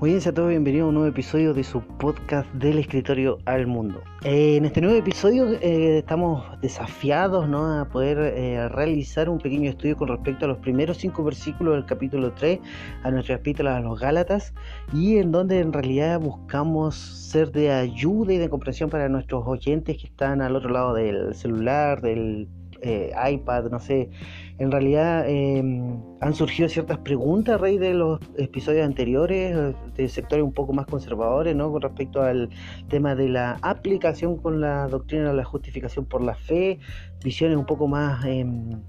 Bien, 0.00 0.20
a 0.24 0.32
todos 0.32 0.48
bienvenidos 0.50 0.86
a 0.86 0.88
un 0.90 0.94
nuevo 0.94 1.08
episodio 1.08 1.52
de 1.52 1.64
su 1.64 1.80
podcast 1.80 2.48
del 2.54 2.78
escritorio 2.78 3.38
al 3.46 3.66
mundo. 3.66 4.00
Eh, 4.22 4.54
en 4.56 4.64
este 4.64 4.80
nuevo 4.80 4.96
episodio 4.96 5.54
eh, 5.54 5.98
estamos 5.98 6.44
desafiados 6.60 7.48
¿no? 7.48 7.80
a 7.80 7.88
poder 7.88 8.16
eh, 8.18 8.68
realizar 8.68 9.28
un 9.28 9.38
pequeño 9.38 9.68
estudio 9.68 9.96
con 9.96 10.06
respecto 10.06 10.44
a 10.44 10.48
los 10.48 10.58
primeros 10.58 10.98
cinco 10.98 11.24
versículos 11.24 11.74
del 11.74 11.84
capítulo 11.84 12.32
3, 12.32 12.60
a 13.02 13.10
nuestra 13.10 13.34
epístola 13.34 13.76
a 13.76 13.80
los 13.80 13.98
Gálatas, 13.98 14.54
y 14.92 15.16
en 15.16 15.32
donde 15.32 15.58
en 15.58 15.72
realidad 15.72 16.20
buscamos 16.20 16.94
ser 16.94 17.50
de 17.50 17.72
ayuda 17.72 18.32
y 18.32 18.38
de 18.38 18.48
comprensión 18.48 18.90
para 18.90 19.08
nuestros 19.08 19.42
oyentes 19.48 19.98
que 19.98 20.06
están 20.06 20.42
al 20.42 20.54
otro 20.54 20.70
lado 20.70 20.94
del 20.94 21.34
celular, 21.34 22.00
del 22.00 22.48
iPad, 22.80 23.64
no 23.72 23.80
sé 23.80 24.10
en 24.58 24.72
realidad 24.72 25.28
em, 25.28 26.00
han 26.20 26.34
surgido 26.34 26.68
ciertas 26.68 26.98
preguntas 26.98 27.54
a 27.54 27.58
raíz 27.58 27.78
de 27.78 27.94
los 27.94 28.20
episodios 28.36 28.84
anteriores, 28.84 29.56
de 29.94 30.08
sectores 30.08 30.44
un 30.44 30.52
poco 30.52 30.72
más 30.72 30.86
conservadores, 30.86 31.54
¿no? 31.54 31.70
Con 31.70 31.82
respecto 31.82 32.22
al 32.22 32.50
tema 32.88 33.14
de 33.14 33.28
la 33.28 33.58
aplicación 33.62 34.36
con 34.36 34.60
la 34.60 34.88
doctrina 34.88 35.28
de 35.28 35.34
la 35.34 35.44
justificación 35.44 36.06
por 36.06 36.22
la 36.22 36.34
fe, 36.34 36.80
visiones 37.22 37.56
un 37.56 37.66
poco 37.66 37.86
más 37.86 38.24
em, 38.24 38.82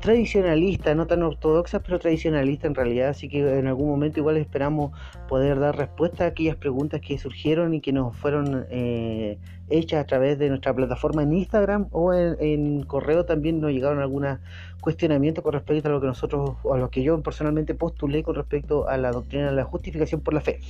tradicionalista, 0.00 0.94
no 0.94 1.06
tan 1.06 1.22
ortodoxa, 1.22 1.80
pero 1.80 1.98
tradicionalista 1.98 2.66
en 2.66 2.74
realidad, 2.74 3.08
así 3.08 3.28
que 3.28 3.58
en 3.58 3.66
algún 3.66 3.88
momento 3.88 4.20
igual 4.20 4.36
esperamos 4.36 4.92
poder 5.28 5.58
dar 5.58 5.76
respuesta 5.76 6.24
a 6.24 6.28
aquellas 6.28 6.56
preguntas 6.56 7.00
que 7.00 7.18
surgieron 7.18 7.74
y 7.74 7.80
que 7.80 7.92
nos 7.92 8.16
fueron 8.16 8.66
eh, 8.70 9.38
hechas 9.68 10.00
a 10.00 10.06
través 10.06 10.38
de 10.38 10.48
nuestra 10.48 10.74
plataforma 10.74 11.22
en 11.22 11.32
Instagram 11.32 11.88
o 11.90 12.12
en, 12.12 12.82
correo 12.84 13.24
también 13.24 13.60
nos 13.60 13.72
llegaron 13.72 14.00
algunos 14.00 14.38
cuestionamientos 14.80 15.42
con 15.42 15.52
respecto 15.52 15.88
a 15.88 15.92
lo 15.92 16.00
que 16.00 16.06
nosotros, 16.06 16.56
o 16.62 16.74
a 16.74 16.78
lo 16.78 16.90
que 16.90 17.02
yo 17.02 17.20
personalmente 17.22 17.74
postulé 17.74 18.22
con 18.22 18.36
respecto 18.36 18.88
a 18.88 18.96
la 18.96 19.10
doctrina 19.10 19.46
de 19.46 19.56
la 19.56 19.64
justificación 19.64 20.20
por 20.20 20.34
la 20.34 20.40
fe. 20.40 20.60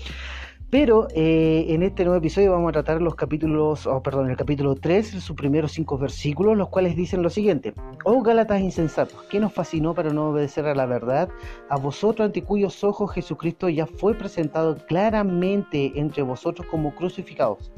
Pero 0.69 1.07
eh, 1.15 1.67
en 1.69 1.85
este 1.85 2.05
nuevo 2.05 2.19
episodio 2.19 2.51
vamos 2.51 2.71
a 2.71 2.73
tratar 2.73 3.01
los 3.01 3.15
capítulos, 3.15 3.87
oh, 3.87 4.03
perdón, 4.03 4.31
el 4.31 4.37
capítulo 4.37 4.75
3, 4.75 5.07
sus 5.23 5.37
primeros 5.37 5.71
cinco 5.71 5.97
versículos, 5.97 6.57
los 6.57 6.71
cuales 6.71 6.97
dicen 6.97 7.23
lo 7.23 7.31
siguiente: 7.31 7.73
Oh 8.05 8.21
Gálatas 8.21 8.61
insensatos, 8.61 9.23
¿qué 9.31 9.39
nos 9.39 9.53
fascinó 9.53 9.95
para 9.95 10.11
no 10.11 10.31
obedecer 10.31 10.67
a 10.67 10.75
la 10.75 10.87
verdad? 10.87 11.29
A 11.69 11.77
vosotros 11.77 12.27
ante 12.27 12.43
cuyos 12.43 12.83
ojos 12.83 13.13
Jesucristo 13.13 13.69
ya 13.69 13.87
fue 13.87 14.15
presentado 14.15 14.77
claramente 14.89 15.93
entre 15.95 16.25
vosotros 16.25 16.67
como 16.69 16.93
crucificados. 16.97 17.71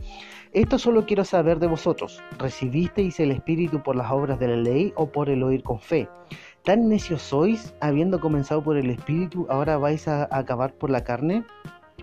Esto 0.54 0.78
solo 0.78 1.04
quiero 1.04 1.26
saber 1.26 1.58
de 1.58 1.66
vosotros: 1.66 2.22
¿recibisteis 2.38 3.20
el 3.20 3.32
Espíritu 3.32 3.82
por 3.82 3.96
las 3.96 4.10
obras 4.10 4.38
de 4.38 4.48
la 4.48 4.56
ley 4.56 4.94
o 4.96 5.10
por 5.10 5.28
el 5.28 5.42
oír 5.42 5.62
con 5.62 5.78
fe? 5.78 6.08
¿Tan 6.64 6.88
necios 6.88 7.20
sois, 7.20 7.74
habiendo 7.80 8.18
comenzado 8.18 8.62
por 8.62 8.78
el 8.78 8.88
Espíritu, 8.88 9.46
ahora 9.50 9.76
vais 9.76 10.08
a 10.08 10.26
acabar 10.30 10.72
por 10.72 10.88
la 10.88 11.04
carne? 11.04 11.44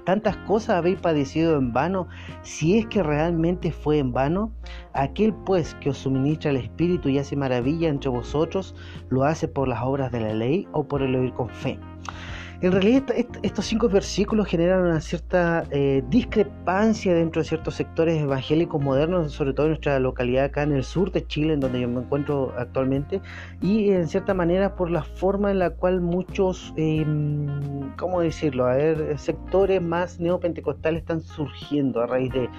Tantas 0.05 0.37
cosas 0.37 0.77
habéis 0.77 0.99
padecido 0.99 1.57
en 1.57 1.73
vano, 1.73 2.07
si 2.41 2.77
es 2.77 2.85
que 2.87 3.03
realmente 3.03 3.71
fue 3.71 3.97
en 3.97 4.13
vano, 4.13 4.51
aquel 4.93 5.33
pues 5.33 5.75
que 5.75 5.89
os 5.89 5.97
suministra 5.97 6.51
el 6.51 6.57
Espíritu 6.57 7.09
y 7.09 7.17
hace 7.17 7.35
maravilla 7.35 7.89
entre 7.89 8.09
vosotros, 8.09 8.75
lo 9.09 9.23
hace 9.25 9.47
por 9.47 9.67
las 9.67 9.81
obras 9.83 10.11
de 10.11 10.21
la 10.21 10.33
ley 10.33 10.67
o 10.71 10.87
por 10.87 11.01
el 11.01 11.15
oír 11.15 11.33
con 11.33 11.49
fe. 11.49 11.79
En 12.65 12.71
realidad 12.71 13.03
estos 13.43 13.63
cinco 13.63 13.87
versículos 13.87 14.47
generan 14.47 14.81
una 14.81 14.99
cierta 14.99 15.65
eh, 15.69 16.03
discrepancia 16.09 17.13
dentro 17.13 17.43
de 17.43 17.47
ciertos 17.47 17.75
sectores 17.75 18.19
evangélicos 18.19 18.81
modernos, 18.81 19.33
sobre 19.33 19.53
todo 19.53 19.67
en 19.67 19.73
nuestra 19.73 19.99
localidad 19.99 20.45
acá 20.45 20.63
en 20.63 20.71
el 20.71 20.83
sur 20.83 21.11
de 21.11 21.27
Chile, 21.27 21.53
en 21.53 21.59
donde 21.59 21.81
yo 21.81 21.87
me 21.87 22.01
encuentro 22.01 22.55
actualmente, 22.57 23.21
y 23.61 23.91
en 23.91 24.07
cierta 24.07 24.33
manera 24.33 24.75
por 24.75 24.89
la 24.89 25.03
forma 25.03 25.51
en 25.51 25.59
la 25.59 25.69
cual 25.69 26.01
muchos, 26.01 26.73
em, 26.75 27.45
¿cómo 27.97 28.21
decirlo? 28.21 28.65
A 28.65 28.73
ver, 28.73 29.19
sectores 29.19 29.79
más 29.79 30.19
neopentecostales 30.19 31.01
están 31.01 31.21
surgiendo 31.21 32.01
a 32.01 32.07
raíz 32.07 32.33
de 32.33 32.49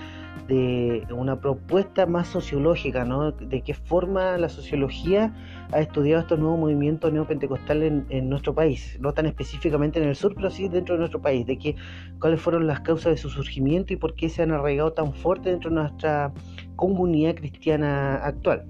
de 0.48 1.06
una 1.10 1.40
propuesta 1.40 2.06
más 2.06 2.28
sociológica, 2.28 3.04
¿no? 3.04 3.32
De 3.32 3.62
qué 3.62 3.74
forma 3.74 4.38
la 4.38 4.48
sociología 4.48 5.34
ha 5.72 5.80
estudiado 5.80 6.22
estos 6.22 6.38
nuevos 6.38 6.58
movimientos 6.58 7.12
neopentecostales 7.12 7.90
en, 7.90 8.06
en 8.10 8.28
nuestro 8.28 8.54
país, 8.54 8.96
no 9.00 9.12
tan 9.12 9.26
específicamente 9.26 10.00
en 10.00 10.08
el 10.08 10.16
sur, 10.16 10.34
pero 10.34 10.50
sí 10.50 10.68
dentro 10.68 10.94
de 10.94 11.00
nuestro 11.00 11.20
país, 11.20 11.46
de 11.46 11.58
que, 11.58 11.76
cuáles 12.20 12.40
fueron 12.40 12.66
las 12.66 12.80
causas 12.80 13.12
de 13.12 13.16
su 13.16 13.30
surgimiento 13.30 13.92
y 13.92 13.96
por 13.96 14.14
qué 14.14 14.28
se 14.28 14.42
han 14.42 14.52
arraigado 14.52 14.92
tan 14.92 15.12
fuerte 15.12 15.50
dentro 15.50 15.70
de 15.70 15.76
nuestra 15.76 16.32
comunidad 16.76 17.34
cristiana 17.34 18.16
actual. 18.16 18.64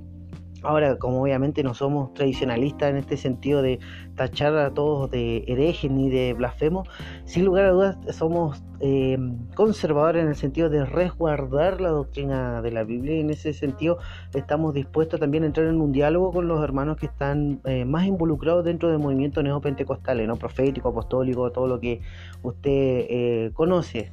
Ahora, 0.67 0.97
como 0.99 1.23
obviamente 1.23 1.63
no 1.63 1.75
somos 1.75 2.13
tradicionalistas 2.13 2.91
en 2.91 2.97
este 2.97 3.17
sentido 3.17 3.63
de 3.63 3.79
tachar 4.17 4.57
a 4.57 4.75
todos 4.75 5.09
de 5.13 5.45
herejes 5.47 5.89
ni 5.93 6.11
de 6.11 6.33
blasfemos, 6.33 6.89
sin 7.25 7.45
lugar 7.45 7.67
a 7.67 7.71
dudas 7.71 7.97
somos 8.11 8.65
eh, 8.81 9.17
conservadores 9.55 10.25
en 10.25 10.29
el 10.29 10.35
sentido 10.35 10.69
de 10.69 10.85
resguardar 10.85 11.81
la 11.81 11.91
doctrina 11.91 12.63
de 12.63 12.73
la 12.73 12.83
Biblia 12.83 13.17
y 13.17 13.21
en 13.21 13.31
ese 13.31 13.53
sentido 13.53 13.99
estamos 14.35 14.75
dispuestos 14.75 15.21
también 15.21 15.45
a 15.45 15.47
entrar 15.47 15.69
en 15.69 15.81
un 15.81 15.93
diálogo 15.93 16.33
con 16.33 16.49
los 16.49 16.61
hermanos 16.61 16.97
que 16.97 17.07
están 17.07 17.61
eh, 17.65 17.85
más 17.85 18.05
involucrados 18.05 18.65
dentro 18.65 18.91
del 18.91 18.99
movimiento 18.99 19.45
neopentecostales, 19.45 20.27
¿no? 20.27 20.35
profético, 20.35 20.89
apostólico, 20.89 21.53
todo 21.53 21.69
lo 21.69 21.79
que 21.79 22.01
usted 22.43 23.07
eh, 23.09 23.51
conoce, 23.55 24.11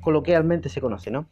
coloquialmente 0.00 0.68
se 0.68 0.80
conoce, 0.80 1.12
¿no? 1.12 1.26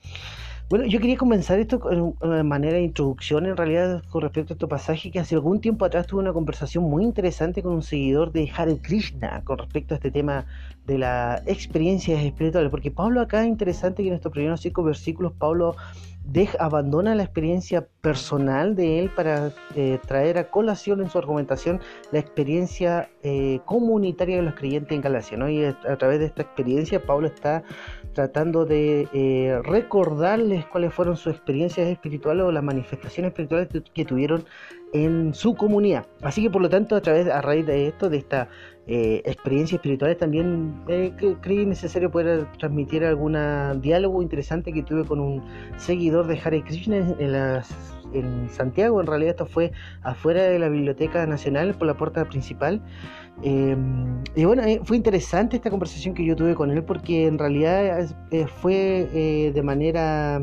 Bueno, 0.70 0.84
yo 0.86 1.00
quería 1.00 1.16
comenzar 1.16 1.58
esto 1.58 1.80
con 1.80 2.14
una 2.20 2.44
manera 2.44 2.74
de 2.74 2.82
introducción 2.82 3.44
en 3.44 3.56
realidad 3.56 4.04
con 4.08 4.22
respecto 4.22 4.52
a 4.52 4.54
este 4.54 4.68
pasaje 4.68 5.10
que 5.10 5.18
hace 5.18 5.34
algún 5.34 5.60
tiempo 5.60 5.84
atrás 5.84 6.06
tuve 6.06 6.20
una 6.20 6.32
conversación 6.32 6.84
muy 6.84 7.02
interesante 7.02 7.60
con 7.60 7.72
un 7.72 7.82
seguidor 7.82 8.30
de 8.30 8.48
Hare 8.56 8.78
Krishna 8.78 9.42
con 9.42 9.58
respecto 9.58 9.94
a 9.94 9.96
este 9.96 10.12
tema 10.12 10.46
de 10.86 10.98
la 10.98 11.42
experiencia 11.46 12.22
espiritual, 12.22 12.70
porque 12.70 12.92
Pablo 12.92 13.20
acá 13.20 13.42
es 13.42 13.48
interesante 13.48 14.04
que 14.04 14.10
en 14.10 14.14
estos 14.14 14.30
primeros 14.30 14.60
cinco 14.60 14.84
versículos 14.84 15.32
Pablo 15.32 15.74
deja, 16.24 16.58
abandona 16.58 17.14
la 17.14 17.22
experiencia 17.22 17.86
personal 18.00 18.76
de 18.76 18.98
él 18.98 19.10
para 19.10 19.52
eh, 19.74 19.98
traer 20.06 20.38
a 20.38 20.50
colación 20.50 21.00
en 21.00 21.10
su 21.10 21.18
argumentación 21.18 21.80
la 22.12 22.18
experiencia 22.18 23.10
eh, 23.22 23.60
comunitaria 23.64 24.36
de 24.36 24.42
los 24.42 24.54
creyentes 24.54 24.92
en 24.92 25.02
Galacia. 25.02 25.36
¿no? 25.36 25.48
Y 25.48 25.64
a, 25.64 25.96
través 25.96 26.18
de 26.18 26.26
esta 26.26 26.42
experiencia 26.42 27.02
Pablo 27.04 27.26
está 27.26 27.62
tratando 28.14 28.64
de 28.64 29.08
eh, 29.12 29.60
recordarles 29.64 30.66
cuáles 30.66 30.92
fueron 30.92 31.16
sus 31.16 31.34
experiencias 31.34 31.88
espirituales 31.88 32.44
o 32.44 32.52
las 32.52 32.62
manifestaciones 32.62 33.30
espirituales 33.30 33.68
que 33.94 34.04
tuvieron 34.04 34.44
en 34.92 35.34
su 35.34 35.54
comunidad. 35.54 36.06
Así 36.22 36.42
que 36.42 36.50
por 36.50 36.62
lo 36.62 36.68
tanto, 36.68 36.96
a 36.96 37.00
través, 37.00 37.26
a 37.28 37.40
raíz 37.40 37.66
de 37.66 37.88
esto, 37.88 38.10
de 38.10 38.18
esta 38.18 38.48
eh, 38.86 39.22
experiencia 39.24 39.76
espiritual, 39.76 40.16
también 40.16 40.82
eh, 40.88 41.12
creí 41.40 41.64
necesario 41.64 42.10
poder 42.10 42.46
transmitir 42.58 43.04
algún 43.04 43.36
diálogo 43.80 44.22
interesante 44.22 44.72
que 44.72 44.82
tuve 44.82 45.04
con 45.04 45.20
un 45.20 45.44
seguidor 45.76 46.26
de 46.26 46.40
Hare 46.42 46.62
Krishna 46.62 46.96
en, 47.18 48.48
Santiago. 48.50 49.00
En 49.00 49.06
realidad 49.06 49.30
esto 49.30 49.46
fue 49.46 49.70
afuera 50.02 50.42
de 50.42 50.58
la 50.58 50.68
Biblioteca 50.68 51.24
Nacional, 51.26 51.74
por 51.74 51.86
la 51.86 51.96
puerta 51.96 52.24
principal. 52.24 52.82
Em, 53.44 54.20
y 54.34 54.44
bueno, 54.44 54.62
eh, 54.62 54.80
fue 54.82 54.96
interesante 54.96 55.56
esta 55.56 55.70
conversación 55.70 56.14
que 56.14 56.24
yo 56.24 56.34
tuve 56.34 56.56
con 56.56 56.72
él 56.72 56.82
porque 56.82 57.26
en 57.26 57.38
realidad 57.38 58.08
fue 58.60 59.52
de 59.54 59.62
manera 59.62 60.42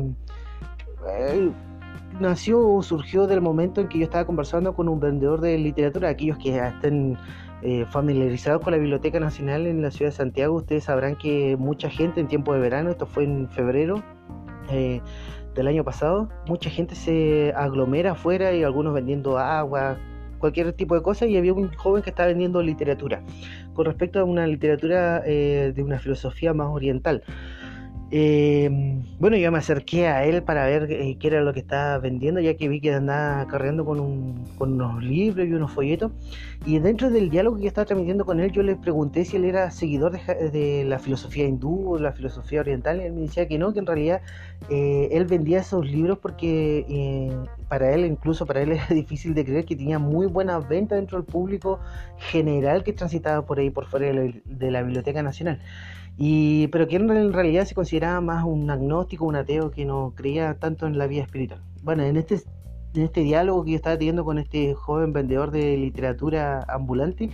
nació 2.20 2.66
o 2.66 2.82
surgió 2.82 3.26
del 3.26 3.40
momento 3.40 3.80
en 3.80 3.88
que 3.88 3.98
yo 3.98 4.04
estaba 4.04 4.24
conversando 4.24 4.74
con 4.74 4.88
un 4.88 5.00
vendedor 5.00 5.40
de 5.40 5.56
literatura, 5.58 6.08
aquellos 6.08 6.38
que 6.38 6.58
estén 6.58 7.16
eh, 7.62 7.84
familiarizados 7.90 8.62
con 8.62 8.72
la 8.72 8.78
Biblioteca 8.78 9.20
Nacional 9.20 9.66
en 9.66 9.82
la 9.82 9.90
ciudad 9.90 10.10
de 10.10 10.16
Santiago, 10.16 10.56
ustedes 10.56 10.84
sabrán 10.84 11.16
que 11.16 11.56
mucha 11.56 11.90
gente 11.90 12.20
en 12.20 12.28
tiempo 12.28 12.52
de 12.52 12.60
verano, 12.60 12.90
esto 12.90 13.06
fue 13.06 13.24
en 13.24 13.48
febrero 13.48 14.02
eh, 14.70 15.00
del 15.54 15.66
año 15.66 15.84
pasado, 15.84 16.28
mucha 16.46 16.70
gente 16.70 16.94
se 16.94 17.52
aglomera 17.56 18.12
afuera 18.12 18.52
y 18.52 18.62
algunos 18.62 18.94
vendiendo 18.94 19.38
agua, 19.38 19.98
cualquier 20.38 20.72
tipo 20.72 20.94
de 20.94 21.02
cosa 21.02 21.26
y 21.26 21.36
había 21.36 21.52
un 21.52 21.72
joven 21.74 22.02
que 22.02 22.10
estaba 22.10 22.28
vendiendo 22.28 22.62
literatura 22.62 23.22
con 23.74 23.84
respecto 23.84 24.20
a 24.20 24.24
una 24.24 24.46
literatura 24.46 25.22
eh, 25.26 25.72
de 25.74 25.82
una 25.82 25.98
filosofía 25.98 26.54
más 26.54 26.68
oriental. 26.68 27.22
Eh, 28.10 28.70
bueno, 29.18 29.36
yo 29.36 29.52
me 29.52 29.58
acerqué 29.58 30.06
a 30.06 30.24
él 30.24 30.42
para 30.42 30.64
ver 30.64 30.90
eh, 30.90 31.18
qué 31.20 31.28
era 31.28 31.42
lo 31.42 31.52
que 31.52 31.60
estaba 31.60 31.98
vendiendo, 31.98 32.40
ya 32.40 32.54
que 32.54 32.68
vi 32.68 32.80
que 32.80 32.94
andaba 32.94 33.46
cargando 33.48 33.84
con, 33.84 34.00
unos 34.58 35.04
libros 35.04 35.46
y 35.46 35.52
unos 35.52 35.72
folletos. 35.72 36.12
Y 36.64 36.78
dentro 36.78 37.10
del 37.10 37.28
diálogo 37.28 37.58
que 37.58 37.66
estaba 37.66 37.84
transmitiendo 37.84 38.24
con 38.24 38.40
él, 38.40 38.50
yo 38.50 38.62
le 38.62 38.76
pregunté 38.76 39.24
si 39.26 39.36
él 39.36 39.44
era 39.44 39.70
seguidor 39.70 40.18
de, 40.52 40.84
la 40.86 40.98
filosofía 40.98 41.46
hindú 41.46 41.94
o 41.94 41.98
la 41.98 42.12
filosofía 42.12 42.60
oriental. 42.60 43.00
Y 43.00 43.04
él 43.04 43.12
me 43.12 43.22
decía 43.22 43.46
que 43.46 43.58
no, 43.58 43.74
que 43.74 43.80
en 43.80 43.86
realidad 43.86 44.22
eh, 44.70 45.08
él 45.12 45.26
vendía 45.26 45.60
esos 45.60 45.86
libros 45.86 46.18
porque 46.18 47.30
para 47.68 47.92
él, 47.92 48.06
incluso 48.06 48.46
para 48.46 48.62
él, 48.62 48.72
era 48.72 48.86
difícil 48.88 49.34
de 49.34 49.44
creer 49.44 49.66
que 49.66 49.76
tenía 49.76 49.98
muy 49.98 50.26
buenas 50.26 50.66
ventas 50.66 50.98
dentro 50.98 51.18
del 51.18 51.26
público 51.26 51.78
general 52.16 52.84
que 52.84 52.94
transitaba 52.94 53.44
por 53.44 53.58
ahí, 53.58 53.68
por 53.68 53.86
fuera 53.86 54.08
de 54.08 54.70
la 54.70 54.82
Biblioteca 54.82 55.22
Nacional. 55.22 55.60
Y, 56.18 56.66
pero 56.68 56.88
que 56.88 56.96
en 56.96 57.32
realidad 57.32 57.64
se 57.64 57.74
consideraba 57.74 58.20
más 58.20 58.44
un 58.44 58.68
agnóstico, 58.70 59.24
un 59.24 59.36
ateo 59.36 59.70
que 59.70 59.84
no 59.84 60.12
creía 60.16 60.58
tanto 60.58 60.86
en 60.86 60.98
la 60.98 61.06
vida 61.06 61.22
espiritual. 61.22 61.62
Bueno, 61.82 62.02
en 62.02 62.16
este 62.16 62.42
en 62.94 63.02
este 63.02 63.20
diálogo 63.20 63.64
que 63.64 63.72
yo 63.72 63.76
estaba 63.76 63.96
teniendo 63.96 64.24
con 64.24 64.38
este 64.38 64.74
joven 64.74 65.12
vendedor 65.12 65.50
de 65.50 65.76
literatura 65.76 66.64
ambulante, 66.68 67.30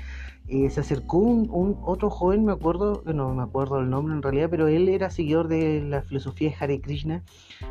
eh, 0.48 0.68
se 0.68 0.80
acercó 0.80 1.18
un, 1.18 1.78
otro 1.82 2.10
joven, 2.10 2.44
me 2.44 2.52
acuerdo, 2.52 3.02
no 3.06 3.34
me 3.34 3.42
acuerdo 3.42 3.80
el 3.80 3.88
nombre 3.88 4.14
en 4.14 4.22
realidad, 4.22 4.48
pero 4.50 4.68
él 4.68 4.88
era 4.88 5.10
seguidor 5.10 5.48
de 5.48 5.80
la 5.80 6.02
filosofía 6.02 6.50
de 6.50 6.56
Hare 6.60 6.80
Krishna 6.80 7.22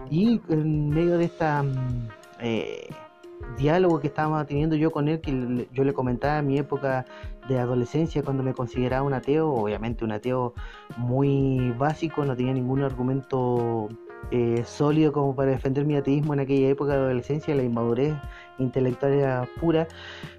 y 0.09 0.41
en 0.49 0.89
medio 0.89 1.17
de 1.17 1.25
esta 1.25 1.61
mm, 1.61 2.07
eh, 2.39 2.87
diálogo 3.57 3.99
que 3.99 4.07
estaba 4.07 4.45
teniendo 4.45 4.75
yo 4.75 4.91
con 4.91 5.07
él, 5.07 5.21
que 5.21 5.67
yo 5.71 5.83
le 5.83 5.93
comentaba 5.93 6.39
en 6.39 6.47
mi 6.47 6.57
época 6.57 7.05
de 7.47 7.59
adolescencia 7.59 8.23
cuando 8.23 8.43
me 8.43 8.53
consideraba 8.53 9.03
un 9.03 9.13
ateo, 9.13 9.51
obviamente 9.51 10.05
un 10.05 10.11
ateo 10.11 10.53
muy 10.97 11.71
básico, 11.77 12.25
no 12.25 12.35
tenía 12.35 12.53
ningún 12.53 12.83
argumento 12.83 13.89
eh, 14.31 14.63
sólido 14.65 15.11
como 15.11 15.35
para 15.35 15.51
defender 15.51 15.85
mi 15.85 15.95
ateísmo 15.95 16.33
en 16.33 16.39
aquella 16.39 16.69
época 16.69 16.93
de 16.93 16.99
adolescencia, 16.99 17.53
la 17.53 17.63
inmadurez 17.63 18.15
intelectual 18.59 19.47
pura, 19.59 19.87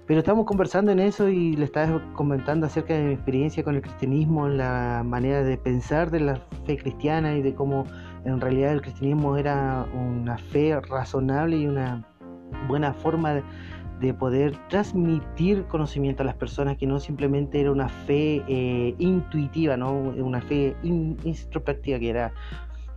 pero 0.07 0.19
estamos 0.19 0.45
conversando 0.45 0.91
en 0.91 0.99
eso 0.99 1.29
y 1.29 1.55
le 1.55 1.65
estaba 1.65 2.01
comentando 2.13 2.65
acerca 2.65 2.93
de 2.95 3.03
mi 3.03 3.13
experiencia 3.13 3.63
con 3.63 3.75
el 3.75 3.81
cristianismo, 3.81 4.47
la 4.47 5.03
manera 5.05 5.43
de 5.43 5.57
pensar 5.57 6.09
de 6.11 6.21
la 6.21 6.35
fe 6.65 6.77
cristiana 6.77 7.35
y 7.35 7.41
de 7.41 7.53
cómo 7.53 7.85
en 8.23 8.41
realidad 8.41 8.71
el 8.71 8.81
cristianismo 8.81 9.37
era 9.37 9.85
una 9.93 10.37
fe 10.37 10.79
razonable 10.79 11.57
y 11.57 11.67
una 11.67 12.03
buena 12.67 12.93
forma 12.93 13.33
de, 13.33 13.43
poder 14.19 14.55
transmitir 14.69 15.65
conocimiento 15.65 16.21
a 16.21 16.27
las 16.27 16.35
personas, 16.35 16.77
que 16.77 16.85
no 16.85 16.99
simplemente 16.99 17.59
era 17.59 17.71
una 17.71 17.89
fe 17.89 18.43
eh, 18.47 18.93
intuitiva, 18.99 19.77
¿no? 19.77 19.93
una 19.93 20.41
fe 20.41 20.75
introspectiva, 20.83 21.97
que 21.97 22.09
era 22.09 22.31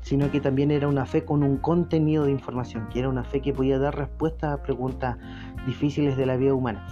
sino 0.03 0.31
que 0.31 0.41
también 0.41 0.71
era 0.71 0.89
una 0.89 1.05
fe 1.05 1.25
con 1.25 1.43
un 1.43 1.59
contenido 1.59 2.25
de 2.25 2.33
información, 2.33 2.89
que 2.91 3.01
era 3.01 3.09
una 3.09 3.25
fe 3.25 3.41
que 3.41 3.53
podía 3.53 3.79
dar 3.79 3.97
respuestas 3.97 4.55
a 4.55 4.63
preguntas 4.63 5.17
difíciles 5.67 6.17
de 6.17 6.27
la 6.27 6.37
vida 6.37 6.55
humana. 6.55 6.87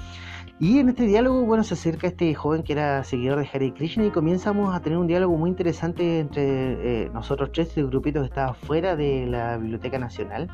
Y 0.58 0.78
en 0.78 0.88
este 0.88 1.04
diálogo, 1.04 1.42
bueno, 1.42 1.64
se 1.64 1.74
acerca 1.74 2.06
este 2.06 2.34
joven 2.34 2.62
que 2.62 2.72
era 2.72 3.04
seguidor 3.04 3.38
de 3.38 3.48
Hare 3.52 3.74
Krishna 3.74 4.06
y 4.06 4.10
comenzamos 4.10 4.74
a 4.74 4.80
tener 4.80 4.98
un 4.98 5.06
diálogo 5.06 5.36
muy 5.36 5.50
interesante 5.50 6.18
entre 6.18 7.04
eh, 7.04 7.10
nosotros 7.12 7.50
tres, 7.52 7.76
el 7.76 7.88
grupito 7.88 8.20
que 8.20 8.26
estaba 8.26 8.54
fuera 8.54 8.96
de 8.96 9.26
la 9.26 9.58
Biblioteca 9.58 9.98
Nacional. 9.98 10.48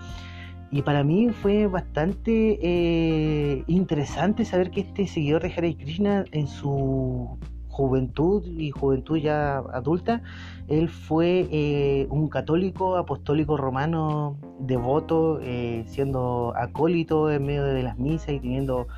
Y 0.73 0.81
para 0.81 1.05
mí 1.05 1.29
fue 1.29 1.67
bastante 1.67 2.59
eh, 2.63 3.63
interesante 3.67 4.47
saber 4.47 4.71
que 4.71 4.81
este 4.81 5.07
seguidor 5.07 5.43
de 5.43 5.53
Hare 5.53 5.77
Krishna 5.77 6.25
en 6.33 6.47
su 6.47 7.39
juventud 7.69 8.43
y 8.47 8.71
juventud 8.71 9.19
ya 9.19 9.59
adulta, 9.59 10.23
él 10.69 10.89
fue 10.89 11.47
eh, 11.53 12.07
un 12.09 12.29
católico 12.31 12.97
apostólico 12.97 13.59
romano 13.59 14.39
devoto, 14.61 15.41
eh, 15.43 15.85
siendo 15.89 16.55
acólito 16.57 17.31
en 17.31 17.45
medio 17.45 17.65
de 17.65 17.83
las 17.83 17.99
misas 17.99 18.31
y 18.31 18.41
teniendo 18.41 18.89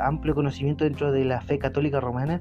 amplio 0.00 0.34
conocimiento 0.34 0.84
dentro 0.84 1.12
de 1.12 1.24
la 1.24 1.42
fe 1.42 1.58
católica 1.58 2.00
romana. 2.00 2.40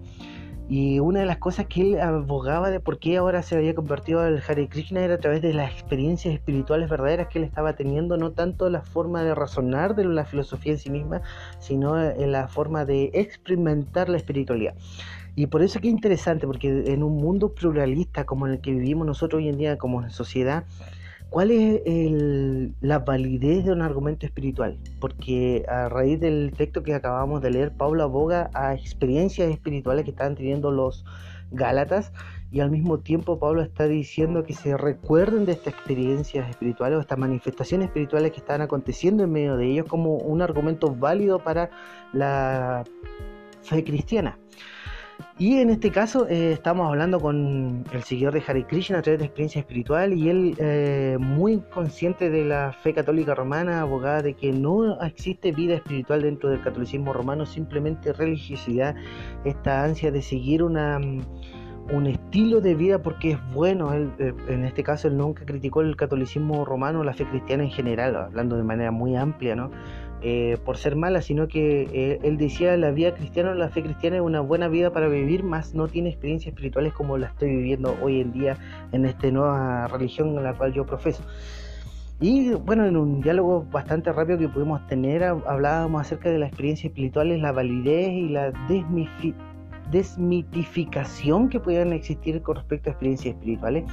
Y 0.69 1.00
una 1.00 1.21
de 1.21 1.25
las 1.25 1.39
cosas 1.39 1.66
que 1.66 1.81
él 1.81 2.00
abogaba 2.00 2.69
de 2.69 2.80
por 2.80 3.00
qué 3.00 3.18
ahora 3.18 3.42
se 3.42 3.56
había 3.56 3.74
convertido 3.74 4.19
al 4.19 4.44
Hare 4.48 4.69
Krishna 4.69 5.01
era 5.01 5.16
a 5.16 5.18
través 5.18 5.42
de 5.42 5.51
las 5.51 5.71
experiencias 5.71 6.31
espirituales 6.31 6.88
verdaderas 6.88 7.27
que 7.27 7.39
él 7.39 7.45
estaba 7.45 7.74
teniendo, 7.74 8.18
no 8.18 8.33
tanto 8.33 8.69
la 8.69 8.81
forma 8.81 9.24
de 9.24 9.33
razonar 9.33 9.95
de 9.95 10.06
la 10.06 10.25
filosofía 10.25 10.74
en 10.74 10.77
sí 10.77 10.92
misma, 10.92 11.24
sino 11.57 12.00
en 12.00 12.31
la 12.31 12.48
forma 12.48 12.86
de 12.86 13.10
experimentar 13.16 14.10
la 14.10 14.18
espiritualidad. 14.18 14.75
Y 15.36 15.48
por 15.48 15.63
eso 15.63 15.80
que 15.80 15.88
es 15.88 15.94
interesante, 15.94 16.45
porque 16.45 16.83
en 16.86 17.01
un 17.01 17.18
mundo 17.18 17.56
pluralista 17.56 18.25
como 18.25 18.45
en 18.45 18.54
el 18.54 18.62
que 18.62 18.72
vivimos 18.72 19.07
nosotros 19.07 19.42
hoy 19.42 19.50
en 19.50 19.57
día 19.57 19.77
como 19.80 20.07
sociedad, 20.12 20.65
¿cuál 21.30 21.52
es 21.52 21.81
la 22.81 23.00
validez 23.00 23.66
de 23.66 23.72
un 23.72 23.81
argumento 23.81 24.26
espiritual? 24.26 24.78
Porque 25.00 25.66
a 25.68 25.90
raíz 25.90 26.20
del 26.20 26.52
texto 26.56 26.84
que 26.84 26.94
acabamos 26.94 27.42
de 27.42 27.52
leer, 27.52 27.72
Pablo 27.72 28.04
aboga 28.04 28.50
a 28.54 28.74
experiencias 28.74 29.50
espirituales 29.50 30.06
que 30.06 30.12
están 30.12 30.36
teniendo 30.36 30.72
los 30.72 31.06
Gálatas 31.52 32.12
y 32.52 32.60
al 32.62 32.72
mismo 32.72 33.00
tiempo 33.00 33.40
Pablo 33.40 33.62
está 33.62 33.88
diciendo 33.88 34.44
que 34.44 34.54
se 34.54 34.78
recuerden 34.78 35.46
de 35.46 35.54
estas 35.54 35.74
experiencias 35.74 36.50
espirituales 36.50 36.98
o 36.98 37.02
estas 37.02 37.18
manifestaciones 37.18 37.88
espirituales 37.88 38.32
que 38.32 38.40
están 38.40 38.62
aconteciendo 38.62 39.24
en 39.24 39.32
medio 39.32 39.58
de 39.58 39.68
ellos 39.68 39.88
como 39.88 40.16
un 40.18 40.42
argumento 40.42 40.96
válido 40.96 41.40
para 41.40 41.70
la 42.14 42.84
fe 43.62 43.84
cristiana. 43.84 44.38
Y 45.38 45.57
en 45.57 45.69
este 45.69 45.89
caso 45.89 46.27
eh, 46.27 46.51
estamos 46.51 46.88
hablando 46.88 47.19
con 47.19 47.86
el 47.94 48.04
seguidor 48.04 48.33
de 48.33 48.44
Hare 48.45 48.66
Krishna 48.66 49.00
a 49.00 49.01
través 49.01 49.19
de 49.19 49.25
experiencia 49.25 49.60
espiritual 49.60 50.13
y 50.13 50.30
él 50.30 50.56
eh, 50.57 51.18
muy 51.18 51.62
consciente 51.74 52.30
de 52.30 52.44
la 52.44 52.74
fe 52.74 52.94
católica 52.94 53.36
romana, 53.36 53.80
abogada 53.80 54.21
de 54.21 54.33
que 54.33 54.51
no 54.51 55.01
existe 55.01 55.54
vida 55.54 55.75
espiritual 55.75 56.24
dentro 56.24 56.50
del 56.50 56.62
catolicismo 56.62 57.13
romano, 57.13 57.45
simplemente 57.45 58.12
religiosidad, 58.12 58.95
esta 59.45 59.83
ansia 59.83 60.12
de 60.12 60.21
seguir 60.21 60.62
una, 60.62 61.00
mm, 61.00 61.22
un 61.94 62.07
estilo 62.07 62.60
de 62.62 62.75
vida 62.75 63.01
porque 63.01 63.31
es 63.31 63.54
bueno. 63.54 63.94
Él, 63.94 64.12
eh, 64.19 64.33
en 64.50 64.65
este 64.65 64.83
caso 64.83 65.07
él 65.07 65.18
nunca 65.18 65.45
criticó 65.45 65.81
el 65.81 65.95
catolicismo 65.95 66.65
romano, 66.65 67.04
la 67.04 67.13
fe 67.13 67.25
cristiana 67.25 67.63
en 67.63 67.72
general, 67.72 68.15
hablando 68.15 68.57
de 68.57 68.63
manera 68.63 68.92
muy 68.92 69.15
amplia, 69.15 69.56
¿no? 69.56 69.72
Eh, 70.21 70.57
por 70.66 70.75
ser 70.75 70.98
mala, 70.98 71.21
sino 71.21 71.48
que 71.48 71.83
eh, 71.94 72.19
él 72.24 72.38
decía 72.38 72.75
la 72.75 72.92
vida 72.92 73.13
cristiana, 73.13 73.56
la 73.56 73.69
fe 73.69 73.81
cristiana 73.81 74.18
es 74.18 74.21
una 74.21 74.42
buena 74.42 74.68
vida 74.68 74.92
para 74.92 75.07
vivir, 75.07 75.44
más 75.44 75.74
no 75.74 75.88
tiene 75.88 76.10
experiencias 76.10 76.54
espirituales 76.54 76.92
como 76.92 77.18
la 77.18 77.27
estoy 77.27 77.56
viviendo 77.56 77.98
hoy 78.01 78.19
en 78.19 78.33
día 78.33 78.57
en 78.92 79.06
esta 79.06 79.31
nueva 79.31 79.88
religión 79.88 80.38
en 80.38 80.44
la 80.44 80.54
cual 80.56 80.74
yo 80.74 80.86
profeso. 80.86 81.24
Y 82.19 82.50
bueno, 82.51 82.86
en 82.86 82.98
un 82.98 83.21
diálogo 83.21 83.66
bastante 83.71 84.12
rápido 84.12 84.38
que 84.38 84.50
pudimos 84.50 84.86
tener, 84.88 85.24
hablábamos 85.24 86.01
acerca 86.01 86.30
de 86.30 86.38
las 86.38 86.50
experiencias 86.50 86.92
espirituales, 86.92 87.39
la 87.39 87.54
validez 87.54 88.12
y 88.12 88.27
la 88.27 88.51
desmitificación 89.89 91.48
que 91.48 91.62
puedan 91.62 91.94
existir 91.94 92.42
con 92.42 92.57
respecto 92.57 92.89
a 92.89 92.92
experiencias 92.92 93.36
espirituales 93.36 93.86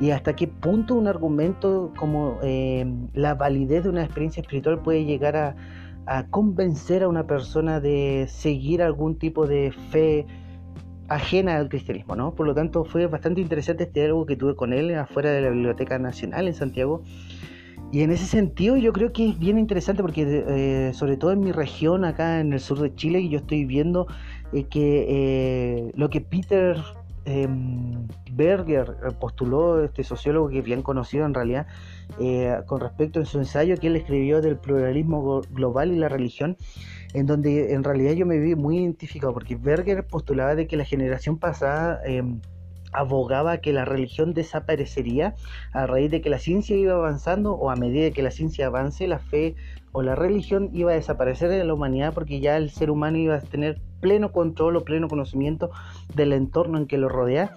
y 0.00 0.10
hasta 0.10 0.36
qué 0.36 0.46
punto 0.46 0.94
un 0.94 1.06
argumento 1.06 1.92
como 1.96 2.38
eh, 2.42 2.86
la 3.14 3.34
validez 3.34 3.84
de 3.84 3.90
una 3.90 4.04
experiencia 4.04 4.42
espiritual 4.42 4.80
puede 4.80 5.04
llegar 5.04 5.36
a, 5.36 5.56
convencer 6.30 7.02
a 7.02 7.08
una 7.08 7.26
persona 7.26 7.80
de 7.80 8.26
seguir 8.28 8.80
algún 8.80 9.18
tipo 9.18 9.44
de 9.48 9.72
fe 9.90 10.24
ajena 11.08 11.56
al 11.56 11.68
cristianismo, 11.68 12.14
¿no? 12.14 12.32
Por 12.32 12.46
lo 12.46 12.54
tanto, 12.54 12.84
fue 12.84 13.08
bastante 13.08 13.40
interesante 13.40 13.84
este 13.84 14.00
diálogo 14.00 14.24
que 14.24 14.36
tuve 14.36 14.54
con 14.54 14.72
él 14.72 14.94
afuera 14.94 15.32
de 15.32 15.40
la 15.40 15.50
Biblioteca 15.50 15.98
Nacional 15.98 16.46
en 16.46 16.54
Santiago. 16.54 17.02
Y 17.90 18.02
en 18.02 18.12
ese 18.12 18.26
sentido 18.26 18.76
yo 18.76 18.92
creo 18.92 19.12
que 19.12 19.30
es 19.30 19.38
bien 19.38 19.58
interesante 19.58 20.00
porque 20.00 20.44
eh, 20.46 20.92
sobre 20.94 21.16
todo 21.16 21.32
en 21.32 21.40
mi 21.40 21.50
región, 21.50 22.04
acá 22.04 22.38
en 22.38 22.52
el 22.52 22.60
sur 22.60 22.78
de 22.78 22.94
Chile, 22.94 23.28
yo 23.28 23.38
estoy 23.38 23.64
viendo 23.64 24.06
eh, 24.52 24.62
que 24.64 25.90
lo 25.96 26.08
que 26.08 26.20
Peter 26.20 26.76
Em, 27.26 28.06
Berger 28.30 28.96
eh, 29.04 29.12
postuló, 29.18 29.82
este 29.82 30.04
sociólogo 30.04 30.48
que 30.48 30.60
es 30.60 30.64
bien 30.64 30.82
conocido 30.82 31.26
en 31.26 31.34
realidad, 31.34 31.66
eh, 32.20 32.56
con 32.66 32.80
respecto 32.80 33.20
a 33.20 33.24
su 33.24 33.38
ensayo 33.38 33.76
que 33.78 33.88
él 33.88 33.96
escribió 33.96 34.40
del 34.40 34.56
pluralismo 34.56 35.42
global 35.50 35.90
y 35.90 35.96
la 35.96 36.08
religión, 36.08 36.56
en 37.14 37.26
donde 37.26 37.74
en 37.74 37.82
realidad 37.82 38.12
yo 38.12 38.26
me 38.26 38.38
vi 38.38 38.54
muy 38.54 38.78
identificado, 38.78 39.34
porque 39.34 39.56
Berger 39.56 40.06
postulaba 40.06 40.54
de 40.54 40.68
que 40.68 40.76
la 40.76 40.84
generación 40.84 41.38
pasada 41.38 42.00
em, 42.04 42.40
abogaba 42.96 43.58
que 43.58 43.72
la 43.72 43.84
religión 43.84 44.34
desaparecería 44.34 45.34
a 45.72 45.86
raíz 45.86 46.10
de 46.10 46.20
que 46.20 46.30
la 46.30 46.38
ciencia 46.38 46.76
iba 46.76 46.94
avanzando 46.94 47.52
o 47.52 47.70
a 47.70 47.76
medida 47.76 48.10
que 48.10 48.22
la 48.22 48.30
ciencia 48.30 48.66
avance, 48.66 49.06
la 49.06 49.18
fe 49.18 49.54
o 49.92 50.02
la 50.02 50.14
religión 50.14 50.70
iba 50.72 50.92
a 50.92 50.94
desaparecer 50.94 51.48
de 51.48 51.64
la 51.64 51.74
humanidad 51.74 52.12
porque 52.14 52.40
ya 52.40 52.56
el 52.56 52.70
ser 52.70 52.90
humano 52.90 53.18
iba 53.18 53.36
a 53.36 53.40
tener 53.40 53.80
pleno 54.00 54.32
control 54.32 54.76
o 54.76 54.84
pleno 54.84 55.08
conocimiento 55.08 55.70
del 56.14 56.32
entorno 56.32 56.78
en 56.78 56.86
que 56.86 56.98
lo 56.98 57.08
rodea. 57.08 57.54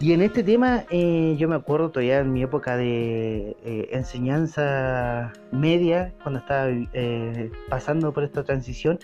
Y 0.00 0.12
en 0.12 0.22
este 0.22 0.42
tema 0.42 0.84
eh, 0.90 1.36
yo 1.38 1.48
me 1.48 1.54
acuerdo 1.54 1.90
todavía 1.90 2.18
en 2.18 2.32
mi 2.32 2.42
época 2.42 2.76
de 2.76 3.56
eh, 3.64 3.88
enseñanza 3.92 5.32
media, 5.52 6.12
cuando 6.22 6.40
estaba 6.40 6.68
eh, 6.68 7.50
pasando 7.68 8.12
por 8.12 8.24
esta 8.24 8.42
transición, 8.42 8.98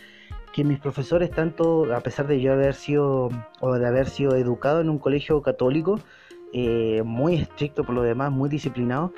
que 0.52 0.64
mis 0.64 0.78
profesores, 0.78 1.30
tanto 1.30 1.94
a 1.94 2.00
pesar 2.00 2.26
de 2.26 2.40
yo 2.40 2.52
haber 2.52 2.74
sido 2.74 3.28
o 3.60 3.74
de 3.74 3.86
haber 3.86 4.08
sido 4.08 4.36
educado 4.36 4.80
en 4.80 4.90
un 4.90 4.98
colegio 4.98 5.40
católico, 5.42 6.00
muy 7.04 7.36
estricto 7.36 7.84
por 7.84 7.94
lo 7.94 8.02
demás, 8.02 8.32
muy 8.32 8.48
disciplinado, 8.48 9.12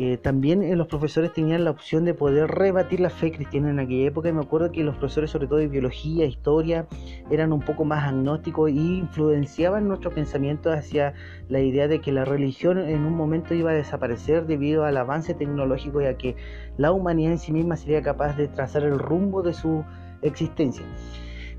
eh, 0.00 0.16
también 0.16 0.62
eh, 0.62 0.76
los 0.76 0.86
profesores 0.86 1.32
tenían 1.32 1.64
la 1.64 1.72
opción 1.72 2.04
de 2.04 2.14
poder 2.14 2.48
rebatir 2.48 3.00
la 3.00 3.10
fe 3.10 3.32
cristiana 3.32 3.70
en 3.70 3.80
aquella 3.80 4.06
época. 4.06 4.28
Y 4.28 4.32
me 4.32 4.42
acuerdo 4.42 4.70
que 4.70 4.84
los 4.84 4.96
profesores 4.96 5.32
sobre 5.32 5.48
todo 5.48 5.58
de 5.58 5.66
biología, 5.66 6.24
historia, 6.24 6.86
eran 7.32 7.52
un 7.52 7.60
poco 7.60 7.84
más 7.84 8.06
agnósticos 8.06 8.70
y 8.70 8.98
influenciaban 8.98 9.88
nuestro 9.88 10.12
pensamiento 10.12 10.70
hacia 10.70 11.14
la 11.48 11.58
idea 11.58 11.88
de 11.88 12.00
que 12.00 12.12
la 12.12 12.24
religión 12.24 12.78
en 12.78 13.04
un 13.04 13.16
momento 13.16 13.54
iba 13.54 13.72
a 13.72 13.74
desaparecer 13.74 14.46
debido 14.46 14.84
al 14.84 14.96
avance 14.96 15.34
tecnológico 15.34 16.00
y 16.00 16.06
a 16.06 16.16
que 16.16 16.36
la 16.76 16.92
humanidad 16.92 17.32
en 17.32 17.38
sí 17.40 17.50
misma 17.50 17.76
sería 17.76 18.00
capaz 18.00 18.36
de 18.36 18.46
trazar 18.46 18.84
el 18.84 19.00
rumbo 19.00 19.42
de 19.42 19.52
su 19.52 19.84
existencia. 20.22 20.84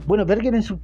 Bueno, 0.05 0.25
Berger 0.25 0.55
en 0.55 0.63
su, 0.63 0.79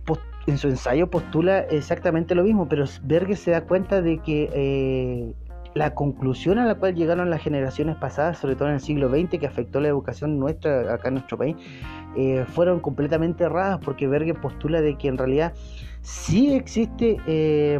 en 0.48 0.58
su 0.58 0.67
ensayo 0.67 1.10
postula 1.10 1.60
exactamente 1.60 2.36
lo 2.36 2.44
mismo, 2.44 2.67
pero 2.67 2.86
Berger 3.03 3.38
se 3.38 3.51
da 3.51 3.62
cuenta 3.62 4.01
de 4.01 4.20
que 4.20 4.50
eh, 4.53 5.34
la 5.74 5.94
conclusión 5.94 6.58
a 6.58 6.65
la 6.65 6.75
cual 6.75 6.96
llegaron 6.96 7.29
las 7.29 7.41
generaciones 7.41 7.98
pasadas, 7.98 8.38
sobre 8.38 8.55
todo 8.55 8.70
en 8.70 8.75
el 8.75 8.79
siglo 8.79 9.10
XX, 9.10 9.39
que 9.39 9.46
afectó 9.46 9.82
la 9.82 9.89
educación 9.89 10.39
nuestra 10.39 10.94
acá 10.94 11.10
en 11.10 11.15
nuestro 11.15 11.38
país, 11.38 11.55
eh, 12.15 12.46
fueron 12.48 12.79
completamente 12.79 13.44
erradas 13.44 13.79
porque 13.84 14.08
Berger 14.08 14.39
postula 14.39 14.82
de 14.82 14.98
que 14.98 15.10
en 15.10 15.17
realidad 15.17 15.53
sí 16.01 16.53
existe, 16.53 17.17
eh, 17.27 17.79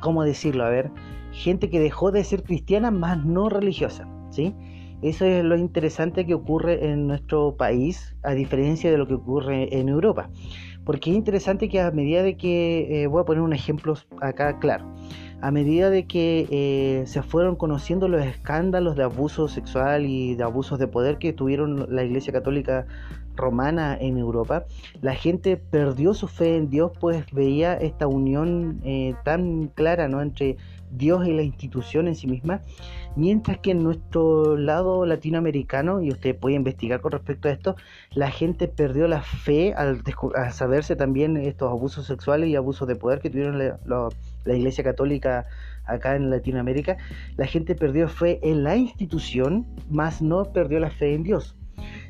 ¿cómo 0.00 0.24
decirlo? 0.24 0.64
A 0.64 0.70
ver, 0.70 0.90
gente 1.32 1.68
que 1.68 1.78
dejó 1.78 2.10
de 2.10 2.24
ser 2.24 2.42
cristiana 2.42 2.90
más 2.90 3.24
no 3.24 3.50
religiosa, 3.50 4.08
¿sí? 4.30 4.54
Eso 5.02 5.24
es 5.24 5.44
lo 5.44 5.56
interesante 5.56 6.24
que 6.24 6.34
ocurre 6.34 6.90
en 6.90 7.06
nuestro 7.06 7.56
país, 7.56 8.16
a 8.22 8.32
diferencia 8.32 8.90
de 8.90 8.98
lo 8.98 9.06
que 9.06 9.14
ocurre 9.14 9.78
en 9.78 9.88
Europa. 9.88 10.30
Porque 10.84 11.10
es 11.10 11.16
interesante 11.16 11.68
que 11.68 11.80
a 11.80 11.90
medida 11.90 12.22
de 12.22 12.36
que, 12.36 13.02
eh, 13.02 13.06
voy 13.06 13.22
a 13.22 13.24
poner 13.24 13.42
un 13.42 13.52
ejemplo 13.52 13.94
acá 14.20 14.58
claro, 14.58 14.84
a 15.40 15.50
medida 15.50 15.90
de 15.90 16.06
que 16.06 16.46
eh, 16.50 17.06
se 17.06 17.22
fueron 17.22 17.56
conociendo 17.56 18.08
los 18.08 18.24
escándalos 18.24 18.96
de 18.96 19.02
abuso 19.02 19.48
sexual 19.48 20.06
y 20.06 20.34
de 20.36 20.42
abusos 20.42 20.78
de 20.78 20.86
poder 20.86 21.18
que 21.18 21.32
tuvieron 21.32 21.86
la 21.94 22.02
Iglesia 22.02 22.32
Católica 22.32 22.86
romana 23.36 23.96
en 24.00 24.16
Europa, 24.16 24.64
la 25.02 25.14
gente 25.14 25.56
perdió 25.56 26.14
su 26.14 26.28
fe 26.28 26.56
en 26.56 26.70
Dios, 26.70 26.92
pues 26.98 27.24
veía 27.32 27.74
esta 27.74 28.06
unión 28.06 28.80
eh, 28.84 29.14
tan 29.24 29.68
clara 29.68 30.08
¿no? 30.08 30.22
entre 30.22 30.56
Dios 30.96 31.26
y 31.26 31.32
la 31.32 31.42
institución 31.42 32.08
en 32.08 32.14
sí 32.14 32.26
misma, 32.26 32.62
mientras 33.16 33.58
que 33.58 33.72
en 33.72 33.82
nuestro 33.82 34.56
lado 34.56 35.06
latinoamericano, 35.06 36.02
y 36.02 36.10
usted 36.10 36.36
puede 36.36 36.56
investigar 36.56 37.00
con 37.00 37.12
respecto 37.12 37.48
a 37.48 37.52
esto, 37.52 37.76
la 38.12 38.30
gente 38.30 38.68
perdió 38.68 39.08
la 39.08 39.22
fe 39.22 39.74
al, 39.74 40.02
saberse 40.52 40.96
también 40.96 41.36
estos 41.36 41.70
abusos 41.70 42.06
sexuales 42.06 42.48
y 42.48 42.56
abusos 42.56 42.88
de 42.88 42.96
poder 42.96 43.20
que 43.20 43.30
tuvieron 43.30 43.58
la, 43.58 43.78
la 44.44 44.54
Iglesia 44.54 44.84
Católica 44.84 45.46
acá 45.86 46.16
en 46.16 46.30
Latinoamérica, 46.30 46.96
la 47.36 47.46
gente 47.46 47.74
perdió 47.74 48.08
fe 48.08 48.40
en 48.42 48.64
la 48.64 48.76
institución, 48.76 49.66
más 49.90 50.22
no 50.22 50.44
perdió 50.44 50.80
la 50.80 50.90
fe 50.90 51.14
en 51.14 51.22
Dios. 51.22 51.56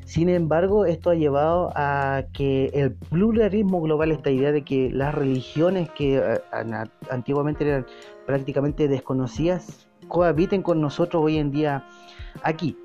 Sin 0.05 0.29
embargo, 0.29 0.85
esto 0.85 1.09
ha 1.09 1.15
llevado 1.15 1.71
a 1.75 2.25
que 2.31 2.67
el 2.73 2.93
pluralismo 2.93 3.81
global, 3.81 4.11
esta 4.11 4.29
idea 4.29 4.51
de 4.51 4.63
que 4.63 4.91
las 4.91 5.15
religiones 5.15 5.89
que 5.89 6.17
eh, 6.17 6.41
antiguamente 7.09 7.67
eran 7.67 7.85
prácticamente 8.25 8.87
desconocidas, 8.87 9.87
cohabiten 10.07 10.61
con 10.61 10.81
nosotros 10.81 11.23
hoy 11.23 11.37
en 11.37 11.51
día 11.51 11.85
aquí. 12.43 12.77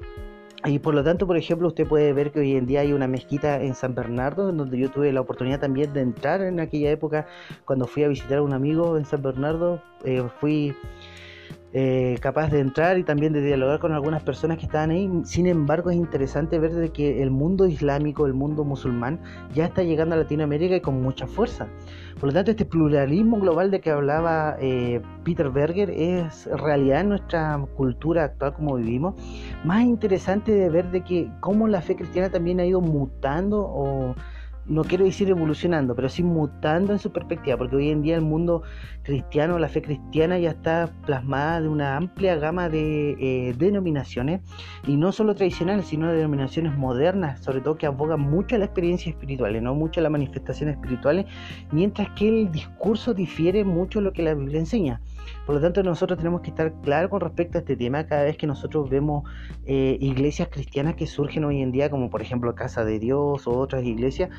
Y 0.66 0.78
por 0.78 0.94
lo 0.94 1.02
tanto, 1.02 1.26
por 1.26 1.38
ejemplo, 1.38 1.68
usted 1.68 1.87
puede 1.87 2.12
ver 2.12 2.32
que 2.32 2.40
hoy 2.40 2.54
en 2.54 2.66
día 2.66 2.80
hay 2.80 2.92
una 2.92 3.06
mezquita 3.06 3.62
en 3.62 3.75
San 3.75 3.94
Bernardo, 3.94 4.50
en 4.50 4.59
donde 4.59 4.78
yo 4.78 4.90
tuve 4.90 5.11
la 5.11 5.23
oportunidad 5.23 5.59
también 5.59 5.92
de 5.94 6.02
entrar 6.02 6.42
en 6.42 6.61
aquella 6.61 6.90
época 6.90 7.26
cuando 7.64 7.87
fui 7.87 8.04
a 8.04 8.09
visitar 8.09 8.38
a 8.38 8.42
un 8.42 8.52
amigo 8.52 8.99
en 8.99 9.06
San 9.06 9.23
Bernardo. 9.23 9.82
Eh, 10.04 10.23
fui 10.38 10.75
eh, 11.72 12.18
capaz 12.20 12.50
de 12.50 12.58
entrar 12.58 12.98
y 12.98 13.04
también 13.04 13.32
de 13.32 13.40
dialogar 13.42 13.78
con 13.78 13.92
algunas 13.92 14.22
personas 14.22 14.58
que 14.58 14.66
estaban 14.66 14.90
ahí. 14.90 15.08
Sin 15.24 15.46
embargo, 15.46 15.90
es 15.90 15.96
interesante 15.96 16.58
ver 16.58 16.72
de 16.72 16.90
que 16.90 17.22
el 17.22 17.30
mundo 17.30 17.66
islámico, 17.66 18.26
el 18.26 18.34
mundo 18.34 18.64
musulmán, 18.64 19.20
ya 19.54 19.66
está 19.66 19.82
llegando 19.82 20.16
a 20.16 20.18
Latinoamérica 20.18 20.76
y 20.76 20.80
con 20.80 21.00
mucha 21.00 21.26
fuerza. 21.26 21.68
Por 22.18 22.28
lo 22.28 22.32
tanto, 22.32 22.50
este 22.50 22.64
pluralismo 22.64 23.38
global 23.38 23.70
de 23.70 23.80
que 23.80 23.90
hablaba 23.90 24.56
eh, 24.60 25.00
Peter 25.24 25.48
Berger 25.48 25.90
es 25.90 26.46
realidad 26.46 27.02
en 27.02 27.10
nuestra 27.10 27.58
cultura 27.76 28.24
actual 28.24 28.54
como 28.54 28.74
vivimos. 28.74 29.14
Más 29.64 29.82
interesante 29.82 30.52
de 30.52 30.68
ver 30.68 30.90
de 30.90 31.02
que 31.02 31.30
cómo 31.40 31.68
la 31.68 31.82
fe 31.82 31.94
cristiana 31.96 32.30
también 32.30 32.60
ha 32.60 32.66
ido 32.66 32.80
mutando 32.80 33.60
o 33.60 34.14
no 34.66 34.84
quiero 34.84 35.04
decir 35.04 35.28
evolucionando, 35.28 35.94
pero 35.94 36.08
sí 36.08 36.22
mutando 36.22 36.92
en 36.92 36.98
su 36.98 37.12
perspectiva, 37.12 37.56
porque 37.56 37.76
hoy 37.76 37.90
en 37.90 38.02
día 38.02 38.16
el 38.16 38.22
mundo 38.22 38.62
cristiano, 39.02 39.58
la 39.58 39.68
fe 39.68 39.82
cristiana 39.82 40.38
ya 40.38 40.50
está 40.50 40.90
plasmada 41.06 41.60
de 41.60 41.68
una 41.68 41.96
amplia 41.96 42.36
gama 42.36 42.68
de 42.68 43.16
eh, 43.18 43.54
denominaciones, 43.58 44.40
y 44.86 44.96
no 44.96 45.12
solo 45.12 45.34
tradicionales, 45.34 45.86
sino 45.86 46.08
de 46.08 46.16
denominaciones 46.16 46.76
modernas, 46.76 47.40
sobre 47.42 47.60
todo 47.60 47.76
que 47.76 47.86
abogan 47.86 48.20
mucho 48.20 48.56
a 48.56 48.58
la 48.58 48.66
experiencia 48.66 49.10
espiritual, 49.10 49.62
no 49.62 49.74
mucho 49.74 50.00
a 50.00 50.02
las 50.02 50.12
manifestaciones 50.12 50.76
espirituales, 50.76 51.26
mientras 51.72 52.10
que 52.10 52.28
el 52.28 52.52
discurso 52.52 53.14
difiere 53.14 53.64
mucho 53.64 53.98
de 53.98 54.04
lo 54.04 54.12
que 54.12 54.22
la 54.22 54.34
Biblia 54.34 54.60
enseña. 54.60 55.00
Por 55.46 55.54
lo 55.56 55.60
tanto, 55.60 55.82
nosotros 55.82 56.18
tenemos 56.18 56.42
que 56.42 56.50
estar 56.50 56.72
claros 56.82 57.10
con 57.10 57.20
respecto 57.20 57.58
a 57.58 57.60
este 57.60 57.76
tema 57.76 58.06
cada 58.06 58.24
vez 58.24 58.36
que 58.36 58.46
nosotros 58.46 58.88
vemos 58.88 59.24
eh, 59.66 59.96
iglesias 60.00 60.48
cristianas 60.50 60.94
que 60.94 61.06
surgen 61.06 61.44
hoy 61.44 61.60
en 61.60 61.72
día, 61.72 61.90
como 61.90 62.10
por 62.10 62.22
ejemplo 62.22 62.54
Casa 62.54 62.84
de 62.84 62.98
Dios 62.98 63.46
o 63.46 63.58
otras 63.58 63.84
iglesias. 63.84 64.30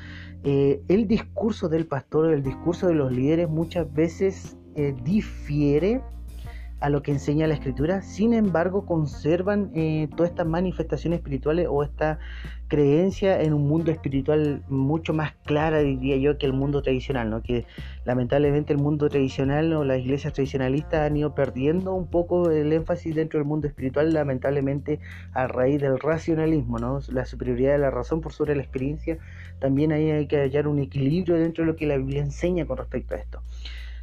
Eh, 0.43 0.81
el 0.87 1.07
discurso 1.07 1.69
del 1.69 1.85
pastor, 1.85 2.31
el 2.33 2.43
discurso 2.43 2.87
de 2.87 2.95
los 2.95 3.11
líderes 3.11 3.49
muchas 3.49 3.91
veces 3.93 4.57
eh, 4.75 4.95
difiere 5.03 6.01
a 6.81 6.89
lo 6.89 7.03
que 7.03 7.11
enseña 7.11 7.47
la 7.47 7.53
escritura, 7.53 8.01
sin 8.01 8.33
embargo 8.33 8.85
conservan 8.87 9.71
eh, 9.75 10.09
todas 10.17 10.31
estas 10.31 10.47
manifestaciones 10.47 11.19
espirituales 11.19 11.67
o 11.69 11.83
esta 11.83 12.19
creencia 12.67 13.39
en 13.41 13.53
un 13.53 13.67
mundo 13.67 13.91
espiritual 13.91 14.63
mucho 14.67 15.13
más 15.13 15.33
clara, 15.45 15.79
diría 15.79 16.17
yo, 16.17 16.37
que 16.37 16.47
el 16.47 16.53
mundo 16.53 16.81
tradicional, 16.81 17.29
¿no? 17.29 17.43
que 17.43 17.65
lamentablemente 18.03 18.73
el 18.73 18.79
mundo 18.79 19.09
tradicional 19.09 19.71
o 19.73 19.83
las 19.83 19.99
iglesias 19.99 20.33
tradicionalistas 20.33 21.01
han 21.01 21.17
ido 21.17 21.35
perdiendo 21.35 21.93
un 21.93 22.07
poco 22.07 22.49
el 22.49 22.73
énfasis 22.73 23.13
dentro 23.13 23.39
del 23.39 23.47
mundo 23.47 23.67
espiritual, 23.67 24.11
lamentablemente 24.11 24.99
a 25.33 25.47
raíz 25.47 25.81
del 25.81 25.99
racionalismo, 25.99 26.79
¿no? 26.79 26.99
la 27.09 27.25
superioridad 27.25 27.73
de 27.73 27.79
la 27.79 27.91
razón 27.91 28.21
por 28.21 28.33
sobre 28.33 28.55
la 28.55 28.63
experiencia, 28.63 29.19
también 29.59 29.91
ahí 29.91 30.09
hay 30.09 30.25
que 30.25 30.37
hallar 30.37 30.67
un 30.67 30.79
equilibrio 30.79 31.35
dentro 31.35 31.63
de 31.63 31.71
lo 31.71 31.75
que 31.75 31.85
la 31.85 31.97
Biblia 31.97 32.23
enseña 32.23 32.65
con 32.65 32.77
respecto 32.77 33.13
a 33.13 33.17
esto 33.17 33.41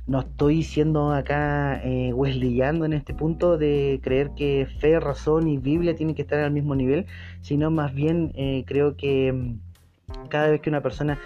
no 0.08 0.20
estoy 0.20 0.62
siendo 0.62 1.12
acá 1.12 1.80
eh, 1.84 2.12
wesleyando 2.14 2.86
en 2.86 2.94
este 2.94 3.12
punto 3.12 3.58
de 3.58 4.00
creer 4.02 4.30
que 4.34 4.66
fe, 4.80 4.98
razón 4.98 5.48
y 5.48 5.58
Biblia 5.58 5.94
tienen 5.94 6.14
que 6.16 6.22
estar 6.22 6.40
al 6.40 6.50
mismo 6.50 6.74
nivel, 6.74 7.06
sino 7.42 7.70
más 7.70 7.94
bien 7.94 8.32
eh, 8.34 8.64
creo 8.66 8.96
que 8.96 9.32
mm, 9.32 10.28
cada 10.28 10.48
vez 10.48 10.62
que 10.62 10.70
una 10.70 10.80
persona 10.82 11.18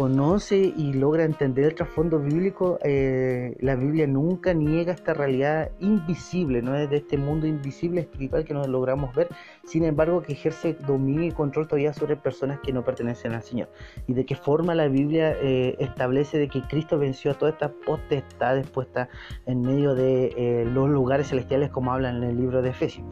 conoce 0.00 0.56
y 0.56 0.94
logra 0.94 1.24
entender 1.24 1.66
el 1.66 1.74
trasfondo 1.74 2.18
bíblico, 2.20 2.78
eh, 2.82 3.54
la 3.60 3.76
Biblia 3.76 4.06
nunca 4.06 4.54
niega 4.54 4.94
esta 4.94 5.12
realidad 5.12 5.72
invisible, 5.78 6.62
no 6.62 6.74
es 6.74 6.88
de 6.88 6.96
este 6.96 7.18
mundo 7.18 7.46
invisible 7.46 8.00
espiritual 8.00 8.46
que 8.46 8.54
no 8.54 8.64
logramos 8.66 9.14
ver, 9.14 9.28
sin 9.62 9.84
embargo 9.84 10.22
que 10.22 10.32
ejerce 10.32 10.72
dominio 10.72 11.26
y 11.26 11.32
control 11.32 11.68
todavía 11.68 11.92
sobre 11.92 12.16
personas 12.16 12.60
que 12.60 12.72
no 12.72 12.82
pertenecen 12.82 13.34
al 13.34 13.42
Señor. 13.42 13.68
Y 14.06 14.14
de 14.14 14.24
qué 14.24 14.36
forma 14.36 14.74
la 14.74 14.88
Biblia 14.88 15.36
eh, 15.38 15.76
establece 15.80 16.38
de 16.38 16.48
que 16.48 16.62
Cristo 16.62 16.98
venció 16.98 17.32
a 17.32 17.34
toda 17.34 17.50
esta 17.50 17.70
potestad 17.70 18.64
puestas 18.72 19.10
en 19.44 19.60
medio 19.60 19.94
de 19.94 20.32
eh, 20.34 20.64
los 20.64 20.88
lugares 20.88 21.28
celestiales 21.28 21.68
como 21.68 21.92
habla 21.92 22.08
en 22.08 22.22
el 22.22 22.38
libro 22.38 22.62
de 22.62 22.70
Efesios. 22.70 23.04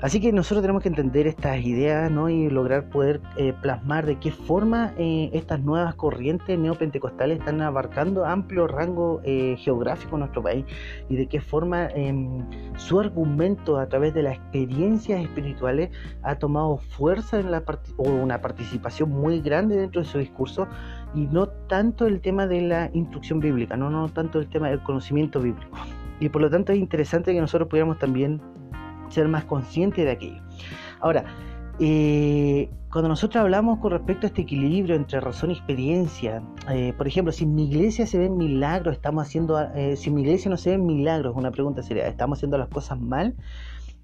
Así 0.00 0.20
que 0.20 0.32
nosotros 0.32 0.62
tenemos 0.62 0.84
que 0.84 0.88
entender 0.88 1.26
estas 1.26 1.60
ideas 1.64 2.08
¿no? 2.08 2.28
y 2.28 2.48
lograr 2.48 2.88
poder 2.88 3.20
eh, 3.36 3.52
plasmar 3.60 4.06
de 4.06 4.20
qué 4.20 4.30
forma 4.30 4.92
eh, 4.96 5.28
estas 5.32 5.60
nuevas 5.60 5.96
corrientes 5.96 6.56
neopentecostales 6.56 7.40
están 7.40 7.60
abarcando 7.62 8.24
amplio 8.24 8.68
rango 8.68 9.20
eh, 9.24 9.56
geográfico 9.58 10.14
en 10.14 10.20
nuestro 10.20 10.40
país 10.40 10.64
y 11.08 11.16
de 11.16 11.26
qué 11.26 11.40
forma 11.40 11.88
em, 11.96 12.44
su 12.76 13.00
argumento 13.00 13.76
a 13.76 13.88
través 13.88 14.14
de 14.14 14.22
las 14.22 14.36
experiencias 14.36 15.20
espirituales 15.20 15.90
ha 16.22 16.36
tomado 16.36 16.76
fuerza 16.76 17.40
en 17.40 17.50
la 17.50 17.64
o 17.96 18.08
una 18.08 18.40
participación 18.40 19.10
muy 19.10 19.40
grande 19.40 19.76
dentro 19.76 20.02
de 20.02 20.06
su 20.06 20.18
discurso 20.18 20.68
y 21.12 21.26
no 21.26 21.48
tanto 21.48 22.06
el 22.06 22.20
tema 22.20 22.46
de 22.46 22.60
la 22.62 22.88
instrucción 22.94 23.40
bíblica, 23.40 23.76
no, 23.76 23.90
no 23.90 24.08
tanto 24.08 24.38
el 24.38 24.48
tema 24.48 24.70
del 24.70 24.80
conocimiento 24.80 25.40
bíblico. 25.40 25.76
Y 26.20 26.28
por 26.28 26.40
lo 26.40 26.50
tanto 26.50 26.72
es 26.72 26.78
interesante 26.78 27.32
que 27.32 27.40
nosotros 27.40 27.68
pudiéramos 27.68 27.98
también 27.98 28.40
ser 29.10 29.28
más 29.28 29.44
consciente 29.44 30.04
de 30.04 30.10
aquello. 30.10 30.42
Ahora, 31.00 31.24
eh, 31.80 32.70
cuando 32.90 33.08
nosotros 33.08 33.40
hablamos 33.40 33.78
con 33.78 33.92
respecto 33.92 34.26
a 34.26 34.28
este 34.28 34.42
equilibrio 34.42 34.96
entre 34.96 35.20
razón 35.20 35.50
y 35.50 35.54
experiencia, 35.54 36.42
eh, 36.70 36.92
por 36.96 37.06
ejemplo, 37.06 37.32
si 37.32 37.44
en 37.44 37.54
mi 37.54 37.66
iglesia 37.66 38.06
se 38.06 38.18
ven 38.18 38.36
milagros, 38.36 38.96
estamos 38.96 39.26
haciendo, 39.26 39.60
eh, 39.74 39.96
si 39.96 40.08
en 40.08 40.14
mi 40.14 40.22
iglesia 40.22 40.50
no 40.50 40.56
se 40.56 40.70
ven 40.70 40.86
milagros, 40.86 41.36
una 41.36 41.50
pregunta 41.50 41.82
sería, 41.82 42.08
¿estamos 42.08 42.38
haciendo 42.38 42.58
las 42.58 42.68
cosas 42.68 42.98
mal? 42.98 43.34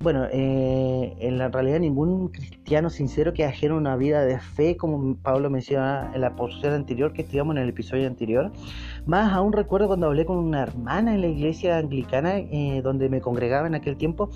Bueno, 0.00 0.26
en 0.30 1.38
la 1.38 1.48
realidad 1.48 1.80
ningún 1.80 2.28
cristiano 2.28 2.90
sincero 2.90 3.32
que 3.32 3.44
ajeno 3.44 3.76
una 3.76 3.96
vida 3.96 4.22
de 4.24 4.38
fe, 4.38 4.76
como 4.76 5.16
Pablo 5.16 5.48
menciona 5.48 6.10
en 6.14 6.20
la 6.20 6.36
porción 6.36 6.74
anterior 6.74 7.14
que 7.14 7.22
estudiamos 7.22 7.56
en 7.56 7.62
el 7.62 7.70
episodio 7.70 8.06
anterior, 8.06 8.52
más 9.06 9.32
aún 9.32 9.54
recuerdo 9.54 9.86
cuando 9.86 10.06
hablé 10.08 10.26
con 10.26 10.36
una 10.36 10.62
hermana 10.62 11.14
en 11.14 11.22
la 11.22 11.28
iglesia 11.28 11.78
anglicana 11.78 12.34
donde 12.82 13.08
me 13.08 13.22
congregaba 13.22 13.66
en 13.66 13.76
aquel 13.76 13.96
tiempo, 13.96 14.28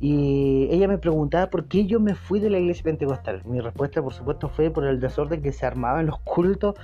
y 0.00 0.66
ella 0.70 0.88
me 0.88 0.96
preguntaba 0.98 1.50
por 1.50 1.66
qué 1.68 1.84
yo 1.86 2.00
me 2.00 2.14
fui 2.14 2.40
de 2.40 2.48
la 2.48 2.58
iglesia 2.58 2.82
pentecostal. 2.82 3.42
Mi 3.44 3.60
respuesta, 3.60 4.02
por 4.02 4.14
supuesto, 4.14 4.48
fue 4.48 4.70
por 4.70 4.84
el 4.86 4.98
desorden 4.98 5.42
que 5.42 5.52
se 5.52 5.66
armaba 5.66 6.00
en 6.00 6.06
los 6.06 6.18
cultos, 6.20 6.74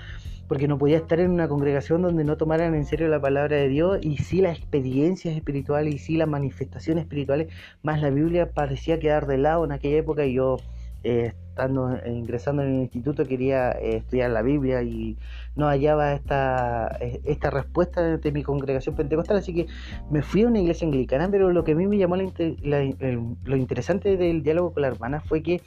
porque 0.49 0.67
no 0.67 0.78
podía 0.78 0.97
estar 0.97 1.21
en 1.21 1.31
una 1.31 1.47
congregación 1.47 2.02
donde 2.02 2.25
no 2.25 2.37
tomaran 2.37 2.75
en 2.75 2.87
serio 2.87 3.09
la 3.09 3.21
palabra 3.21 3.57
de 3.57 3.69
Dios 3.69 3.99
y 4.02 4.17
sí 4.17 4.40
las 4.40 4.59
experiencias 4.59 5.37
espirituales 5.37 5.95
y 5.95 5.99
sí 5.99 6.17
las 6.17 6.28
manifestaciones 6.28 7.02
espirituales, 7.02 7.49
más 7.83 8.00
la 8.00 8.11
Biblia 8.11 8.50
parecía 8.50 8.99
quedar 8.99 9.26
de 9.26 9.38
lado 9.38 9.64
en 9.64 9.73
aquella 9.73 9.99
época 9.99 10.25
y 10.25 10.35
yo 10.35 10.57
eh, 11.05 11.33
estando 11.50 11.97
ingresando 12.07 12.62
en 12.62 12.75
el 12.75 12.81
instituto 12.83 13.25
quería 13.25 13.71
eh, 13.73 13.99
estudiar 13.99 14.31
la 14.31 14.43
Biblia 14.43 14.83
y 14.83 15.17
no 15.59 15.67
hallaba 15.67 16.15
esta, 16.15 16.97
eh, 17.00 17.21
esta 17.25 17.50
respuesta 17.50 18.17
de 18.17 18.33
mi 18.33 18.45
congregación 18.45 18.95
pentecostal, 18.95 19.38
así 19.38 19.53
que 19.53 19.67
me 20.09 20.23
fui 20.23 20.45
a 20.45 20.47
una 20.47 20.61
iglesia 20.61 20.87
anglicana, 20.87 21.29
pero 21.29 21.50
lo 21.50 21.65
que 21.65 21.73
a 21.73 21.75
mí 21.75 21.87
me 21.88 21.99
llamó 21.99 22.17
lo 22.17 23.57
interesante 23.57 24.17
del 24.17 24.43
diálogo 24.45 24.73
con 24.73 24.83
la 24.83 24.88
hermana 24.88 25.21
fue 25.21 25.43
que 25.43 25.61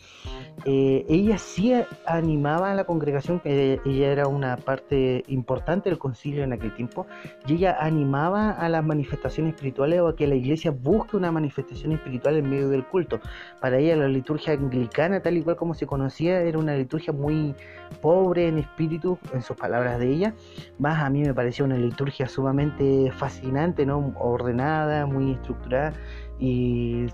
eh, 0.65 1.05
ella 1.09 1.37
sí 1.37 1.73
animaba 2.05 2.71
a 2.71 2.75
la 2.75 2.85
congregación, 2.85 3.41
que 3.41 3.81
ella 3.85 4.11
era 4.11 4.27
una 4.27 4.55
parte 4.55 5.23
importante 5.27 5.89
del 5.89 5.99
concilio 5.99 6.45
en 6.45 6.53
aquel 6.53 6.73
tiempo, 6.73 7.05
y 7.45 7.55
ella 7.55 7.75
animaba 7.77 8.51
a 8.51 8.69
las 8.69 8.85
manifestaciones 8.85 9.55
espirituales 9.55 9.99
o 9.99 10.07
a 10.07 10.15
que 10.15 10.25
la 10.25 10.35
iglesia 10.35 10.71
busque 10.71 11.17
una 11.17 11.33
manifestación 11.33 11.91
espiritual 11.91 12.37
en 12.37 12.49
medio 12.49 12.69
del 12.69 12.85
culto. 12.85 13.19
Para 13.59 13.77
ella 13.77 13.97
la 13.97 14.07
liturgia 14.07 14.53
anglicana, 14.53 15.19
tal 15.21 15.35
y 15.35 15.41
cual 15.41 15.57
como 15.57 15.73
se 15.73 15.85
conocía, 15.85 16.39
era 16.39 16.57
una 16.57 16.75
liturgia 16.75 17.11
muy 17.11 17.53
pobre 18.01 18.47
en 18.47 18.59
espíritu, 18.59 19.19
en 19.33 19.41
sus 19.41 19.57
palabras 19.57 19.80
de 19.81 20.09
ella, 20.09 20.33
más 20.79 21.01
a 21.01 21.09
mí 21.09 21.21
me 21.21 21.33
pareció 21.33 21.65
una 21.65 21.77
liturgia 21.77 22.27
sumamente 22.27 23.11
fascinante, 23.11 23.85
¿no? 23.85 24.13
ordenada, 24.19 25.05
muy 25.05 25.31
estructurada, 25.31 25.93
y 26.39 27.05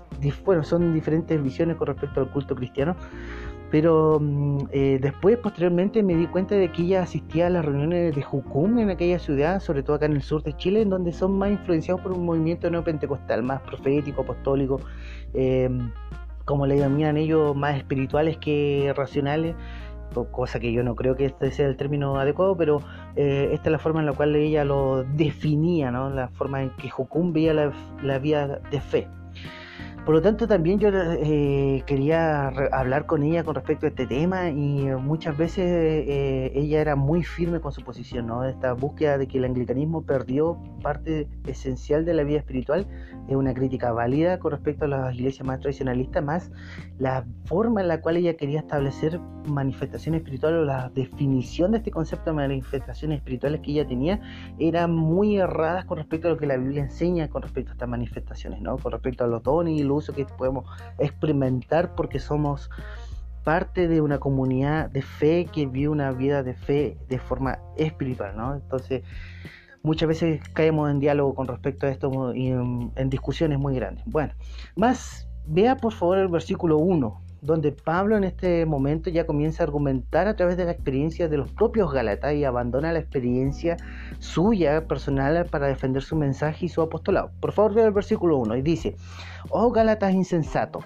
bueno, 0.44 0.64
son 0.64 0.94
diferentes 0.94 1.42
visiones 1.42 1.76
con 1.76 1.86
respecto 1.86 2.20
al 2.20 2.30
culto 2.30 2.54
cristiano. 2.54 2.96
Pero 3.70 4.18
mm, 4.20 4.68
eh, 4.70 4.98
después, 5.00 5.36
posteriormente, 5.38 6.02
me 6.02 6.14
di 6.14 6.26
cuenta 6.26 6.54
de 6.54 6.72
que 6.72 6.82
ella 6.82 7.02
asistía 7.02 7.48
a 7.48 7.50
las 7.50 7.64
reuniones 7.64 8.14
de 8.14 8.22
Jucum 8.22 8.78
en 8.78 8.88
aquella 8.90 9.18
ciudad, 9.18 9.60
sobre 9.60 9.82
todo 9.82 9.96
acá 9.96 10.06
en 10.06 10.12
el 10.12 10.22
sur 10.22 10.42
de 10.42 10.56
Chile, 10.56 10.80
en 10.80 10.88
donde 10.88 11.12
son 11.12 11.36
más 11.36 11.50
influenciados 11.50 12.00
por 12.00 12.12
un 12.12 12.24
movimiento 12.24 12.70
neopentecostal, 12.70 13.42
más 13.42 13.60
profético, 13.60 14.22
apostólico, 14.22 14.80
eh, 15.34 15.68
como 16.46 16.66
le 16.66 16.78
llaman 16.78 17.18
ellos, 17.18 17.54
más 17.54 17.76
espirituales 17.76 18.38
que 18.38 18.94
racionales 18.96 19.54
cosa 20.30 20.60
que 20.60 20.72
yo 20.72 20.82
no 20.82 20.94
creo 20.94 21.16
que 21.16 21.26
este 21.26 21.50
sea 21.50 21.66
el 21.66 21.76
término 21.76 22.18
adecuado, 22.18 22.56
pero 22.56 22.80
eh, 23.16 23.50
esta 23.52 23.68
es 23.68 23.72
la 23.72 23.78
forma 23.78 24.00
en 24.00 24.06
la 24.06 24.12
cual 24.12 24.34
ella 24.36 24.64
lo 24.64 25.04
definía, 25.04 25.90
¿no? 25.90 26.10
la 26.10 26.28
forma 26.28 26.62
en 26.62 26.70
que 26.70 26.90
Jocum 26.90 27.32
veía 27.32 27.54
la, 27.54 27.72
la 28.02 28.18
vía 28.18 28.60
de 28.70 28.80
fe. 28.80 29.08
Por 30.08 30.14
lo 30.14 30.22
tanto, 30.22 30.48
también 30.48 30.78
yo 30.78 30.88
eh, 30.88 31.82
quería 31.84 32.48
hablar 32.48 33.04
con 33.04 33.22
ella 33.22 33.44
con 33.44 33.54
respecto 33.54 33.84
a 33.84 33.90
este 33.90 34.06
tema 34.06 34.48
y 34.48 34.86
muchas 34.98 35.36
veces 35.36 35.66
eh, 35.66 36.50
ella 36.54 36.80
era 36.80 36.96
muy 36.96 37.22
firme 37.22 37.60
con 37.60 37.72
su 37.72 37.82
posición, 37.82 38.26
¿no? 38.26 38.42
Esta 38.42 38.72
búsqueda 38.72 39.18
de 39.18 39.28
que 39.28 39.36
el 39.36 39.44
anglicanismo 39.44 40.06
perdió 40.06 40.58
parte 40.82 41.28
esencial 41.46 42.06
de 42.06 42.14
la 42.14 42.22
vida 42.22 42.38
espiritual 42.38 42.86
es 43.28 43.36
una 43.36 43.52
crítica 43.52 43.92
válida 43.92 44.38
con 44.38 44.52
respecto 44.52 44.86
a 44.86 44.88
las 44.88 45.14
iglesias 45.14 45.46
más 45.46 45.60
tradicionalistas, 45.60 46.24
más 46.24 46.50
la 46.98 47.26
forma 47.44 47.82
en 47.82 47.88
la 47.88 48.00
cual 48.00 48.16
ella 48.16 48.34
quería 48.34 48.60
establecer 48.60 49.20
manifestaciones 49.46 50.20
espirituales 50.20 50.60
o 50.60 50.64
la 50.64 50.88
definición 50.88 51.72
de 51.72 51.78
este 51.78 51.90
concepto 51.90 52.30
de 52.30 52.36
manifestaciones 52.36 53.18
espirituales 53.18 53.60
que 53.60 53.72
ella 53.72 53.86
tenía 53.86 54.20
eran 54.58 54.94
muy 54.94 55.36
erradas 55.36 55.84
con 55.84 55.98
respecto 55.98 56.28
a 56.28 56.30
lo 56.30 56.38
que 56.38 56.46
la 56.46 56.56
Biblia 56.56 56.82
enseña 56.82 57.28
con 57.28 57.42
respecto 57.42 57.72
a 57.72 57.74
estas 57.74 57.88
manifestaciones, 57.88 58.62
¿no? 58.62 58.78
Con 58.78 58.92
respecto 58.92 59.24
a 59.24 59.26
los 59.26 59.42
dones 59.42 59.78
y 59.78 59.82
los 59.82 59.97
que 60.06 60.24
podemos 60.24 60.64
experimentar 60.98 61.94
porque 61.94 62.18
somos 62.18 62.70
parte 63.44 63.88
de 63.88 64.00
una 64.00 64.18
comunidad 64.18 64.90
de 64.90 65.02
fe 65.02 65.46
que 65.52 65.66
vive 65.66 65.88
una 65.88 66.12
vida 66.12 66.42
de 66.42 66.54
fe 66.54 66.98
de 67.08 67.18
forma 67.18 67.58
espiritual, 67.76 68.36
¿no? 68.36 68.54
Entonces, 68.54 69.02
muchas 69.82 70.08
veces 70.08 70.40
caemos 70.52 70.90
en 70.90 71.00
diálogo 71.00 71.34
con 71.34 71.46
respecto 71.46 71.86
a 71.86 71.90
esto 71.90 72.34
y 72.34 72.48
en, 72.48 72.92
en 72.96 73.10
discusiones 73.10 73.58
muy 73.58 73.74
grandes. 73.74 74.04
Bueno, 74.06 74.34
más, 74.76 75.28
vea 75.46 75.76
por 75.76 75.92
favor 75.92 76.18
el 76.18 76.28
versículo 76.28 76.76
1 76.78 77.27
donde 77.40 77.72
Pablo 77.72 78.16
en 78.16 78.24
este 78.24 78.66
momento 78.66 79.10
ya 79.10 79.26
comienza 79.26 79.62
a 79.62 79.66
argumentar 79.66 80.28
a 80.28 80.36
través 80.36 80.56
de 80.56 80.64
la 80.64 80.72
experiencia 80.72 81.28
de 81.28 81.36
los 81.36 81.50
propios 81.52 81.92
Gálatas 81.92 82.34
y 82.34 82.44
abandona 82.44 82.92
la 82.92 82.98
experiencia 82.98 83.76
suya 84.18 84.86
personal 84.86 85.46
para 85.46 85.68
defender 85.68 86.02
su 86.02 86.16
mensaje 86.16 86.66
y 86.66 86.68
su 86.68 86.82
apostolado. 86.82 87.30
Por 87.40 87.52
favor, 87.52 87.74
vea 87.74 87.86
el 87.86 87.92
versículo 87.92 88.36
1 88.38 88.56
y 88.56 88.62
dice, 88.62 88.96
oh 89.50 89.70
Gálatas 89.70 90.14
insensato. 90.14 90.80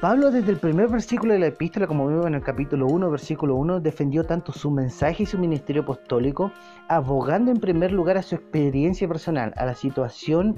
Pablo 0.00 0.30
desde 0.30 0.50
el 0.50 0.58
primer 0.58 0.88
versículo 0.88 1.32
de 1.32 1.38
la 1.38 1.46
epístola, 1.46 1.86
como 1.86 2.06
vemos 2.06 2.26
en 2.26 2.34
el 2.34 2.42
capítulo 2.42 2.86
1, 2.86 3.10
versículo 3.10 3.56
1, 3.56 3.80
defendió 3.80 4.24
tanto 4.24 4.52
su 4.52 4.70
mensaje 4.70 5.24
y 5.24 5.26
su 5.26 5.38
ministerio 5.38 5.82
apostólico, 5.82 6.52
abogando 6.88 7.50
en 7.50 7.58
primer 7.58 7.92
lugar 7.92 8.16
a 8.16 8.22
su 8.22 8.34
experiencia 8.34 9.06
personal, 9.06 9.52
a 9.56 9.66
la 9.66 9.74
situación 9.74 10.56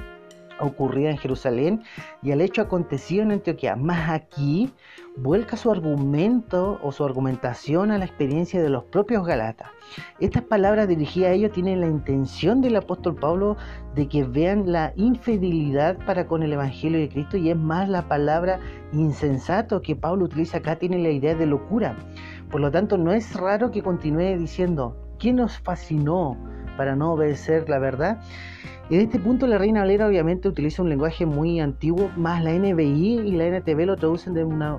ocurrida 0.61 1.11
en 1.11 1.19
Jerusalén 1.19 1.83
y 2.23 2.33
al 2.33 2.41
hecho 2.41 2.63
acontecido 2.63 3.23
en 3.23 3.33
Antioquía. 3.33 3.77
Más 3.77 4.11
aquí 4.11 4.73
vuelca 5.17 5.57
su 5.57 5.71
argumento 5.71 6.79
o 6.83 6.93
su 6.93 7.05
argumentación 7.05 7.91
a 7.91 7.99
la 7.99 8.05
experiencia 8.05 8.63
de 8.63 8.69
los 8.69 8.85
propios 8.85 9.27
Galatas. 9.27 9.69
Estas 10.21 10.43
palabras 10.43 10.89
dirigidas 10.89 11.31
a 11.31 11.35
ellos 11.35 11.53
tienen 11.53 11.81
la 11.81 11.87
intención 11.87 12.61
del 12.61 12.77
apóstol 12.77 13.15
Pablo 13.15 13.57
de 13.95 14.09
que 14.09 14.25
vean 14.25 14.71
la 14.73 14.93
infidelidad 14.97 15.99
para 16.05 16.27
con 16.27 16.43
el 16.43 16.53
Evangelio 16.53 16.99
de 16.99 17.09
Cristo 17.09 17.37
y 17.37 17.51
es 17.51 17.57
más 17.57 17.89
la 17.89 18.09
palabra 18.09 18.59
insensato 18.93 19.83
que 19.83 19.97
Pablo 19.97 20.25
utiliza 20.25 20.59
acá 20.59 20.77
tiene 20.77 20.99
la 20.99 21.11
idea 21.11 21.35
de 21.35 21.47
locura. 21.47 21.97
Por 22.51 22.61
lo 22.61 22.71
tanto, 22.71 22.99
no 22.99 23.13
es 23.13 23.35
raro 23.35 23.71
que 23.71 23.83
continúe 23.83 24.39
diciendo, 24.39 24.97
¿quién 25.19 25.37
nos 25.37 25.59
fascinó 25.59 26.37
para 26.77 26.97
no 26.97 27.13
obedecer 27.13 27.69
la 27.69 27.79
verdad? 27.79 28.21
En 28.91 29.01
este 29.01 29.19
punto 29.19 29.47
la 29.47 29.57
Reina 29.57 29.81
Valera 29.81 30.07
obviamente 30.07 30.47
utiliza 30.47 30.83
un 30.83 30.91
lenguaje 30.91 31.25
muy 31.25 31.59
antiguo, 31.59 32.11
más 32.17 32.45
la 32.45 32.53
NBI 32.53 33.21
y 33.21 33.33
la 33.33 33.47
NTV 33.47 33.87
lo 33.87 33.97
traducen 33.97 34.35
de 34.35 34.45
una, 34.45 34.79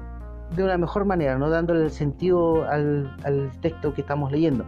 de 0.55 0.63
una 0.63 0.77
mejor 0.77 1.05
manera, 1.05 1.39
no 1.39 1.49
dándole 1.49 1.85
el 1.85 1.91
sentido 1.91 2.65
al, 2.65 3.11
texto 3.61 3.95
que 3.95 4.01
estamos 4.01 4.31
leyendo. 4.31 4.63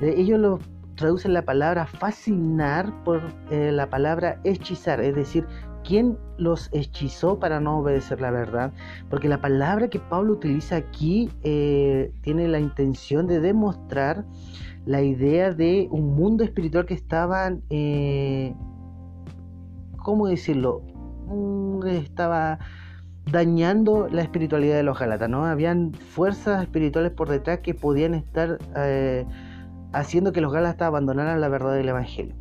Eh, 0.00 0.14
ellos 0.16 0.40
lo 0.40 0.58
traducen 0.94 1.34
la 1.34 1.42
palabra 1.42 1.84
fascinar 1.86 2.90
por 3.04 3.20
eh, 3.50 3.70
la 3.70 3.90
palabra 3.90 4.40
hechizar, 4.44 4.98
es 5.02 5.14
decir, 5.14 5.46
¿quién 5.84 6.16
los 6.38 6.70
hechizó 6.72 7.38
para 7.38 7.60
no 7.60 7.80
obedecer 7.80 8.22
la 8.22 8.30
verdad? 8.30 8.72
Porque 9.10 9.28
la 9.28 9.42
palabra 9.42 9.88
que 9.88 9.98
Pablo 9.98 10.32
utiliza 10.32 10.76
aquí 10.76 11.30
eh, 11.42 12.14
tiene 12.22 12.48
la 12.48 12.60
intención 12.60 13.26
de 13.26 13.40
demostrar 13.40 14.24
la 14.86 15.02
idea 15.02 15.52
de 15.52 15.86
un 15.90 16.14
mundo 16.14 16.44
espiritual 16.44 16.86
que 16.86 16.94
estaban 16.94 17.62
¿cómo 20.02 20.28
decirlo? 20.28 20.82
Mm, 21.26 21.86
estaba 21.86 22.58
dañando 23.30 24.08
la 24.08 24.22
espiritualidad 24.22 24.76
de 24.76 24.82
los 24.82 24.98
Gálatas, 24.98 25.28
¿no? 25.28 25.44
Habían 25.44 25.92
fuerzas 25.92 26.62
espirituales 26.62 27.12
por 27.12 27.28
detrás 27.28 27.60
que 27.60 27.74
podían 27.74 28.14
estar 28.14 28.58
eh, 28.76 29.24
haciendo 29.92 30.32
que 30.32 30.40
los 30.40 30.52
Gálatas 30.52 30.86
abandonaran 30.86 31.40
la 31.40 31.48
verdad 31.48 31.74
del 31.74 31.88
Evangelio. 31.88 32.34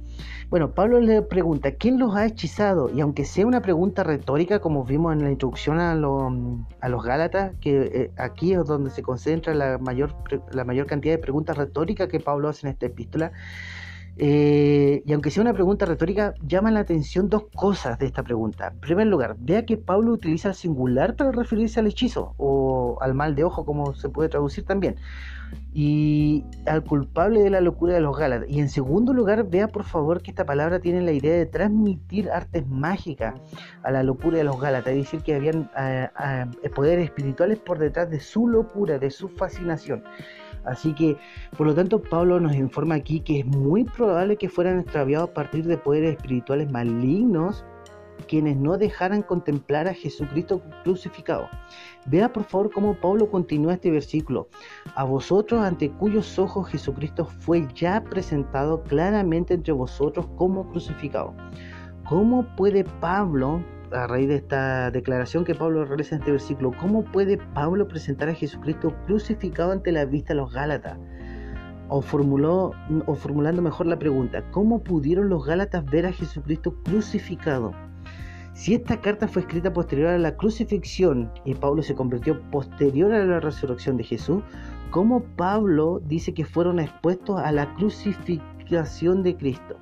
Bueno, 0.50 0.72
Pablo 0.72 1.00
le 1.00 1.22
pregunta, 1.22 1.76
¿quién 1.76 2.00
los 2.00 2.16
ha 2.16 2.26
hechizado? 2.26 2.90
Y 2.90 3.02
aunque 3.02 3.24
sea 3.24 3.46
una 3.46 3.62
pregunta 3.62 4.04
retórica, 4.04 4.60
como 4.60 4.84
vimos 4.84 5.14
en 5.14 5.24
la 5.24 5.30
introducción 5.30 5.80
a, 5.80 5.92
a 5.92 6.90
los 6.90 7.04
Gálatas, 7.04 7.54
que 7.62 7.82
eh, 7.82 8.12
aquí 8.18 8.54
es 8.54 8.66
donde 8.66 8.90
se 8.90 9.04
concentra 9.04 9.54
la 9.54 9.78
mayor, 9.78 10.16
la 10.52 10.64
mayor 10.64 10.88
cantidad 10.88 11.14
de 11.14 11.20
preguntas 11.20 11.56
retóricas 11.56 12.08
que 12.08 12.20
Pablo 12.20 12.50
hace 12.50 12.66
en 12.66 12.74
esta 12.74 12.88
epístola, 12.88 13.32
eh, 14.22 15.02
y 15.06 15.14
aunque 15.14 15.32
sea 15.32 15.42
una 15.42 15.54
pregunta 15.54 15.86
retórica, 15.86 16.34
llama 16.46 16.72
la 16.72 16.82
atención 16.82 17.30
dos 17.30 17.46
cosas 17.56 17.98
de 18.00 18.06
esta 18.06 18.22
pregunta. 18.22 18.68
En 18.68 18.80
primer 18.82 19.08
lugar, 19.08 19.38
vea 19.40 19.66
que 19.66 19.78
Pablo 19.78 20.12
utiliza 20.12 20.50
el 20.50 20.56
singular 20.56 21.16
para 21.16 21.32
referirse 21.32 21.80
al 21.80 21.88
hechizo 21.88 22.34
o 22.36 22.98
al 23.00 23.14
mal 23.14 23.34
de 23.34 23.46
ojo, 23.46 23.64
como 23.64 23.94
se 23.96 24.10
puede 24.10 24.28
traducir 24.28 24.66
también, 24.66 24.98
y 25.74 26.44
al 26.66 26.84
culpable 26.84 27.42
de 27.42 27.50
la 27.50 27.62
locura 27.62 27.94
de 27.94 28.02
los 28.02 28.18
Gálatas. 28.18 28.50
Y 28.50 28.60
en 28.60 28.68
segundo 28.68 29.14
lugar, 29.14 29.50
vea 29.50 29.70
por 29.70 29.86
favor 29.86 30.22
que 30.22 30.32
esta 30.32 30.46
palabra 30.46 30.82
tiene 30.82 31.02
la 31.02 31.14
idea 31.14 31.36
de 31.36 31.46
transmitir 31.46 32.30
artes 32.30 32.68
mágicas 32.68 33.36
a 33.84 33.92
la 33.92 34.04
locura 34.04 34.40
de 34.40 34.44
los 34.44 34.60
Gálatas, 34.60 34.96
es 34.96 35.06
decir, 35.06 35.22
que 35.22 35.36
habían 35.36 35.72
eh, 35.78 36.10
eh, 36.62 36.70
poderes 36.70 37.06
espirituales 37.06 37.58
por 37.60 37.80
detrás 37.80 38.10
de 38.10 38.20
su 38.20 38.50
locura, 38.50 39.00
de 39.00 39.12
su 39.12 39.30
fascinación. 39.30 40.04
Así 40.70 40.94
que, 40.94 41.18
por 41.58 41.68
lo 41.68 41.74
tanto, 41.74 42.02
Pablo 42.02 42.40
nos 42.40 42.56
informa 42.56 42.96
aquí 42.96 43.20
que 43.22 43.40
es 43.40 43.46
muy 43.46 43.84
probable 43.84 44.38
que 44.38 44.50
fueran 44.50 44.80
extraviados 44.80 45.30
a 45.30 45.34
partir 45.34 45.66
de 45.66 45.78
poderes 45.78 46.16
espirituales 46.16 46.72
malignos 46.72 47.66
quienes 48.28 48.58
no 48.58 48.78
dejaran 48.78 49.22
contemplar 49.22 49.88
a 49.88 49.94
Jesucristo 49.94 50.62
crucificado. 50.84 51.48
Vea 52.06 52.32
por 52.32 52.44
favor 52.44 52.72
cómo 52.72 52.94
Pablo 52.96 53.30
continúa 53.30 53.74
este 53.74 53.92
versículo. 53.92 54.50
A 54.96 55.04
vosotros 55.04 55.62
ante 55.62 55.90
cuyos 55.92 56.38
ojos 56.38 56.70
Jesucristo 56.70 57.26
fue 57.26 57.68
ya 57.74 58.04
presentado 58.04 58.84
claramente 58.84 59.54
entre 59.54 59.74
vosotros 59.74 60.28
como 60.36 60.70
crucificado. 60.70 61.34
¿Cómo 62.08 62.46
puede 62.56 62.84
Pablo 62.84 63.64
a 63.92 64.08
raíz 64.08 64.28
de 64.28 64.36
esta 64.36 64.92
declaración 64.92 65.44
que 65.44 65.56
Pablo 65.56 65.86
realiza 65.86 66.16
en 66.16 66.22
este 66.22 66.32
versículo, 66.32 66.72
¿cómo 66.80 67.04
puede 67.04 67.38
Pablo 67.38 67.88
presentar 67.88 68.30
a 68.30 68.34
Jesucristo 68.34 68.94
crucificado 69.06 69.72
ante 69.72 69.92
la 69.92 70.06
vista 70.06 70.34
de 70.34 70.40
los 70.40 70.54
Gálatas? 70.54 70.98
O, 71.88 72.02
formuló, 72.02 72.72
o 73.08 73.16
formulando 73.16 73.62
mejor 73.62 73.88
la 73.88 73.98
pregunta, 73.98 74.44
¿cómo 74.52 74.84
pudieron 74.84 75.30
los 75.30 75.46
Gálatas 75.46 75.86
ver 75.86 76.06
a 76.06 76.12
Jesucristo 76.12 76.76
crucificado? 76.84 77.74
Si 78.54 78.76
esta 78.76 79.00
carta 79.00 79.28
fue 79.28 79.42
escrita 79.42 79.72
posterior 79.72 80.10
a 80.10 80.18
la 80.18 80.36
crucifixión 80.36 81.32
y 81.46 81.56
Pablo 81.56 81.82
se 81.82 81.96
convirtió 81.96 82.42
posterior 82.52 83.14
a 83.14 83.26
la 83.26 83.40
resurrección 83.40 83.98
de 83.98 84.04
Jesús, 84.04 84.44
cómo 84.92 85.24
Pablo 85.38 86.02
dice 86.06 86.34
que 86.34 86.46
fueron 86.46 86.80
expuestos 86.80 87.40
a 87.40 87.52
la 87.52 87.74
crucifixión 87.76 89.24
de 89.24 89.38
Cristo. 89.38 89.78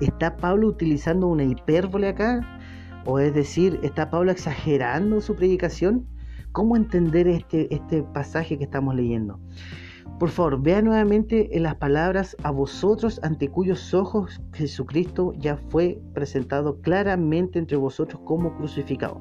¿Está 0.00 0.36
Pablo 0.36 0.68
utilizando 0.68 1.26
una 1.28 1.44
hipérbole 1.44 2.08
acá? 2.08 2.60
O 3.04 3.18
es 3.18 3.34
decir, 3.34 3.80
¿está 3.82 4.10
Pablo 4.10 4.30
exagerando 4.30 5.20
su 5.20 5.34
predicación? 5.34 6.06
¿Cómo 6.52 6.76
entender 6.76 7.26
este, 7.26 7.74
este 7.74 8.02
pasaje 8.02 8.58
que 8.58 8.64
estamos 8.64 8.94
leyendo? 8.94 9.40
Por 10.18 10.28
favor, 10.28 10.62
vea 10.62 10.82
nuevamente 10.82 11.56
en 11.56 11.64
las 11.64 11.74
palabras 11.76 12.36
a 12.44 12.52
vosotros 12.52 13.18
ante 13.24 13.48
cuyos 13.48 13.92
ojos 13.92 14.40
Jesucristo 14.52 15.32
ya 15.36 15.56
fue 15.56 16.00
presentado 16.14 16.80
claramente 16.80 17.58
entre 17.58 17.76
vosotros 17.76 18.20
como 18.24 18.54
crucificado. 18.56 19.20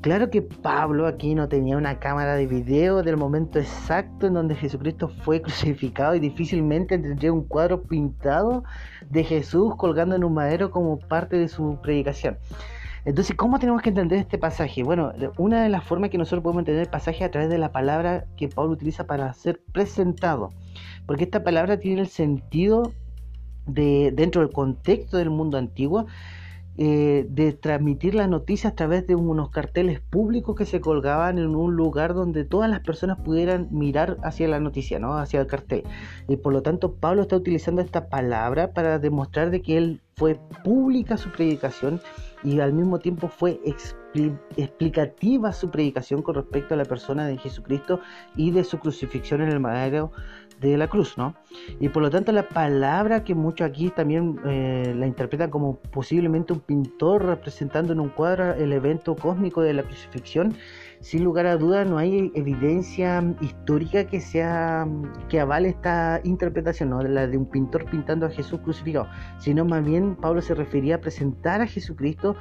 Claro 0.00 0.28
que 0.30 0.42
Pablo 0.42 1.06
aquí 1.06 1.34
no 1.34 1.48
tenía 1.48 1.78
una 1.78 1.98
cámara 1.98 2.34
de 2.34 2.46
video 2.46 3.02
del 3.02 3.16
momento 3.16 3.58
exacto 3.58 4.26
en 4.26 4.34
donde 4.34 4.54
Jesucristo 4.54 5.08
fue 5.08 5.40
crucificado 5.40 6.14
y 6.14 6.20
difícilmente 6.20 6.98
tendría 6.98 7.32
un 7.32 7.44
cuadro 7.44 7.84
pintado 7.84 8.64
de 9.08 9.24
Jesús 9.24 9.74
colgando 9.76 10.14
en 10.16 10.24
un 10.24 10.34
madero 10.34 10.70
como 10.70 10.98
parte 10.98 11.38
de 11.38 11.48
su 11.48 11.78
predicación. 11.80 12.36
Entonces, 13.04 13.36
¿cómo 13.36 13.58
tenemos 13.58 13.82
que 13.82 13.90
entender 13.90 14.18
este 14.18 14.38
pasaje? 14.38 14.82
Bueno, 14.82 15.12
una 15.36 15.62
de 15.62 15.68
las 15.68 15.84
formas 15.84 16.08
que 16.08 16.16
nosotros 16.16 16.42
podemos 16.42 16.62
entender 16.62 16.84
el 16.84 16.90
pasaje 16.90 17.18
es 17.18 17.28
a 17.28 17.30
través 17.30 17.50
de 17.50 17.58
la 17.58 17.70
palabra 17.70 18.24
que 18.36 18.48
Pablo 18.48 18.72
utiliza 18.72 19.06
para 19.06 19.32
ser 19.34 19.60
presentado. 19.72 20.50
Porque 21.06 21.24
esta 21.24 21.44
palabra 21.44 21.78
tiene 21.78 22.00
el 22.00 22.08
sentido 22.08 22.92
de, 23.66 24.10
dentro 24.14 24.40
del 24.40 24.50
contexto 24.50 25.18
del 25.18 25.28
mundo 25.28 25.58
antiguo, 25.58 26.06
eh, 26.76 27.26
de 27.28 27.52
transmitir 27.52 28.16
las 28.16 28.28
noticias 28.28 28.72
a 28.72 28.74
través 28.74 29.06
de 29.06 29.14
unos 29.14 29.50
carteles 29.50 30.00
públicos 30.00 30.56
que 30.56 30.64
se 30.64 30.80
colgaban 30.80 31.38
en 31.38 31.54
un 31.54 31.76
lugar 31.76 32.14
donde 32.14 32.44
todas 32.44 32.68
las 32.68 32.80
personas 32.80 33.18
pudieran 33.20 33.68
mirar 33.70 34.16
hacia 34.24 34.48
la 34.48 34.58
noticia, 34.58 34.98
¿no? 34.98 35.16
hacia 35.16 35.40
el 35.40 35.46
cartel. 35.46 35.84
Y 36.26 36.36
por 36.36 36.52
lo 36.52 36.62
tanto 36.62 36.94
Pablo 36.94 37.22
está 37.22 37.36
utilizando 37.36 37.80
esta 37.80 38.08
palabra 38.08 38.72
para 38.72 38.98
demostrar 38.98 39.50
de 39.50 39.62
que 39.62 39.76
él 39.76 40.00
fue 40.16 40.40
pública 40.64 41.16
su 41.16 41.30
predicación 41.30 42.00
y 42.44 42.60
al 42.60 42.74
mismo 42.74 42.98
tiempo 42.98 43.28
fue 43.28 43.60
explicativa 44.56 45.52
su 45.52 45.70
predicación 45.70 46.22
con 46.22 46.36
respecto 46.36 46.74
a 46.74 46.76
la 46.76 46.84
persona 46.84 47.26
de 47.26 47.38
Jesucristo 47.38 48.00
y 48.36 48.50
de 48.50 48.62
su 48.62 48.78
crucifixión 48.78 49.40
en 49.40 49.48
el 49.48 49.60
madero 49.60 50.12
de 50.60 50.76
la 50.76 50.88
cruz, 50.88 51.18
¿no? 51.18 51.34
Y 51.80 51.88
por 51.88 52.02
lo 52.02 52.10
tanto 52.10 52.30
la 52.32 52.48
palabra 52.48 53.24
que 53.24 53.34
muchos 53.34 53.66
aquí 53.66 53.90
también 53.90 54.38
eh, 54.44 54.94
la 54.96 55.06
interpretan 55.06 55.50
como 55.50 55.78
posiblemente 55.78 56.52
un 56.52 56.60
pintor 56.60 57.24
representando 57.24 57.92
en 57.92 58.00
un 58.00 58.10
cuadro 58.10 58.54
el 58.54 58.72
evento 58.72 59.16
cósmico 59.16 59.62
de 59.62 59.74
la 59.74 59.82
crucifixión, 59.82 60.54
sin 61.04 61.22
lugar 61.22 61.44
a 61.44 61.58
duda 61.58 61.84
no 61.84 61.98
hay 61.98 62.32
evidencia 62.34 63.22
histórica 63.42 64.06
que 64.06 64.22
sea 64.22 64.88
que 65.28 65.38
avale 65.38 65.68
esta 65.68 66.18
interpretación, 66.24 66.88
¿no? 66.88 67.02
La 67.02 67.26
de 67.26 67.36
un 67.36 67.44
pintor 67.44 67.84
pintando 67.90 68.24
a 68.24 68.30
Jesús 68.30 68.60
crucificado, 68.60 69.06
sino 69.36 69.66
más 69.66 69.84
bien 69.84 70.16
Pablo 70.16 70.40
se 70.40 70.54
refería 70.54 70.94
a 70.94 71.00
presentar 71.02 71.60
a 71.60 71.66
Jesucristo 71.66 72.36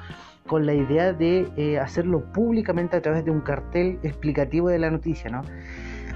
con 0.48 0.66
la 0.66 0.74
idea 0.74 1.12
de 1.12 1.52
eh, 1.58 1.78
hacerlo 1.78 2.32
públicamente 2.32 2.96
a 2.96 3.02
través 3.02 3.26
de 3.26 3.32
un 3.32 3.42
cartel 3.42 4.00
explicativo 4.02 4.70
de 4.70 4.80
la 4.80 4.90
noticia, 4.90 5.30
¿no? 5.30 5.42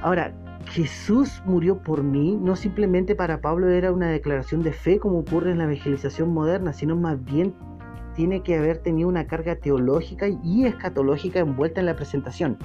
Ahora, 0.01 0.33
Jesús 0.67 1.41
murió 1.45 1.81
por 1.83 2.01
mí, 2.01 2.37
no 2.41 2.55
simplemente 2.55 3.13
para 3.13 3.41
Pablo 3.41 3.69
era 3.69 3.91
una 3.91 4.07
declaración 4.07 4.63
de 4.63 4.71
fe 4.71 4.99
como 4.99 5.19
ocurre 5.19 5.51
en 5.51 5.57
la 5.57 5.65
evangelización 5.65 6.33
moderna, 6.33 6.71
sino 6.71 6.95
más 6.95 7.21
bien 7.25 7.53
tiene 8.17 8.41
que 8.41 8.57
haber 8.57 8.79
tenido 8.79 9.07
una 9.07 9.27
carga 9.27 9.55
teológica 9.55 10.27
y 10.43 10.65
escatológica 10.65 11.39
envuelta 11.39 11.79
en 11.79 11.85
la 11.85 11.95
presentación. 11.95 12.57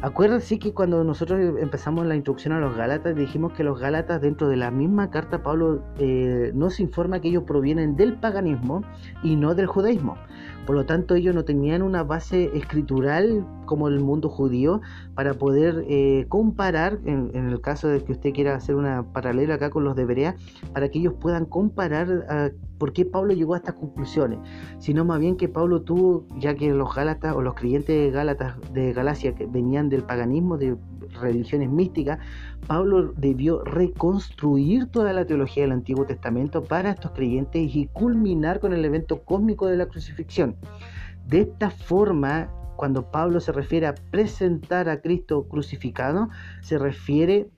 Acuérdense 0.00 0.58
que 0.58 0.72
cuando 0.72 1.02
nosotros 1.04 1.56
empezamos 1.58 2.06
la 2.06 2.14
introducción 2.14 2.52
a 2.52 2.60
los 2.60 2.76
Gálatas, 2.76 3.16
dijimos 3.16 3.54
que 3.54 3.64
los 3.64 3.80
Gálatas 3.80 4.20
dentro 4.20 4.46
de 4.46 4.56
la 4.56 4.70
misma 4.70 5.10
carta 5.10 5.42
Pablo 5.42 5.82
eh, 5.98 6.52
nos 6.54 6.80
informa 6.80 7.20
que 7.20 7.28
ellos 7.28 7.44
provienen 7.44 7.96
del 7.96 8.14
paganismo 8.14 8.82
y 9.22 9.36
no 9.36 9.54
del 9.54 9.66
judaísmo. 9.66 10.16
Por 10.66 10.76
lo 10.76 10.84
tanto, 10.84 11.14
ellos 11.14 11.34
no 11.34 11.44
tenían 11.44 11.80
una 11.82 12.02
base 12.02 12.50
escritural 12.54 13.46
como 13.64 13.88
el 13.88 14.00
mundo 14.00 14.28
judío 14.28 14.80
para 15.14 15.34
poder 15.34 15.84
eh, 15.88 16.26
comparar, 16.28 16.98
en, 17.04 17.30
el 17.34 17.60
caso 17.60 17.88
de 17.88 18.04
que 18.04 18.12
usted 18.12 18.32
quiera 18.32 18.54
hacer 18.54 18.74
una 18.74 19.02
paralela 19.12 19.54
acá 19.54 19.70
con 19.70 19.84
los 19.84 19.96
de 19.96 20.04
Berea, 20.04 20.36
para 20.74 20.88
que 20.88 20.98
ellos 20.98 21.14
puedan 21.20 21.46
comparar 21.46 22.26
ah, 22.28 22.50
por 22.78 22.92
qué 22.92 23.04
Pablo 23.04 23.32
llegó 23.34 23.54
a 23.54 23.58
estas 23.58 23.74
conclusiones, 23.74 24.38
sino 24.78 25.04
más 25.04 25.18
bien 25.18 25.36
que 25.36 25.48
Pablo 25.48 25.82
tuvo, 25.82 26.26
ya 26.38 26.54
que 26.54 26.70
los 26.70 26.94
Gálatas 26.94 27.34
o 27.34 27.42
los 27.42 27.54
creyentes 27.54 27.96
de 27.96 28.10
Gálatas 28.10 28.56
de 28.72 28.92
Galacia 28.92 29.34
que 29.34 29.46
venían 29.46 29.88
del 29.88 30.02
paganismo, 30.02 30.58
de 30.58 30.76
religiones 31.20 31.70
místicas, 31.70 32.18
Pablo 32.66 33.12
debió 33.16 33.64
reconstruir 33.64 34.86
toda 34.86 35.12
la 35.12 35.24
teología 35.24 35.62
del 35.64 35.72
Antiguo 35.72 36.04
Testamento 36.04 36.62
para 36.62 36.90
estos 36.90 37.12
creyentes 37.12 37.74
y 37.74 37.86
culminar 37.86 38.60
con 38.60 38.72
el 38.72 38.84
evento 38.84 39.22
cósmico 39.22 39.66
de 39.66 39.76
la 39.76 39.86
crucifixión. 39.86 40.56
De 41.26 41.40
esta 41.40 41.70
forma, 41.70 42.50
cuando 42.76 43.10
Pablo 43.10 43.40
se 43.40 43.52
refiere 43.52 43.86
a 43.86 43.94
presentar 43.94 44.88
a 44.88 45.00
Cristo 45.00 45.44
crucificado, 45.48 46.28
se 46.60 46.78
refiere, 46.78 47.50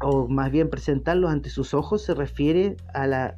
o 0.00 0.28
más 0.28 0.50
bien 0.50 0.68
presentarlo 0.68 1.28
ante 1.28 1.50
sus 1.50 1.74
ojos, 1.74 2.02
se 2.02 2.14
refiere 2.14 2.76
a 2.92 3.06
la 3.06 3.36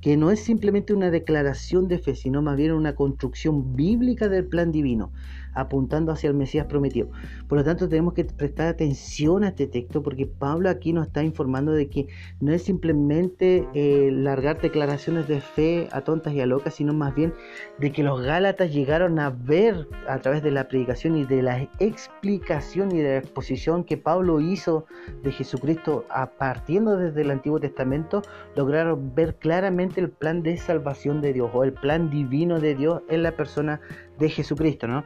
que 0.00 0.16
no 0.16 0.30
es 0.30 0.42
simplemente 0.44 0.94
una 0.94 1.10
declaración 1.10 1.88
de 1.88 1.98
fe, 1.98 2.14
sino 2.14 2.42
más 2.42 2.56
bien 2.56 2.72
una 2.72 2.94
construcción 2.94 3.74
bíblica 3.76 4.28
del 4.28 4.48
plan 4.48 4.72
divino 4.72 5.12
apuntando 5.54 6.12
hacia 6.12 6.28
el 6.28 6.34
Mesías 6.34 6.66
prometido. 6.66 7.10
Por 7.48 7.58
lo 7.58 7.64
tanto, 7.64 7.88
tenemos 7.88 8.14
que 8.14 8.24
prestar 8.24 8.68
atención 8.68 9.44
a 9.44 9.48
este 9.48 9.66
texto 9.66 10.02
porque 10.02 10.26
Pablo 10.26 10.68
aquí 10.68 10.92
nos 10.92 11.06
está 11.08 11.22
informando 11.22 11.72
de 11.72 11.88
que 11.88 12.08
no 12.40 12.52
es 12.52 12.62
simplemente 12.62 13.66
eh, 13.74 14.10
largar 14.12 14.60
declaraciones 14.60 15.28
de 15.28 15.40
fe 15.40 15.88
a 15.92 16.02
tontas 16.02 16.32
y 16.34 16.40
a 16.40 16.46
locas, 16.46 16.74
sino 16.74 16.92
más 16.92 17.14
bien 17.14 17.34
de 17.78 17.92
que 17.92 18.02
los 18.02 18.20
Gálatas 18.22 18.72
llegaron 18.72 19.18
a 19.18 19.30
ver 19.30 19.88
a 20.08 20.18
través 20.18 20.42
de 20.42 20.50
la 20.50 20.68
predicación 20.68 21.16
y 21.16 21.24
de 21.24 21.42
la 21.42 21.68
explicación 21.78 22.92
y 22.92 22.98
de 22.98 23.10
la 23.10 23.18
exposición 23.18 23.84
que 23.84 23.96
Pablo 23.96 24.40
hizo 24.40 24.86
de 25.22 25.32
Jesucristo 25.32 26.04
a 26.10 26.30
partiendo 26.30 26.96
desde 26.96 27.22
el 27.22 27.30
Antiguo 27.30 27.60
Testamento, 27.60 28.22
lograron 28.56 29.14
ver 29.14 29.36
claramente 29.36 30.00
el 30.00 30.10
plan 30.10 30.42
de 30.42 30.56
salvación 30.56 31.20
de 31.20 31.32
Dios 31.32 31.50
o 31.52 31.64
el 31.64 31.72
plan 31.72 32.10
divino 32.10 32.60
de 32.60 32.74
Dios 32.74 33.02
en 33.08 33.22
la 33.22 33.32
persona 33.32 33.80
de 34.20 34.28
Jesucristo, 34.28 34.86
¿no? 34.86 35.04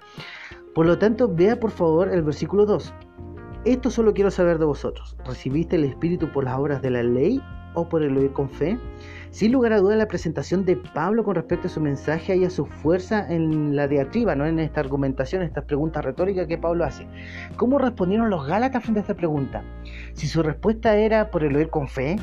Por 0.75 0.87
lo 0.87 0.99
tanto, 0.99 1.33
vea 1.33 1.59
por 1.59 1.71
favor 1.71 2.13
el 2.13 2.23
versículo 2.23 2.67
2. 2.67 2.93
Esto 3.65 3.91
solo 3.91 4.13
quiero 4.13 4.31
saber 4.31 4.59
de 4.59 4.67
vosotros. 4.67 5.17
¿Recibiste 5.25 5.77
el 5.77 5.85
Espíritu 5.85 6.31
por 6.31 6.45
las 6.45 6.59
obras 6.59 6.83
de 6.83 6.91
la 6.91 7.03
ley 7.03 7.41
o 7.75 7.89
por 7.89 8.03
el 8.03 8.17
oír 8.17 8.33
con 8.33 8.51
fe? 8.51 8.79
Sin 9.31 9.53
lugar 9.53 9.73
a 9.73 9.79
duda, 9.79 9.97
la 9.97 10.07
presentación 10.07 10.65
de 10.65 10.77
Pablo 10.77 11.25
con 11.25 11.35
respecto 11.35 11.69
a 11.69 11.71
su 11.71 11.81
mensaje 11.81 12.37
y 12.37 12.45
a 12.45 12.51
su 12.51 12.67
fuerza 12.67 13.27
en 13.33 13.75
la 13.75 13.89
diatriba, 13.89 14.35
¿no? 14.35 14.47
en 14.47 14.59
esta 14.59 14.81
argumentación, 14.81 15.43
estas 15.43 15.65
preguntas 15.65 16.05
retóricas 16.05 16.47
que 16.47 16.59
Pablo 16.59 16.85
hace. 16.85 17.07
¿Cómo 17.57 17.79
respondieron 17.79 18.31
los 18.31 18.47
Gálatas 18.47 18.83
frente 18.83 19.01
a 19.01 19.03
esta 19.03 19.15
pregunta? 19.15 19.65
Si 20.13 20.27
su 20.27 20.43
respuesta 20.43 20.97
era 20.97 21.31
por 21.31 21.43
el 21.43 21.57
oír 21.57 21.71
con 21.71 21.89
fe, 21.89 22.17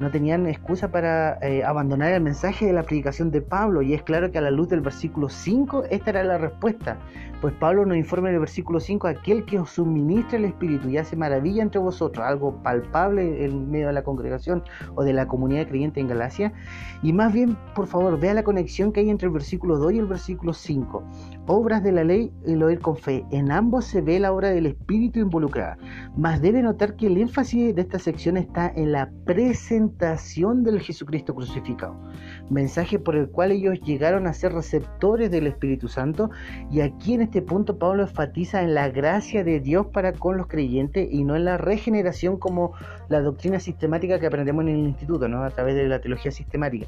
no 0.00 0.10
tenían 0.10 0.46
excusa 0.46 0.88
para 0.88 1.38
eh, 1.40 1.64
abandonar 1.64 2.12
el 2.12 2.20
mensaje 2.20 2.66
de 2.66 2.72
la 2.72 2.82
predicación 2.82 3.30
de 3.30 3.40
Pablo. 3.40 3.82
Y 3.82 3.94
es 3.94 4.02
claro 4.02 4.30
que 4.30 4.38
a 4.38 4.40
la 4.40 4.50
luz 4.50 4.68
del 4.68 4.80
versículo 4.80 5.28
5 5.28 5.84
esta 5.90 6.10
era 6.10 6.24
la 6.24 6.38
respuesta, 6.38 6.98
pues 7.44 7.52
Pablo 7.56 7.84
nos 7.84 7.98
informa 7.98 8.30
en 8.30 8.36
el 8.36 8.40
versículo 8.40 8.80
5, 8.80 9.06
aquel 9.06 9.44
que 9.44 9.58
os 9.58 9.68
suministra 9.68 10.38
el 10.38 10.46
Espíritu 10.46 10.88
y 10.88 10.96
hace 10.96 11.14
maravilla 11.14 11.62
entre 11.62 11.78
vosotros, 11.78 12.24
algo 12.24 12.62
palpable 12.62 13.44
en 13.44 13.70
medio 13.70 13.88
de 13.88 13.92
la 13.92 14.02
congregación 14.02 14.64
o 14.94 15.04
de 15.04 15.12
la 15.12 15.28
comunidad 15.28 15.68
creyente 15.68 16.00
en 16.00 16.08
Galacia, 16.08 16.54
y 17.02 17.12
más 17.12 17.34
bien, 17.34 17.54
por 17.74 17.86
favor, 17.86 18.18
vea 18.18 18.32
la 18.32 18.44
conexión 18.44 18.92
que 18.92 19.00
hay 19.00 19.10
entre 19.10 19.26
el 19.26 19.34
versículo 19.34 19.76
2 19.76 19.92
y 19.92 19.98
el 19.98 20.06
versículo 20.06 20.54
5, 20.54 21.04
obras 21.46 21.82
de 21.82 21.92
la 21.92 22.02
ley 22.02 22.32
y 22.46 22.52
el 22.54 22.62
oír 22.62 22.78
con 22.78 22.96
fe, 22.96 23.26
en 23.30 23.52
ambos 23.52 23.84
se 23.84 24.00
ve 24.00 24.18
la 24.18 24.32
obra 24.32 24.48
del 24.48 24.64
Espíritu 24.64 25.18
involucrada, 25.18 25.76
mas 26.16 26.40
debe 26.40 26.62
notar 26.62 26.96
que 26.96 27.08
el 27.08 27.18
énfasis 27.18 27.74
de 27.74 27.82
esta 27.82 27.98
sección 27.98 28.38
está 28.38 28.72
en 28.74 28.92
la 28.92 29.10
presentación 29.26 30.64
del 30.64 30.80
Jesucristo 30.80 31.34
crucificado, 31.34 31.94
mensaje 32.50 32.98
por 32.98 33.16
el 33.16 33.28
cual 33.28 33.52
ellos 33.52 33.80
llegaron 33.80 34.26
a 34.26 34.32
ser 34.32 34.52
receptores 34.52 35.30
del 35.30 35.46
Espíritu 35.46 35.88
Santo 35.88 36.30
y 36.70 36.80
aquí 36.80 37.14
en 37.14 37.22
este 37.22 37.42
punto 37.42 37.78
Pablo 37.78 38.02
enfatiza 38.02 38.62
en 38.62 38.74
la 38.74 38.88
gracia 38.90 39.44
de 39.44 39.60
Dios 39.60 39.86
para 39.86 40.12
con 40.12 40.36
los 40.36 40.46
creyentes 40.46 41.08
y 41.10 41.24
no 41.24 41.36
en 41.36 41.44
la 41.44 41.56
regeneración 41.56 42.38
como 42.38 42.72
la 43.08 43.20
doctrina 43.20 43.60
sistemática 43.60 44.18
que 44.18 44.26
aprendemos 44.26 44.62
en 44.64 44.70
el 44.70 44.78
instituto, 44.78 45.28
¿no? 45.28 45.42
a 45.42 45.50
través 45.50 45.74
de 45.74 45.88
la 45.88 46.00
teología 46.00 46.30
sistemática. 46.30 46.86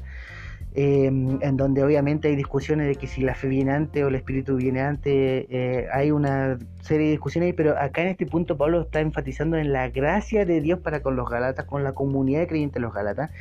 Em, 0.79 1.39
en 1.41 1.57
donde 1.57 1.83
obviamente 1.83 2.27
hay 2.27 2.35
discusiones 2.35 2.85
de 2.85 2.93
que 2.97 3.07
si 3.07 3.21
la 3.21 3.33
fe 3.33 3.47
viene 3.47 3.71
antes 3.71 4.03
o 4.03 4.09
el 4.09 4.13
espíritu 4.13 4.57
viene 4.57 4.81
antes, 4.81 5.47
eh, 5.49 5.87
hay 5.91 6.11
una 6.11 6.59
serie 6.83 7.07
de 7.07 7.11
discusiones, 7.13 7.55
pero 7.57 7.75
acá 7.79 8.03
en 8.03 8.09
este 8.09 8.27
punto 8.27 8.57
Pablo 8.57 8.81
está 8.81 8.99
enfatizando 8.99 9.57
en 9.57 9.73
la 9.73 9.89
gracia 9.89 10.45
de 10.45 10.61
Dios 10.61 10.77
para 10.81 11.01
con 11.01 11.15
los 11.15 11.27
Galatas, 11.27 11.65
con 11.65 11.83
la 11.83 11.93
comunidad 11.93 12.41
de 12.41 12.47
creyentes 12.47 12.75
de 12.75 12.81
los 12.81 12.93
Galatas, 12.93 13.31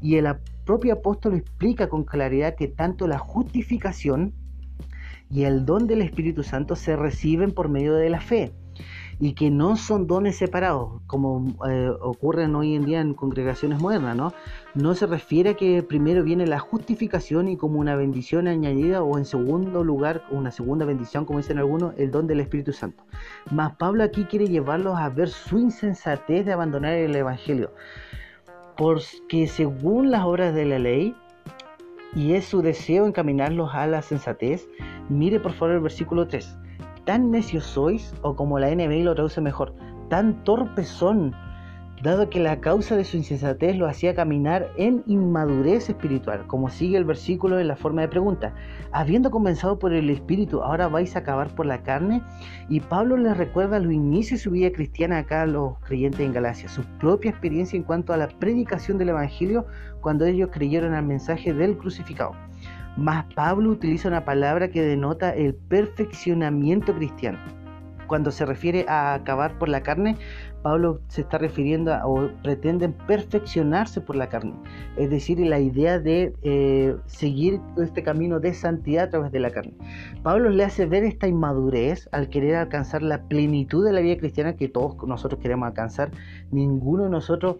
y 0.00 0.16
el 0.16 0.26
propio 0.64 0.94
apóstol 0.94 1.34
explica 1.34 1.90
con 1.90 2.04
claridad 2.04 2.54
que 2.54 2.66
tanto 2.66 3.06
la 3.06 3.18
justificación 3.18 4.32
y 5.28 5.42
el 5.44 5.66
don 5.66 5.86
del 5.86 6.00
Espíritu 6.00 6.44
Santo 6.44 6.76
se 6.76 6.96
reciben 6.96 7.52
por 7.52 7.68
medio 7.68 7.94
de 7.94 8.08
la 8.08 8.22
fe. 8.22 8.52
Y 9.18 9.32
que 9.32 9.50
no 9.50 9.76
son 9.76 10.06
dones 10.06 10.36
separados, 10.36 11.00
como 11.06 11.54
eh, 11.68 11.90
ocurren 12.00 12.54
hoy 12.54 12.74
en 12.74 12.84
día 12.84 13.00
en 13.00 13.14
congregaciones 13.14 13.80
modernas, 13.80 14.14
¿no? 14.14 14.32
No 14.74 14.94
se 14.94 15.06
refiere 15.06 15.50
a 15.50 15.54
que 15.54 15.82
primero 15.82 16.22
viene 16.22 16.46
la 16.46 16.58
justificación 16.58 17.48
y 17.48 17.56
como 17.56 17.80
una 17.80 17.96
bendición 17.96 18.46
añadida 18.46 19.02
o 19.02 19.16
en 19.16 19.24
segundo 19.24 19.84
lugar, 19.84 20.24
una 20.30 20.50
segunda 20.50 20.84
bendición, 20.84 21.24
como 21.24 21.38
dicen 21.38 21.58
algunos, 21.58 21.94
el 21.96 22.10
don 22.10 22.26
del 22.26 22.40
Espíritu 22.40 22.72
Santo. 22.72 23.04
Mas 23.50 23.74
Pablo 23.76 24.04
aquí 24.04 24.24
quiere 24.24 24.48
llevarlos 24.48 24.98
a 24.98 25.08
ver 25.08 25.30
su 25.30 25.58
insensatez 25.58 26.44
de 26.44 26.52
abandonar 26.52 26.92
el 26.92 27.16
Evangelio, 27.16 27.72
porque 28.76 29.46
según 29.46 30.10
las 30.10 30.24
obras 30.24 30.54
de 30.54 30.66
la 30.66 30.78
ley, 30.78 31.14
y 32.14 32.34
es 32.34 32.44
su 32.44 32.60
deseo 32.60 33.06
encaminarlos 33.06 33.74
a 33.74 33.86
la 33.86 34.02
sensatez, 34.02 34.68
mire 35.08 35.40
por 35.40 35.52
favor 35.52 35.74
el 35.74 35.80
versículo 35.80 36.28
3 36.28 36.58
tan 37.06 37.30
necios 37.30 37.64
sois, 37.64 38.12
o 38.20 38.36
como 38.36 38.58
la 38.58 38.74
NBI 38.74 39.04
lo 39.04 39.14
traduce 39.14 39.40
mejor, 39.40 39.72
tan 40.10 40.44
torpes 40.44 40.88
son, 40.88 41.34
dado 42.02 42.28
que 42.28 42.40
la 42.40 42.60
causa 42.60 42.96
de 42.96 43.04
su 43.04 43.16
insensatez 43.16 43.76
lo 43.76 43.86
hacía 43.86 44.14
caminar 44.14 44.70
en 44.76 45.02
inmadurez 45.06 45.88
espiritual, 45.88 46.46
como 46.46 46.68
sigue 46.68 46.98
el 46.98 47.04
versículo 47.04 47.58
en 47.58 47.68
la 47.68 47.76
forma 47.76 48.02
de 48.02 48.08
pregunta. 48.08 48.54
Habiendo 48.92 49.30
comenzado 49.30 49.78
por 49.78 49.92
el 49.92 50.10
espíritu, 50.10 50.62
ahora 50.62 50.88
vais 50.88 51.16
a 51.16 51.20
acabar 51.20 51.54
por 51.54 51.64
la 51.64 51.82
carne. 51.82 52.22
Y 52.68 52.80
Pablo 52.80 53.16
les 53.16 53.36
recuerda 53.36 53.78
los 53.78 53.92
inicios 53.92 54.40
de 54.40 54.44
su 54.44 54.50
vida 54.50 54.70
cristiana 54.72 55.18
acá 55.18 55.42
a 55.42 55.46
los 55.46 55.78
creyentes 55.80 56.20
en 56.20 56.32
Galacia, 56.32 56.68
su 56.68 56.82
propia 56.98 57.30
experiencia 57.30 57.76
en 57.76 57.82
cuanto 57.82 58.12
a 58.12 58.16
la 58.16 58.28
predicación 58.28 58.98
del 58.98 59.10
Evangelio 59.10 59.66
cuando 60.00 60.26
ellos 60.26 60.50
creyeron 60.52 60.94
al 60.94 61.06
mensaje 61.06 61.54
del 61.54 61.78
crucificado. 61.78 62.32
Más 62.96 63.26
Pablo 63.34 63.70
utiliza 63.70 64.08
una 64.08 64.24
palabra 64.24 64.68
que 64.68 64.82
denota 64.82 65.34
el 65.34 65.54
perfeccionamiento 65.54 66.94
cristiano. 66.94 67.38
Cuando 68.06 68.30
se 68.30 68.46
refiere 68.46 68.86
a 68.88 69.14
acabar 69.14 69.58
por 69.58 69.68
la 69.68 69.82
carne, 69.82 70.16
Pablo 70.62 71.00
se 71.08 71.20
está 71.20 71.38
refiriendo 71.38 71.92
a, 71.92 72.06
o 72.06 72.30
pretenden 72.42 72.92
perfeccionarse 72.92 74.00
por 74.00 74.16
la 74.16 74.28
carne, 74.28 74.54
es 74.96 75.10
decir, 75.10 75.38
la 75.40 75.60
idea 75.60 75.98
de 75.98 76.32
eh, 76.42 76.96
seguir 77.06 77.60
este 77.76 78.02
camino 78.02 78.40
de 78.40 78.54
santidad 78.54 79.04
a 79.04 79.10
través 79.10 79.32
de 79.32 79.40
la 79.40 79.50
carne. 79.50 79.74
Pablo 80.22 80.50
le 80.50 80.64
hace 80.64 80.86
ver 80.86 81.04
esta 81.04 81.28
inmadurez 81.28 82.08
al 82.12 82.28
querer 82.30 82.56
alcanzar 82.56 83.02
la 83.02 83.22
plenitud 83.22 83.84
de 83.84 83.92
la 83.92 84.00
vida 84.00 84.16
cristiana 84.16 84.56
que 84.56 84.68
todos 84.68 84.96
nosotros 85.06 85.40
queremos 85.40 85.66
alcanzar. 85.66 86.10
Ninguno 86.50 87.04
de 87.04 87.10
nosotros, 87.10 87.56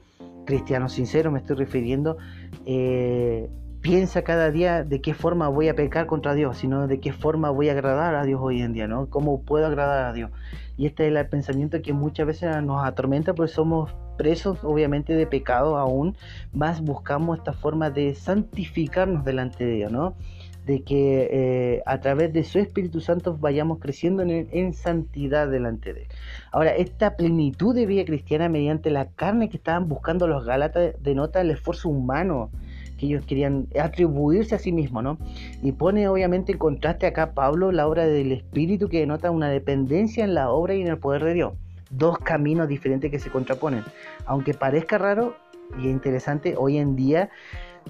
cristianos 0.47 0.93
sinceros, 0.93 1.33
me 1.33 1.41
estoy 1.41 1.57
refiriendo, 1.57 2.17
eh, 2.65 3.51
piensa 3.87 4.23
cada 4.23 4.51
día 4.51 4.83
de 4.83 5.01
qué 5.01 5.15
forma 5.15 5.47
voy 5.47 5.69
a 5.69 5.77
pecar 5.77 6.07
contra 6.07 6.35
Dios, 6.35 6.59
sino 6.59 6.89
de 6.89 6.99
qué 6.99 7.13
forma 7.13 7.51
voy 7.51 7.69
a 7.69 7.73
agradar 7.73 8.17
a 8.17 8.25
Dios 8.25 8.41
hoy 8.43 8.61
en 8.61 8.73
día, 8.73 8.89
¿no? 8.89 9.09
¿Cómo 9.09 9.43
puedo 9.43 9.65
agradar 9.65 10.07
a 10.07 10.13
Dios? 10.13 10.33
Y 10.77 10.87
este 10.87 11.07
es 11.07 11.15
el 11.15 11.29
pensamiento 11.29 11.81
que 11.81 11.93
muchas 11.93 12.27
veces 12.27 12.51
nos 12.65 12.85
atormenta 12.85 13.33
porque 13.33 13.53
somos 13.53 13.95
presos 14.19 14.59
obviamente 14.65 15.15
de 15.15 15.29
pecado 15.29 15.77
aún, 15.77 16.17
más 16.53 16.81
buscamos 16.81 17.39
esta 17.39 17.53
forma 17.53 17.91
de 17.91 18.17
santificarnos 18.17 19.25
delante 19.25 19.65
de 19.65 19.75
Dios, 19.75 19.93
¿no? 19.93 20.17
De 20.65 20.83
que 20.83 21.29
eh, 21.31 21.83
a 21.87 22.01
través 22.01 22.33
de 22.33 22.43
su 22.43 22.59
Espíritu 22.59 23.01
Santo 23.01 23.37
vayamos 23.37 23.79
creciendo 23.79 24.25
en, 24.25 24.49
en 24.51 24.73
santidad 24.73 25.49
delante 25.49 25.95
de 25.95 26.03
Él. 26.03 26.09
Ahora, 26.51 26.75
esta 26.75 27.17
plenitud 27.17 27.73
de 27.73 27.87
vida 27.87 28.05
cristiana 28.05 28.49
mediante 28.49 28.91
la 28.91 29.11
carne 29.11 29.49
que 29.49 29.59
estaban 29.59 29.87
buscando 29.87 30.27
los 30.27 30.45
Gálatas 30.45 30.97
denota 31.05 31.41
el 31.41 31.53
esfuerzo 31.53 31.89
humano 31.89 32.51
que 32.99 33.07
ellos 33.07 33.25
querían 33.27 33.67
atribuirse 33.81 34.55
a 34.55 34.59
sí 34.59 34.73
mismos, 34.73 35.03
¿no? 35.03 35.19
Y 35.63 35.73
pone 35.73 36.09
obviamente 36.09 36.53
en 36.53 36.59
contraste 36.59 37.07
acá 37.07 37.33
Pablo 37.33 37.73
la 37.73 37.87
obra 37.87 38.07
del 38.07 38.33
Espíritu 38.33 38.89
que 38.89 39.01
denota 39.01 39.31
una 39.31 39.49
dependencia 39.49 40.25
en 40.25 40.35
la 40.35 40.51
obra 40.51 40.75
y 40.75 40.83
en 40.83 40.89
el 40.89 40.99
poder 40.99 41.25
de 41.25 41.35
Dios. 41.35 41.53
Dos 41.91 42.19
caminos 42.19 42.69
diferentes 42.69 43.11
que 43.11 43.19
se 43.19 43.31
contraponen. 43.31 43.85
Aunque 44.25 44.55
parezca 44.55 44.99
raro 44.99 45.37
y 45.79 45.89
interesante, 45.89 46.55
hoy 46.57 46.79
en 46.79 46.97
día 46.97 47.31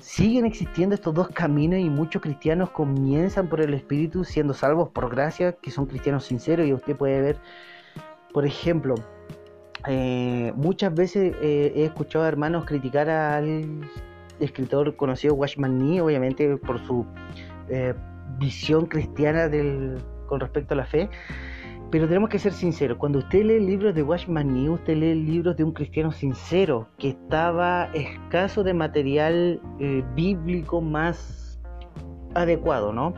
siguen 0.00 0.44
existiendo 0.44 0.94
estos 0.94 1.14
dos 1.14 1.28
caminos 1.28 1.78
y 1.78 1.88
muchos 1.88 2.20
cristianos 2.20 2.70
comienzan 2.70 3.48
por 3.48 3.60
el 3.60 3.72
Espíritu 3.74 4.24
siendo 4.24 4.54
salvos 4.54 4.90
por 4.90 5.10
gracia, 5.10 5.52
que 5.52 5.70
son 5.70 5.86
cristianos 5.86 6.24
sinceros 6.24 6.66
y 6.66 6.72
usted 6.72 6.96
puede 6.96 7.20
ver, 7.20 7.36
por 8.32 8.44
ejemplo, 8.44 8.94
eh, 9.88 10.52
muchas 10.56 10.94
veces 10.94 11.34
eh, 11.40 11.72
he 11.76 11.84
escuchado 11.84 12.24
a 12.24 12.28
hermanos 12.28 12.64
criticar 12.64 13.08
al 13.08 13.88
escritor 14.40 14.96
conocido 14.96 15.34
Watchman 15.34 15.78
Nee, 15.78 16.00
obviamente 16.00 16.56
por 16.56 16.78
su 16.86 17.06
eh, 17.68 17.94
visión 18.38 18.86
cristiana 18.86 19.48
del, 19.48 19.98
con 20.26 20.40
respecto 20.40 20.74
a 20.74 20.76
la 20.76 20.86
fe. 20.86 21.08
Pero 21.90 22.08
tenemos 22.08 22.30
que 22.30 22.40
ser 22.40 22.52
sinceros, 22.52 22.98
cuando 22.98 23.20
usted 23.20 23.44
lee 23.44 23.60
libros 23.60 23.94
de 23.94 24.02
Watchman 24.02 24.52
Nee, 24.52 24.68
usted 24.70 24.96
lee 24.96 25.14
libros 25.14 25.56
de 25.56 25.62
un 25.62 25.72
cristiano 25.72 26.10
sincero, 26.10 26.88
que 26.98 27.10
estaba 27.10 27.90
escaso 27.94 28.64
de 28.64 28.74
material 28.74 29.60
eh, 29.78 30.02
bíblico 30.16 30.80
más 30.80 31.60
adecuado, 32.34 32.92
¿no? 32.92 33.14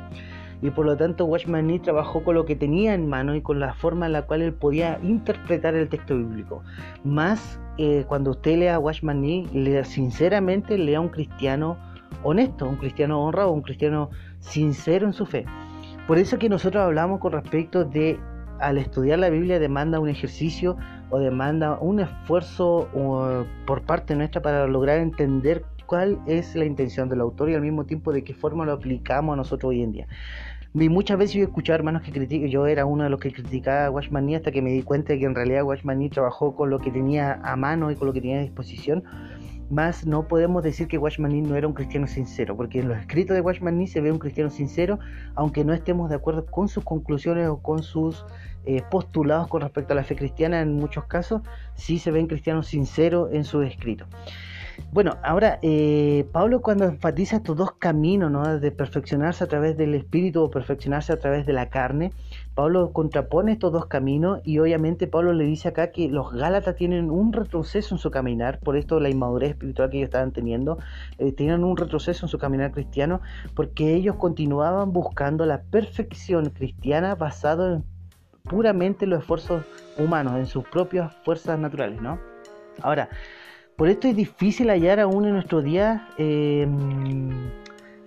Y 0.60 0.70
por 0.70 0.86
lo 0.86 0.96
tanto 0.96 1.24
Watchman 1.24 1.66
Nee 1.66 1.78
trabajó 1.78 2.24
con 2.24 2.34
lo 2.34 2.44
que 2.44 2.56
tenía 2.56 2.94
en 2.94 3.08
mano 3.08 3.34
y 3.34 3.42
con 3.42 3.60
la 3.60 3.74
forma 3.74 4.06
en 4.06 4.12
la 4.12 4.22
cual 4.22 4.42
él 4.42 4.52
podía 4.52 4.98
interpretar 5.02 5.74
el 5.74 5.88
texto 5.88 6.16
bíblico. 6.16 6.62
Más 7.04 7.60
eh, 7.78 8.04
cuando 8.08 8.32
usted 8.32 8.58
lea 8.58 8.78
Watchman 8.78 9.20
Nee, 9.20 9.46
lea, 9.52 9.84
sinceramente 9.84 10.76
lea 10.76 11.00
un 11.00 11.08
cristiano 11.08 11.78
honesto, 12.22 12.68
un 12.68 12.76
cristiano 12.76 13.22
honrado, 13.22 13.52
un 13.52 13.62
cristiano 13.62 14.10
sincero 14.40 15.06
en 15.06 15.12
su 15.12 15.26
fe. 15.26 15.44
Por 16.06 16.18
eso 16.18 16.38
que 16.38 16.48
nosotros 16.48 16.82
hablamos 16.82 17.20
con 17.20 17.32
respecto 17.32 17.84
de 17.84 18.18
al 18.60 18.78
estudiar 18.78 19.20
la 19.20 19.30
Biblia 19.30 19.60
demanda 19.60 20.00
un 20.00 20.08
ejercicio 20.08 20.76
o 21.10 21.18
demanda 21.18 21.78
un 21.80 22.00
esfuerzo 22.00 22.88
por 23.66 23.82
parte 23.82 24.16
nuestra 24.16 24.42
para 24.42 24.66
lograr 24.66 24.98
entender 24.98 25.64
cuál 25.86 26.18
es 26.26 26.54
la 26.54 26.66
intención 26.66 27.08
del 27.08 27.22
autor 27.22 27.48
y 27.48 27.54
al 27.54 27.62
mismo 27.62 27.86
tiempo 27.86 28.12
de 28.12 28.22
qué 28.22 28.34
forma 28.34 28.66
lo 28.66 28.72
aplicamos 28.72 29.32
a 29.32 29.36
nosotros 29.36 29.70
hoy 29.70 29.82
en 29.82 29.92
día. 29.92 30.06
Y 30.74 30.88
muchas 30.90 31.18
veces 31.18 31.34
yo 31.34 31.40
he 31.40 31.44
escuchado 31.44 31.76
hermanos 31.76 32.02
que 32.02 32.12
critican, 32.12 32.48
yo 32.48 32.66
era 32.66 32.84
uno 32.84 33.04
de 33.04 33.10
los 33.10 33.18
que 33.20 33.32
criticaba 33.32 33.86
a 33.86 33.90
Watchman 33.90 34.34
hasta 34.34 34.52
que 34.52 34.60
me 34.60 34.70
di 34.70 34.82
cuenta 34.82 35.14
de 35.14 35.18
que 35.18 35.24
en 35.24 35.34
realidad 35.34 35.64
Watchman 35.64 36.08
trabajó 36.10 36.54
con 36.54 36.68
lo 36.68 36.78
que 36.78 36.90
tenía 36.90 37.40
a 37.42 37.56
mano 37.56 37.90
y 37.90 37.96
con 37.96 38.06
lo 38.06 38.12
que 38.12 38.20
tenía 38.20 38.38
a 38.38 38.42
disposición. 38.42 39.02
Más 39.70 40.06
no 40.06 40.28
podemos 40.28 40.62
decir 40.62 40.86
que 40.86 40.98
Watchman 40.98 41.42
no 41.42 41.56
era 41.56 41.66
un 41.66 41.74
cristiano 41.74 42.06
sincero, 42.06 42.56
porque 42.56 42.80
en 42.80 42.88
los 42.88 42.98
escritos 42.98 43.34
de 43.34 43.40
Watchman 43.40 43.86
se 43.86 44.00
ve 44.00 44.12
un 44.12 44.18
cristiano 44.18 44.50
sincero, 44.50 44.98
aunque 45.34 45.64
no 45.64 45.72
estemos 45.72 46.10
de 46.10 46.16
acuerdo 46.16 46.46
con 46.46 46.68
sus 46.68 46.84
conclusiones 46.84 47.48
o 47.48 47.58
con 47.58 47.82
sus 47.82 48.24
eh, 48.64 48.82
postulados 48.90 49.48
con 49.48 49.62
respecto 49.62 49.94
a 49.94 49.96
la 49.96 50.04
fe 50.04 50.16
cristiana, 50.16 50.60
en 50.60 50.74
muchos 50.74 51.04
casos 51.04 51.42
sí 51.74 51.98
se 51.98 52.10
ven 52.10 52.26
cristianos 52.26 52.66
sinceros 52.66 53.30
en 53.32 53.44
sus 53.44 53.66
escritos. 53.66 54.06
Bueno, 54.90 55.18
ahora 55.22 55.58
eh, 55.60 56.26
Pablo 56.32 56.62
cuando 56.62 56.84
enfatiza 56.84 57.36
estos 57.36 57.56
dos 57.56 57.72
caminos, 57.72 58.30
¿no? 58.30 58.58
de 58.58 58.70
perfeccionarse 58.70 59.44
a 59.44 59.46
través 59.46 59.76
del 59.76 59.94
espíritu 59.94 60.42
o 60.42 60.50
perfeccionarse 60.50 61.12
a 61.12 61.18
través 61.18 61.44
de 61.44 61.52
la 61.52 61.68
carne, 61.68 62.12
Pablo 62.54 62.92
contrapone 62.92 63.52
estos 63.52 63.70
dos 63.70 63.86
caminos 63.86 64.40
y 64.44 64.58
obviamente 64.58 65.06
Pablo 65.06 65.34
le 65.34 65.44
dice 65.44 65.68
acá 65.68 65.90
que 65.90 66.08
los 66.08 66.32
Gálatas 66.32 66.74
tienen 66.74 67.10
un 67.10 67.34
retroceso 67.34 67.94
en 67.94 67.98
su 67.98 68.10
caminar, 68.10 68.60
por 68.60 68.76
esto 68.76 68.98
la 68.98 69.10
inmadurez 69.10 69.50
espiritual 69.50 69.90
que 69.90 69.98
ellos 69.98 70.08
estaban 70.08 70.32
teniendo, 70.32 70.78
eh, 71.18 71.32
tienen 71.32 71.64
un 71.64 71.76
retroceso 71.76 72.24
en 72.24 72.30
su 72.30 72.38
caminar 72.38 72.72
cristiano, 72.72 73.20
porque 73.54 73.94
ellos 73.94 74.16
continuaban 74.16 74.92
buscando 74.92 75.44
la 75.44 75.60
perfección 75.60 76.48
cristiana 76.50 77.14
basado 77.14 77.74
en 77.74 77.84
puramente 78.42 79.06
los 79.06 79.20
esfuerzos 79.20 79.64
humanos, 79.98 80.36
en 80.36 80.46
sus 80.46 80.64
propias 80.64 81.14
fuerzas 81.24 81.58
naturales, 81.58 82.00
¿no? 82.00 82.18
Ahora, 82.80 83.08
por 83.78 83.88
esto 83.88 84.08
es 84.08 84.16
difícil 84.16 84.70
hallar 84.70 84.98
aún 84.98 85.24
en 85.24 85.34
nuestro 85.34 85.62
día 85.62 86.08
em, 86.18 87.30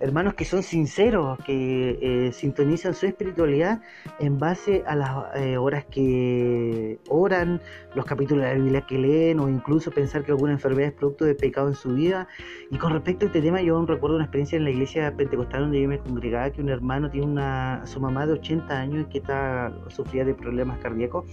hermanos 0.02 0.34
que 0.34 0.44
son 0.44 0.64
sinceros, 0.64 1.38
que 1.44 1.98
eh, 2.02 2.32
sintonizan 2.32 2.92
su 2.92 3.06
espiritualidad 3.06 3.80
en 4.18 4.36
base 4.38 4.82
a 4.84 4.96
las 4.96 5.36
eh, 5.36 5.56
horas 5.56 5.84
que 5.84 6.98
oran, 7.08 7.60
los 7.94 8.04
capítulos 8.04 8.44
de 8.44 8.48
la 8.50 8.58
Biblia 8.58 8.80
que 8.86 8.98
leen 8.98 9.38
o 9.38 9.48
incluso 9.48 9.92
pensar 9.92 10.24
que 10.24 10.32
alguna 10.32 10.52
enfermedad 10.52 10.88
es 10.88 10.94
producto 10.94 11.24
de 11.24 11.36
pecado 11.36 11.68
en 11.68 11.74
su 11.74 11.90
vida. 11.90 12.26
Y 12.70 12.78
con 12.78 12.92
respecto 12.92 13.26
a 13.26 13.28
este 13.28 13.40
tema, 13.40 13.62
yo 13.62 13.76
aún 13.76 13.86
recuerdo 13.86 14.16
una 14.16 14.24
experiencia 14.24 14.56
en 14.56 14.64
la 14.64 14.70
iglesia 14.70 15.14
pentecostal 15.16 15.62
donde 15.62 15.80
yo 15.80 15.88
me 15.88 15.98
congregaba, 15.98 16.50
que 16.50 16.60
un 16.60 16.68
hermano 16.68 17.08
tiene 17.08 17.28
una, 17.28 17.86
su 17.86 18.00
mamá 18.00 18.26
de 18.26 18.32
80 18.32 18.76
años 18.76 19.06
que 19.06 19.18
está, 19.18 19.72
sufría 19.88 20.24
de 20.24 20.34
problemas 20.34 20.78
cardíacos 20.78 21.26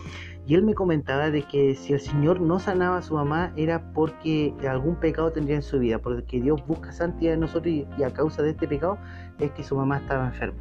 y 0.50 0.56
él 0.56 0.64
me 0.64 0.74
comentaba 0.74 1.30
de 1.30 1.44
que 1.44 1.76
si 1.76 1.94
el 1.94 2.00
Señor 2.00 2.42
no 2.42 2.58
sanaba 2.58 2.98
a 2.98 3.02
su 3.04 3.14
mamá 3.14 3.54
era 3.56 3.94
porque 3.94 4.52
algún 4.68 4.96
pecado 4.96 5.32
tendría 5.32 5.58
en 5.58 5.62
su 5.62 5.78
vida, 5.78 6.00
porque 6.00 6.42
Dios 6.42 6.66
busca 6.66 6.92
santidad 6.92 7.36
en 7.36 7.42
nosotros 7.42 7.68
y, 7.68 7.86
a 8.04 8.10
causa 8.12 8.42
de 8.42 8.56
este 8.60 8.68
pecado 8.68 8.98
es 9.40 9.52
que 9.52 9.64
su 9.64 9.76
mamá 9.76 9.98
estaba 9.98 10.28
enferma. 10.28 10.60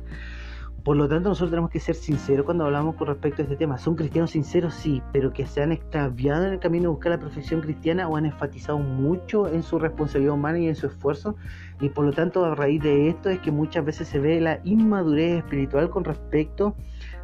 Por 0.85 0.97
lo 0.97 1.09
tanto, 1.09 1.29
nosotros 1.29 1.51
tenemos 1.51 1.71
que 1.71 1.81
ser 1.81 1.97
sinceros 1.97 2.47
cuando 2.47 2.65
hablamos 2.65 2.95
con 2.95 3.09
respecto 3.09 3.43
a 3.43 3.45
este 3.45 3.57
tema. 3.57 3.77
Son 3.77 3.95
cristianos 3.95 4.31
sinceros, 4.31 4.73
sí, 4.73 5.03
pero 5.13 5.33
que 5.33 5.47
se 5.47 5.63
han 5.63 5.73
extraviado 5.73 6.47
en 6.47 6.55
el 6.55 6.61
camino 6.61 6.85
de 6.85 6.89
buscar 6.89 7.13
la 7.13 7.19
perfección 7.19 7.61
cristiana 7.61 8.09
o 8.09 8.17
han 8.17 8.25
enfatizado 8.25 8.79
mucho 8.79 9.49
en 9.49 9.63
su 9.63 9.79
responsabilidad 9.79 10.35
humana 10.35 10.59
y 10.61 10.69
en 10.69 10.77
su 10.77 10.87
esfuerzo. 10.87 11.37
Y 11.81 11.91
por 11.91 12.07
lo 12.07 12.13
tanto, 12.13 12.45
a 12.45 12.55
raíz 12.55 12.83
de 12.83 13.09
esto 13.09 13.29
es 13.29 13.41
que 13.41 13.51
muchas 13.51 13.85
veces 13.85 14.09
se 14.09 14.19
ve 14.19 14.41
la 14.41 14.61
inmadurez 14.65 15.39
espiritual 15.39 15.91
con 15.91 16.05
respecto 16.05 16.75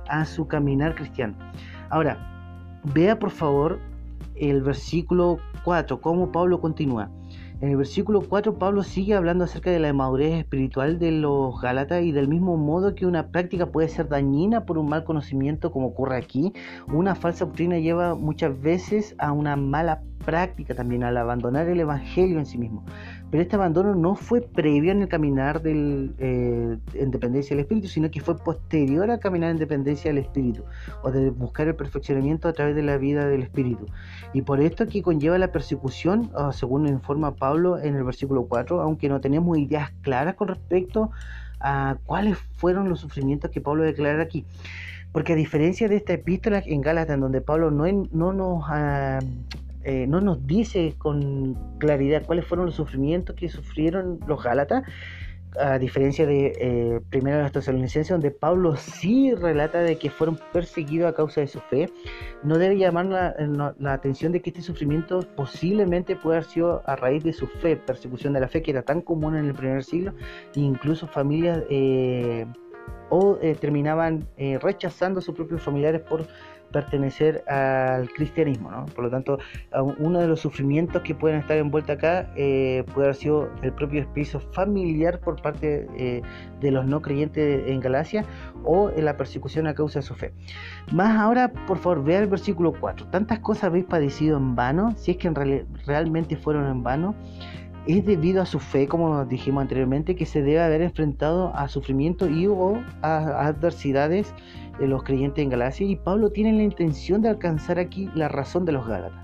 a 0.09 0.27
su 0.27 0.47
caminar 0.47 0.95
cristiano. 0.95 1.35
Ahora, 1.89 2.35
Vea 2.93 3.19
por 3.19 3.31
favor 3.31 3.79
el 4.37 4.63
versículo 4.63 5.39
4, 5.65 6.03
cómo 6.03 6.31
Pablo 6.31 6.61
continúa. 6.61 7.09
En 7.65 7.71
el 7.71 7.79
versículo 7.79 8.21
4 8.21 8.59
Pablo 8.59 8.83
sigue 8.83 9.15
hablando 9.15 9.45
acerca 9.45 9.71
de 9.71 9.79
la 9.79 9.91
madurez 9.95 10.35
espiritual 10.35 10.99
de 10.99 11.13
los 11.13 11.59
Gálatas 11.63 12.03
y 12.03 12.13
del 12.13 12.29
mismo 12.29 12.59
modo 12.59 12.95
que 12.95 13.07
una 13.07 13.29
práctica 13.29 13.73
puede 13.73 13.89
ser 13.89 14.07
dañina 14.07 14.67
por 14.67 14.77
un 14.77 14.91
mal 14.91 15.05
conocimiento 15.05 15.73
como 15.73 15.87
ocurre 15.87 16.19
aquí, 16.19 16.53
una 16.93 17.15
falsa 17.15 17.47
doctrina 17.47 17.79
lleva 17.79 18.17
muchas 18.17 18.61
veces 18.61 19.15
a 19.17 19.33
una 19.33 19.57
mala 19.57 20.03
práctica 20.27 20.75
también 20.75 21.05
al 21.05 21.17
abandonar 21.17 21.67
el 21.69 21.81
Evangelio 21.81 22.39
en 22.39 22.45
sí 22.45 22.59
mismo. 22.59 22.85
Pero 23.35 23.43
este 23.43 23.57
abandono 23.57 23.97
no 23.97 24.15
fue 24.15 24.43
previo 24.43 24.93
en 24.93 25.03
el 25.03 25.09
caminar 25.09 25.61
del, 25.61 26.15
eh, 26.21 26.79
en 26.95 27.11
dependencia 27.11 27.57
del 27.57 27.65
Espíritu, 27.65 27.89
sino 27.89 28.09
que 28.09 28.21
fue 28.21 28.39
posterior 28.39 29.11
al 29.11 29.19
caminar 29.19 29.51
en 29.51 29.57
dependencia 29.57 30.09
del 30.13 30.19
Espíritu, 30.19 30.63
o 31.03 31.11
de 31.11 31.31
buscar 31.31 31.67
el 31.67 31.75
perfeccionamiento 31.75 32.47
a 32.47 32.53
través 32.53 32.77
de 32.77 32.85
la 32.85 32.97
vida 32.97 33.27
del 33.27 33.43
Espíritu. 33.43 33.87
Y 34.35 34.43
por 34.43 34.61
esto 34.61 34.87
que 34.87 35.03
conlleva 35.03 35.37
la 35.37 35.51
persecución, 35.51 36.31
según 36.53 36.87
informa 36.87 37.35
Pablo 37.35 37.77
en 37.81 37.97
el 37.97 38.05
versículo 38.05 38.45
4, 38.45 38.81
aunque 38.81 39.09
no 39.09 39.21
tenemos 39.21 39.59
ideas 39.59 39.91
claras 40.03 40.37
con 40.37 40.47
respecto 40.47 41.11
a 41.59 41.97
cuáles 42.07 42.39
fueron 42.59 42.89
los 42.89 43.01
sufrimientos 43.01 43.51
que 43.51 43.61
Pablo 43.61 43.83
declara 43.83 44.23
aquí. 44.23 44.45
Porque 45.11 45.33
a 45.33 45.37
diferencia 45.37 45.89
de 45.89 45.97
esta 45.97 46.13
epístola 46.13 46.63
en 46.65 46.81
Gálatas, 46.83 47.15
en 47.15 47.21
donde 47.23 47.41
Pablo 47.41 47.73
no, 47.73 47.85
no 48.13 48.33
nos 48.33 48.63
ah, 48.69 49.19
eh, 49.85 50.07
no 50.07 50.21
nos 50.21 50.47
dice 50.47 50.95
con 50.97 51.55
claridad 51.79 52.25
cuáles 52.25 52.47
fueron 52.47 52.67
los 52.67 52.75
sufrimientos 52.75 53.37
que 53.37 53.49
sufrieron 53.49 54.19
los 54.27 54.43
Gálatas, 54.43 54.85
a 55.61 55.79
diferencia 55.79 56.27
de 56.27 56.53
eh, 56.59 57.01
primero 57.11 57.41
los 57.41 57.53
tesalonicenses, 57.53 58.11
donde 58.11 58.31
Pablo 58.31 58.77
sí 58.77 59.35
relata 59.35 59.81
de 59.81 59.97
que 59.99 60.11
fueron 60.11 60.39
perseguidos 60.53 61.13
a 61.13 61.15
causa 61.15 61.43
de 61.43 61.47
su 61.47 61.61
fe, 61.61 61.89
no 62.43 62.59
debe 62.59 62.77
llamar 62.77 63.07
la, 63.07 63.75
la, 63.79 63.93
atención 63.93 64.33
de 64.33 64.43
que 64.43 64.51
este 64.51 64.63
sufrimiento 64.63 65.21
posiblemente 65.37 66.17
puede 66.17 66.39
haber 66.39 66.51
sido 66.51 66.83
a 66.87 66.97
raíz 66.97 67.23
de 67.23 67.33
su 67.33 67.47
fe, 67.47 67.77
persecución 67.77 68.33
de 68.33 68.41
la 68.41 68.49
fe 68.49 68.63
que 68.63 68.73
era 68.73 68.83
tan 68.83 69.01
común 69.01 69.37
en 69.37 69.47
el 69.47 69.55
primer 69.55 69.85
siglo, 69.85 70.13
incluso 70.55 71.07
familias 71.07 71.63
eh, 71.71 72.47
o 73.11 73.37
terminaban 73.61 74.27
rechazando 74.61 75.21
a 75.21 75.23
sus 75.23 75.35
propios 75.35 75.63
familiares 75.63 76.01
por 76.01 76.27
pertenecer 76.75 77.45
al 77.49 78.11
cristianismo. 78.11 78.69
¿no? 78.69 78.87
Por 78.87 79.05
lo 79.05 79.11
tanto, 79.11 79.39
uno 79.99 80.19
de 80.19 80.27
los 80.27 80.41
sufrimientos 80.41 81.03
que 81.03 81.15
pueden 81.15 81.39
estar 81.39 81.57
envueltos 81.57 81.97
acá 81.97 82.29
eh, 82.35 82.85
puede 82.93 83.07
haber 83.07 83.15
sido 83.15 83.49
el 83.63 83.73
propio 83.73 84.01
espíritu 84.01 84.41
familiar 84.41 85.21
por 85.21 85.41
parte 85.41 85.87
eh, 85.97 86.23
de 86.61 86.71
los 86.73 86.85
no 86.87 87.01
creyentes 87.01 87.69
en 87.69 87.79
Galacia 87.79 88.25
o 88.65 88.91
en 88.91 89.05
la 89.05 89.17
persecución 89.17 89.69
a 89.69 89.75
causa 89.75 90.01
de 90.01 90.03
su 90.03 90.15
fe. 90.15 90.33
Más 90.93 91.17
ahora, 91.17 91.53
por 91.69 91.79
favor, 91.79 92.03
vea 92.03 92.19
el 92.19 92.27
versículo 92.27 92.73
4. 92.73 93.07
Tantas 93.07 93.39
cosas 93.39 93.65
habéis 93.65 93.85
padecido 93.85 94.37
en 94.37 94.57
vano, 94.57 94.95
si 94.97 95.13
es 95.13 95.17
que 95.19 95.29
en 95.29 95.37
realmente 95.87 96.37
fueron 96.37 96.67
en 96.69 96.83
vano 96.83 97.15
es 97.87 98.05
debido 98.07 98.41
a 98.41 98.47
su 98.47 98.61
fe, 98.61 98.89
como 98.89 99.25
dijimos 99.27 99.61
anteriormente, 99.61 100.17
que 100.17 100.25
se 100.25 100.43
debe 100.43 100.61
haber 100.61 100.81
enfrentado 100.81 101.55
a 101.55 101.69
sufrimiento 101.69 102.29
y 102.29 102.47
o 102.47 102.83
a 103.03 103.47
adversidades 103.47 104.33
los 104.81 105.03
creyentes 105.03 105.43
en 105.43 105.51
Galacia 105.51 105.87
y 105.87 105.97
Pablo 105.97 106.31
tiene 106.31 106.53
la 106.53 106.63
intención 106.63 107.23
de 107.23 107.29
alcanzar 107.29 107.79
aquí 107.79 108.11
la 108.15 108.29
razón 108.29 108.65
de 108.65 108.73
los 108.73 108.87
Gálatas, 108.87 109.19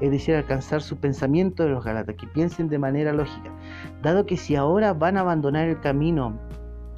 es 0.00 0.10
decir, 0.10 0.34
alcanzar 0.34 0.82
su 0.82 0.96
pensamiento 0.96 1.62
de 1.62 1.70
los 1.70 1.84
Gálatas, 1.84 2.16
que 2.16 2.26
piensen 2.26 2.68
de 2.68 2.78
manera 2.78 3.12
lógica, 3.12 3.50
dado 4.02 4.26
que 4.26 4.36
si 4.36 4.56
ahora 4.56 4.92
van 4.94 5.16
a 5.16 5.20
abandonar 5.20 5.68
el 5.68 5.80
camino 5.80 6.38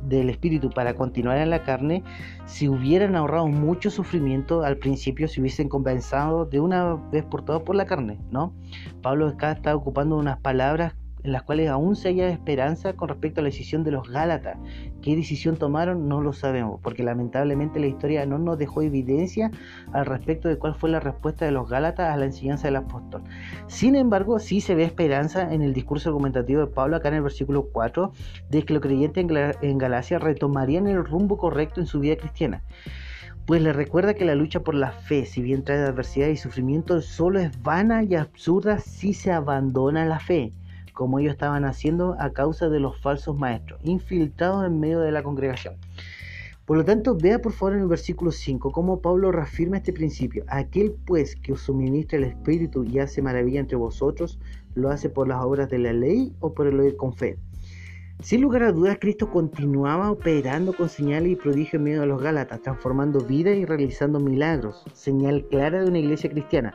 del 0.02 0.30
espíritu 0.30 0.70
para 0.70 0.94
continuar 0.94 1.38
en 1.38 1.50
la 1.50 1.62
carne, 1.64 2.04
si 2.44 2.68
hubieran 2.68 3.16
ahorrado 3.16 3.48
mucho 3.48 3.90
sufrimiento 3.90 4.62
al 4.62 4.76
principio, 4.76 5.26
si 5.26 5.40
hubiesen 5.40 5.68
compensado 5.68 6.44
de 6.44 6.60
una 6.60 6.94
vez 7.10 7.24
por 7.24 7.44
todas 7.44 7.62
por 7.62 7.74
la 7.74 7.86
carne, 7.86 8.20
¿no? 8.30 8.54
Pablo 9.02 9.26
acá 9.26 9.52
está 9.52 9.74
ocupando 9.74 10.16
unas 10.16 10.38
palabras 10.38 10.94
en 11.26 11.32
las 11.32 11.42
cuales 11.42 11.68
aún 11.68 11.96
se 11.96 12.08
haya 12.10 12.28
esperanza 12.28 12.92
con 12.92 13.08
respecto 13.08 13.40
a 13.40 13.42
la 13.42 13.48
decisión 13.48 13.82
de 13.82 13.90
los 13.90 14.08
Gálatas. 14.08 14.58
¿Qué 15.02 15.16
decisión 15.16 15.56
tomaron? 15.56 16.08
No 16.08 16.20
lo 16.20 16.32
sabemos, 16.32 16.80
porque 16.80 17.02
lamentablemente 17.02 17.80
la 17.80 17.88
historia 17.88 18.24
no 18.26 18.38
nos 18.38 18.58
dejó 18.58 18.82
evidencia 18.82 19.50
al 19.92 20.06
respecto 20.06 20.48
de 20.48 20.56
cuál 20.56 20.76
fue 20.76 20.88
la 20.88 21.00
respuesta 21.00 21.44
de 21.44 21.50
los 21.50 21.68
Gálatas 21.68 22.14
a 22.14 22.16
la 22.16 22.26
enseñanza 22.26 22.68
del 22.68 22.76
apóstol. 22.76 23.24
Sin 23.66 23.96
embargo, 23.96 24.38
sí 24.38 24.60
se 24.60 24.76
ve 24.76 24.84
esperanza 24.84 25.52
en 25.52 25.62
el 25.62 25.74
discurso 25.74 26.10
argumentativo 26.10 26.60
de 26.60 26.68
Pablo 26.68 26.94
acá 26.94 27.08
en 27.08 27.14
el 27.14 27.22
versículo 27.22 27.70
4, 27.72 28.12
de 28.48 28.62
que 28.62 28.72
los 28.72 28.82
creyentes 28.82 29.26
en 29.62 29.78
Galacia 29.78 30.20
retomarían 30.20 30.86
el 30.86 31.04
rumbo 31.04 31.38
correcto 31.38 31.80
en 31.80 31.86
su 31.86 31.98
vida 31.98 32.16
cristiana 32.16 32.62
pues 33.46 33.62
le 33.62 33.72
recuerda 33.72 34.14
que 34.14 34.24
la 34.24 34.34
lucha 34.34 34.58
por 34.58 34.74
la 34.74 34.90
fe, 34.90 35.24
si 35.24 35.40
bien 35.40 35.62
trae 35.62 35.78
adversidad 35.78 36.26
y 36.26 36.36
sufrimiento, 36.36 37.00
solo 37.00 37.38
es 37.38 37.62
vana 37.62 38.02
y 38.02 38.16
absurda 38.16 38.80
si 38.80 39.14
se 39.14 39.30
abandona 39.30 40.04
la 40.04 40.18
fe 40.18 40.52
como 40.96 41.18
ellos 41.18 41.34
estaban 41.34 41.66
haciendo 41.66 42.16
a 42.18 42.30
causa 42.30 42.70
de 42.70 42.80
los 42.80 42.98
falsos 42.98 43.38
maestros, 43.38 43.78
infiltrados 43.84 44.66
en 44.66 44.80
medio 44.80 45.00
de 45.00 45.12
la 45.12 45.22
congregación. 45.22 45.74
Por 46.64 46.78
lo 46.78 46.84
tanto, 46.86 47.14
vea 47.14 47.38
por 47.38 47.52
favor 47.52 47.74
en 47.74 47.82
el 47.82 47.86
versículo 47.86 48.32
5 48.32 48.72
cómo 48.72 49.00
Pablo 49.02 49.30
reafirma 49.30 49.76
este 49.76 49.92
principio. 49.92 50.44
Aquel 50.48 50.96
pues 51.04 51.36
que 51.36 51.52
os 51.52 51.60
suministra 51.60 52.16
el 52.16 52.24
Espíritu 52.24 52.82
y 52.82 52.98
hace 52.98 53.20
maravilla 53.20 53.60
entre 53.60 53.76
vosotros, 53.76 54.40
¿lo 54.74 54.88
hace 54.88 55.10
por 55.10 55.28
las 55.28 55.44
obras 55.44 55.68
de 55.68 55.78
la 55.78 55.92
ley 55.92 56.32
o 56.40 56.54
por 56.54 56.66
el 56.66 56.80
oír 56.80 56.96
con 56.96 57.12
fe? 57.12 57.38
Sin 58.22 58.40
lugar 58.40 58.62
a 58.62 58.72
dudas, 58.72 58.96
Cristo 58.98 59.30
continuaba 59.30 60.10
operando 60.10 60.72
con 60.72 60.88
señales 60.88 61.32
y 61.32 61.36
prodigios 61.36 61.74
en 61.74 61.84
medio 61.84 62.00
de 62.00 62.06
los 62.06 62.22
Gálatas, 62.22 62.62
transformando 62.62 63.20
vidas 63.20 63.54
y 63.54 63.66
realizando 63.66 64.18
milagros, 64.18 64.82
señal 64.94 65.44
clara 65.50 65.82
de 65.82 65.88
una 65.88 65.98
iglesia 65.98 66.30
cristiana. 66.30 66.74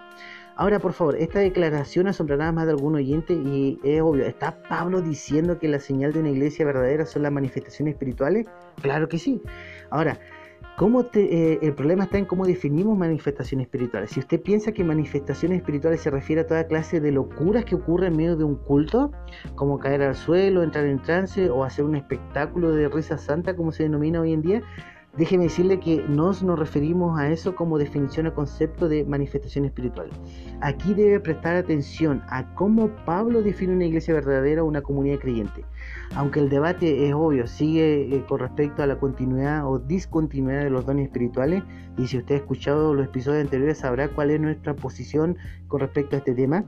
Ahora, 0.62 0.78
por 0.78 0.94
favor, 0.94 1.16
esta 1.16 1.40
declaración 1.40 2.06
asombrará 2.06 2.52
más 2.52 2.68
de 2.68 2.74
algún 2.74 2.94
oyente 2.94 3.34
y 3.34 3.80
es 3.84 4.00
obvio, 4.00 4.26
¿está 4.26 4.62
Pablo 4.70 5.02
diciendo 5.02 5.58
que 5.58 5.68
la 5.68 5.80
señal 5.80 6.14
de 6.14 6.20
una 6.20 6.30
iglesia 6.30 6.64
verdadera 6.64 7.08
son 7.08 7.24
las 7.24 7.32
manifestaciones 7.32 7.96
espirituales? 7.96 8.46
Claro 8.80 9.10
que 9.10 9.18
sí. 9.18 9.42
Ahora, 9.90 10.20
¿cómo 10.78 11.04
eh, 11.16 11.58
el 11.64 11.74
problema 11.74 12.04
está 12.04 12.20
en 12.20 12.26
cómo 12.26 12.46
definimos 12.46 12.96
manifestaciones 12.96 13.66
espirituales. 13.66 14.12
Si 14.12 14.20
usted 14.20 14.40
piensa 14.40 14.72
que 14.72 14.84
manifestaciones 14.84 15.58
espirituales 15.58 16.02
se 16.02 16.12
refiere 16.12 16.44
a 16.44 16.46
toda 16.46 16.68
clase 16.68 17.00
de 17.00 17.12
locuras 17.12 17.66
que 17.66 17.74
ocurren 17.74 18.12
en 18.12 18.18
medio 18.18 18.36
de 18.36 18.44
un 18.44 18.58
culto, 18.58 19.12
como 19.56 19.80
caer 19.80 20.04
al 20.04 20.14
suelo, 20.14 20.62
entrar 20.62 20.86
en 20.86 21.02
trance 21.02 21.50
o 21.50 21.64
hacer 21.64 21.86
un 21.86 21.96
espectáculo 21.96 22.70
de 22.70 22.88
risa 22.88 23.18
santa, 23.18 23.56
como 23.56 23.72
se 23.72 23.82
denomina 23.82 24.22
hoy 24.22 24.34
en 24.34 24.44
día, 24.44 24.62
Déjeme 25.18 25.44
decirle 25.44 25.78
que 25.78 26.02
nos 26.08 26.42
nos 26.42 26.58
referimos 26.58 27.20
a 27.20 27.30
eso 27.30 27.54
como 27.54 27.78
definición 27.78 28.28
o 28.28 28.34
concepto 28.34 28.88
de 28.88 29.04
manifestación 29.04 29.66
espiritual. 29.66 30.10
Aquí 30.62 30.94
debe 30.94 31.20
prestar 31.20 31.58
atención 31.58 32.22
a 32.30 32.56
cómo 32.56 32.88
Pablo 33.06 33.42
define 33.42 33.74
una 33.74 33.86
iglesia 33.86 34.14
verdadera 34.14 34.64
o 34.64 34.68
una 34.68 34.82
comunidad 34.82 35.20
creyente. 35.20 35.66
Aunque 36.16 36.40
el 36.40 36.48
debate 36.48 37.10
es 37.10 37.14
obvio, 37.14 37.46
sigue 37.46 38.16
eh, 38.16 38.24
con 38.26 38.40
respecto 38.40 38.84
a 38.84 38.88
la 38.88 39.00
continuidad 39.00 39.68
o 39.68 39.80
discontinuidad 39.80 40.64
de 40.64 40.70
los 40.70 40.86
dones 40.86 41.08
espirituales, 41.08 41.62
y 41.98 42.08
si 42.08 42.18
usted 42.18 42.36
ha 42.36 42.38
escuchado 42.38 42.94
los 42.94 43.08
episodios 43.08 43.44
anteriores 43.44 43.80
sabrá 43.80 44.08
cuál 44.08 44.32
es 44.32 44.40
nuestra 44.40 44.78
posición 44.78 45.38
con 45.68 45.82
respecto 45.82 46.16
a 46.16 46.20
este 46.20 46.34
tema 46.34 46.64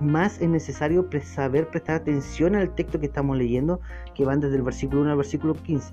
más 0.00 0.40
es 0.40 0.48
necesario 0.48 1.08
saber 1.22 1.68
prestar 1.70 1.96
atención 1.96 2.54
al 2.54 2.72
texto 2.76 3.00
que 3.00 3.06
estamos 3.06 3.36
leyendo, 3.36 3.80
que 4.14 4.24
van 4.24 4.38
desde 4.38 4.54
el 4.54 4.62
versículo 4.62 5.00
1 5.00 5.10
al 5.10 5.16
versículo 5.16 5.54
15 5.54 5.92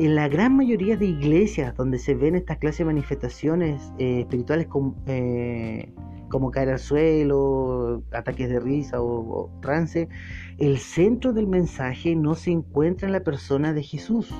en 0.00 0.14
la 0.14 0.28
gran 0.28 0.56
mayoría 0.56 0.96
de 0.96 1.04
iglesias 1.04 1.76
donde 1.76 1.98
se 1.98 2.14
ven 2.14 2.34
estas 2.34 2.56
clases 2.56 2.78
de 2.78 2.84
manifestaciones 2.86 3.92
eh, 3.98 4.20
espirituales 4.20 4.66
eh, 5.06 5.92
como 6.30 6.50
caer 6.50 6.70
al 6.70 6.78
suelo, 6.78 8.02
ataques 8.10 8.48
de 8.48 8.60
risa 8.60 9.02
o, 9.02 9.50
trance, 9.60 10.08
el 10.56 10.78
centro 10.78 11.34
del 11.34 11.46
mensaje 11.46 12.16
no 12.16 12.34
se 12.34 12.50
encuentra 12.50 13.08
en 13.08 13.12
la 13.12 13.20
persona 13.20 13.74
de 13.74 13.82
Jesús. 13.82 14.32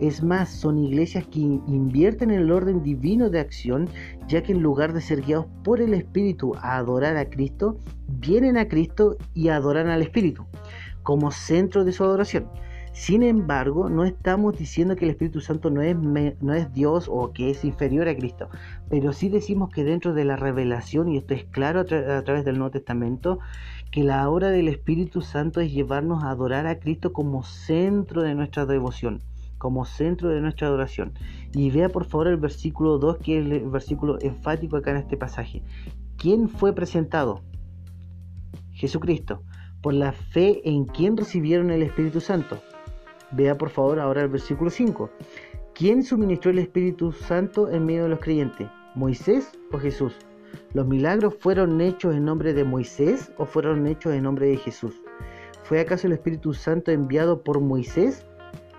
Es 0.00 0.24
más, 0.24 0.48
son 0.48 0.76
iglesias 0.78 1.24
que 1.28 1.38
invierten 1.38 2.32
en 2.32 2.40
el 2.40 2.50
orden 2.50 2.82
divino 2.82 3.30
de 3.30 3.38
acción, 3.38 3.88
ya 4.26 4.42
que 4.42 4.50
en 4.50 4.60
lugar 4.60 4.92
de 4.92 5.02
ser 5.02 5.22
guiados 5.22 5.46
por 5.62 5.80
el 5.80 5.94
Espíritu 5.94 6.56
a 6.56 6.78
adorar 6.78 7.16
a 7.16 7.30
Cristo, 7.30 7.78
vienen 8.08 8.56
a 8.56 8.66
Cristo 8.66 9.16
y 9.34 9.50
adoran 9.50 9.86
al 9.86 10.02
Espíritu 10.02 10.46
como 11.04 11.30
centro 11.30 11.84
de 11.84 11.92
su 11.92 12.02
adoración. 12.02 12.48
Sin 13.00 13.22
embargo, 13.22 13.88
no 13.88 14.04
estamos 14.04 14.58
diciendo 14.58 14.94
que 14.94 15.06
el 15.06 15.12
Espíritu 15.12 15.40
Santo 15.40 15.70
no 15.70 15.80
es, 15.80 15.96
no 15.96 16.52
es 16.52 16.74
Dios 16.74 17.06
o 17.10 17.32
que 17.32 17.48
es 17.48 17.64
inferior 17.64 18.06
a 18.08 18.14
Cristo, 18.14 18.50
pero 18.90 19.14
sí 19.14 19.30
decimos 19.30 19.70
que 19.70 19.84
dentro 19.84 20.12
de 20.12 20.26
la 20.26 20.36
revelación, 20.36 21.08
y 21.08 21.16
esto 21.16 21.32
es 21.32 21.44
claro 21.44 21.80
a, 21.80 21.84
través 21.86 22.44
del 22.44 22.58
Nuevo 22.58 22.72
Testamento, 22.72 23.38
que 23.90 24.04
la 24.04 24.28
obra 24.28 24.50
del 24.50 24.68
Espíritu 24.68 25.22
Santo 25.22 25.62
es 25.62 25.72
llevarnos 25.72 26.22
a 26.22 26.28
adorar 26.28 26.66
a 26.66 26.78
Cristo 26.78 27.14
como 27.14 27.42
centro 27.42 28.20
de 28.20 28.34
nuestra 28.34 28.66
devoción, 28.66 29.22
como 29.56 29.86
centro 29.86 30.28
de 30.28 30.42
nuestra 30.42 30.66
adoración. 30.66 31.14
Y 31.54 31.70
vea 31.70 31.88
por 31.88 32.04
favor 32.04 32.28
el 32.28 32.36
versículo 32.36 32.98
2, 32.98 33.16
que 33.16 33.38
es 33.38 33.50
el 33.50 33.70
versículo 33.70 34.18
enfático 34.20 34.76
acá 34.76 34.90
en 34.90 34.98
este 34.98 35.16
pasaje. 35.16 35.62
¿Quién 36.18 36.50
fue 36.50 36.74
presentado? 36.74 37.40
Jesucristo. 38.72 39.42
Por 39.80 39.94
la 39.94 40.12
fe 40.12 40.60
en 40.68 40.84
quien 40.84 41.16
recibieron 41.16 41.70
el 41.70 41.82
Espíritu 41.82 42.20
Santo 42.20 42.60
Vea 43.32 43.56
por 43.56 43.70
favor 43.70 44.00
ahora 44.00 44.22
el 44.22 44.28
versículo 44.28 44.70
5. 44.70 45.10
¿Quién 45.74 46.02
suministró 46.02 46.50
el 46.50 46.58
Espíritu 46.58 47.12
Santo 47.12 47.70
en 47.70 47.86
medio 47.86 48.04
de 48.04 48.08
los 48.10 48.18
creyentes? 48.18 48.68
¿Moisés 48.94 49.52
o 49.72 49.78
Jesús? 49.78 50.14
¿Los 50.74 50.86
milagros 50.86 51.36
fueron 51.38 51.80
hechos 51.80 52.14
en 52.14 52.24
nombre 52.24 52.52
de 52.52 52.64
Moisés 52.64 53.32
o 53.38 53.46
fueron 53.46 53.86
hechos 53.86 54.14
en 54.14 54.24
nombre 54.24 54.48
de 54.48 54.56
Jesús? 54.56 55.00
¿Fue 55.62 55.78
acaso 55.80 56.08
el 56.08 56.14
Espíritu 56.14 56.54
Santo 56.54 56.90
enviado 56.90 57.42
por 57.42 57.60
Moisés 57.60 58.26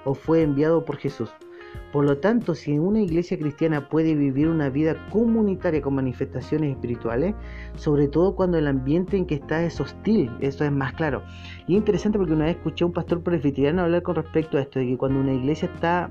o 0.04 0.14
fue 0.14 0.42
enviado 0.42 0.84
por 0.84 0.98
Jesús? 0.98 1.30
Por 1.92 2.06
lo 2.06 2.18
tanto, 2.18 2.56
si 2.56 2.80
una 2.80 3.02
iglesia 3.02 3.38
cristiana 3.38 3.90
puede 3.90 4.16
vivir 4.16 4.48
una 4.48 4.70
vida 4.70 4.96
comunitaria 5.10 5.82
con 5.82 5.96
manifestaciones 5.96 6.72
espirituales, 6.72 7.36
sobre 7.76 8.08
todo 8.08 8.36
cuando 8.36 8.58
el 8.58 8.68
ambiente 8.68 9.18
en 9.18 9.26
que 9.26 9.36
está 9.36 9.64
es 9.64 9.80
hostil, 9.82 10.32
eso 10.40 10.64
es 10.64 10.72
más 10.72 10.94
claro. 10.94 11.24
Y 11.68 11.74
es 11.74 11.80
interesante 11.80 12.18
porque 12.18 12.34
una 12.34 12.46
vez 12.46 12.56
escuché 12.56 12.84
a 12.84 12.88
un 12.88 12.94
pastor 12.94 13.22
presbiteriano 13.22 13.82
hablar 13.82 14.04
con 14.04 14.16
respecto 14.16 14.58
a 14.58 14.62
esto, 14.62 14.80
de 14.80 14.88
que 14.88 14.98
cuando 14.98 15.20
una 15.20 15.34
iglesia 15.34 15.70
está 15.74 16.10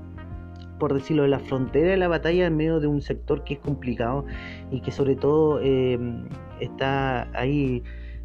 por 0.77 0.95
decirlo, 0.95 1.25
en 1.25 1.29
la 1.29 1.37
frontera 1.37 1.91
de 1.91 1.97
la 1.97 2.07
batalla 2.07 2.47
en 2.47 2.57
medio 2.57 2.79
de 2.79 2.87
un 2.87 3.03
sector 3.03 3.43
que 3.43 3.53
es 3.53 3.59
complicado 3.59 4.25
y 4.71 4.81
que 4.81 4.89
sobre 4.89 5.15
todo 5.15 5.59
eh, 5.61 5.99
está 6.59 7.29
ahí 7.39 7.83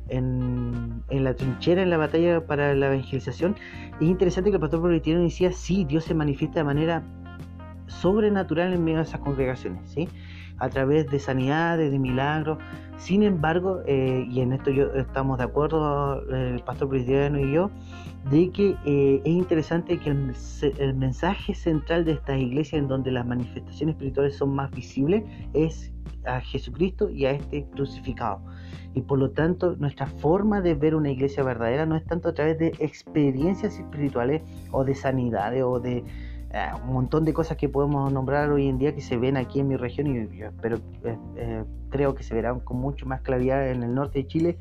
en, 0.09 1.03
la 1.11 1.35
trinchera, 1.35 1.83
en 1.83 1.91
la 1.91 1.99
batalla 1.99 2.47
para 2.47 2.75
la 2.75 2.87
evangelización. 2.87 3.57
Es 4.01 4.09
interesante 4.09 4.51
que 4.51 4.57
el 4.57 4.61
pastor 4.61 4.81
presbiteriano 4.81 5.25
decía, 5.25 5.53
sí, 5.53 5.85
Dios 5.85 6.05
se 6.05 6.15
manifiesta 6.15 6.61
de 6.61 6.65
manera 6.65 7.03
sobrenatural 8.01 8.73
en 8.73 8.85
medio 8.85 8.99
de 8.99 9.05
esas 9.05 9.21
congregaciones, 9.21 9.81
¿sí? 9.91 10.09
a 10.59 10.69
través 10.69 11.09
de 11.11 11.19
sanidades, 11.19 11.91
de 11.91 11.99
milagros. 11.99 12.59
Sin 12.99 13.23
embargo, 13.23 13.83
eh, 13.87 14.27
y 14.31 14.41
en 14.41 14.53
esto 14.53 14.71
yo 14.71 14.87
estamos 14.95 15.39
de 15.39 15.45
acuerdo, 15.45 16.23
el 16.31 16.61
pastor 16.61 16.89
cristiano 16.89 17.39
y 17.39 17.53
yo, 17.53 17.71
de 18.31 18.51
que 18.51 18.77
eh, 18.87 19.21
es 19.25 19.33
interesante 19.33 19.99
que 19.99 20.11
el, 20.11 20.35
el, 20.79 20.95
mensaje 20.95 21.55
central 21.55 22.05
de 22.05 22.13
estas 22.13 22.41
iglesias 22.41 22.81
en 22.81 22.89
donde 22.89 23.11
las 23.11 23.27
manifestaciones 23.27 23.95
espirituales 23.95 24.37
son 24.37 24.55
más 24.55 24.71
visibles 24.71 25.23
es 25.53 25.93
a 26.25 26.41
Jesucristo 26.41 27.09
y 27.11 27.27
a 27.27 27.33
este 27.33 27.67
crucificado. 27.67 28.41
Y 28.95 29.03
por 29.03 29.19
lo 29.19 29.31
tanto, 29.31 29.77
nuestra 29.77 30.07
forma 30.07 30.61
de 30.61 30.75
ver 30.75 30.95
una 30.95 31.11
iglesia 31.11 31.43
verdadera 31.43 31.85
no 31.87 31.97
es 31.97 32.05
tanto 32.05 32.31
a 32.31 32.35
través 32.35 32.59
de 32.59 32.69
experiencias 32.79 33.79
espirituales 33.79 34.43
o 34.73 34.85
de 34.85 34.95
sanidades 34.95 35.63
o 35.63 35.79
de 35.79 36.03
eh, 36.53 36.71
un 36.83 36.93
montón 36.93 37.25
de 37.25 37.33
cosas 37.33 37.57
que 37.57 37.69
podemos 37.69 38.13
nombrar 38.13 38.51
hoy 38.51 38.69
en 38.69 38.79
día 38.79 38.95
que 38.95 39.01
se 39.01 39.17
ven 39.17 39.37
aquí 39.37 39.61
en 39.61 39.69
mi 39.69 39.77
región 39.77 40.07
y 40.07 40.37
yo 40.37 40.47
espero, 40.47 40.77
eh, 41.05 41.19
eh, 41.37 41.65
creo 41.91 42.15
que 42.15 42.23
se 42.23 42.35
verán 42.35 42.61
con 42.61 42.79
mucho 42.79 43.05
más 43.05 43.21
claridad 43.21 43.69
en 43.69 43.83
el 43.83 43.95
norte 43.95 44.21
de 44.21 44.27
Chile, 44.27 44.59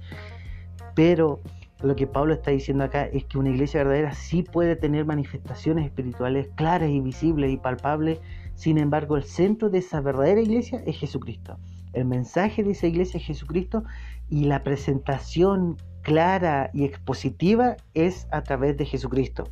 pero 0.95 1.39
lo 1.83 1.95
que 1.95 2.07
Pablo 2.07 2.33
está 2.33 2.51
diciendo 2.51 2.83
acá 2.83 3.05
es 3.05 3.25
que 3.25 3.37
una 3.37 3.49
iglesia 3.49 3.83
verdadera 3.83 4.13
sí 4.13 4.43
puede 4.43 4.75
tener 4.75 5.05
manifestaciones 5.05 5.85
espirituales 5.85 6.49
claras 6.55 6.89
y 6.89 6.99
visibles 7.01 7.51
y 7.51 7.57
palpables, 7.57 8.19
sin 8.55 8.77
embargo 8.77 9.15
el 9.15 9.23
centro 9.23 9.69
de 9.69 9.79
esa 9.79 10.01
verdadera 10.01 10.41
iglesia 10.41 10.81
es 10.85 10.97
Jesucristo. 10.97 11.57
El 11.93 12.05
mensaje 12.05 12.63
de 12.63 12.71
esa 12.71 12.87
iglesia 12.87 13.19
es 13.19 13.25
Jesucristo 13.25 13.83
y 14.29 14.45
la 14.45 14.63
presentación 14.63 15.77
clara 16.01 16.71
y 16.73 16.83
expositiva 16.83 17.77
es 17.93 18.27
a 18.31 18.41
través 18.41 18.75
de 18.77 18.85
Jesucristo. 18.85 19.45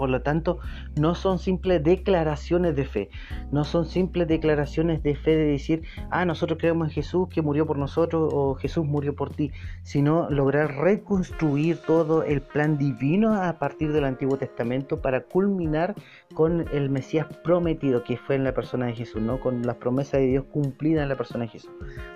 Por 0.00 0.08
lo 0.08 0.22
tanto, 0.22 0.60
no 0.98 1.14
son 1.14 1.38
simples 1.38 1.84
declaraciones 1.84 2.74
de 2.74 2.86
fe, 2.86 3.10
no 3.52 3.64
son 3.64 3.84
simples 3.84 4.28
declaraciones 4.28 5.02
de 5.02 5.14
fe 5.14 5.36
de 5.36 5.44
decir, 5.44 5.82
ah, 6.10 6.24
nosotros 6.24 6.58
creemos 6.58 6.88
en 6.88 6.94
Jesús 6.94 7.28
que 7.28 7.42
murió 7.42 7.66
por 7.66 7.76
nosotros 7.76 8.32
o 8.32 8.54
Jesús 8.54 8.86
murió 8.86 9.14
por 9.14 9.28
ti, 9.28 9.52
sino 9.82 10.30
lograr 10.30 10.74
reconstruir 10.74 11.76
todo 11.86 12.22
el 12.22 12.40
plan 12.40 12.78
divino 12.78 13.34
a 13.34 13.58
partir 13.58 13.92
del 13.92 14.06
Antiguo 14.06 14.38
Testamento 14.38 15.02
para 15.02 15.20
culminar 15.24 15.94
con 16.32 16.64
el 16.72 16.88
Mesías 16.88 17.26
prometido 17.44 18.02
que 18.02 18.16
fue 18.16 18.36
en 18.36 18.44
la 18.44 18.54
persona 18.54 18.86
de 18.86 18.94
Jesús, 18.94 19.20
¿no? 19.20 19.38
con 19.38 19.60
las 19.66 19.76
promesas 19.76 20.22
de 20.22 20.28
Dios 20.28 20.44
cumplidas 20.50 21.02
en 21.02 21.10
la 21.10 21.16
persona 21.16 21.44
de 21.44 21.50
Jesús. 21.50 21.72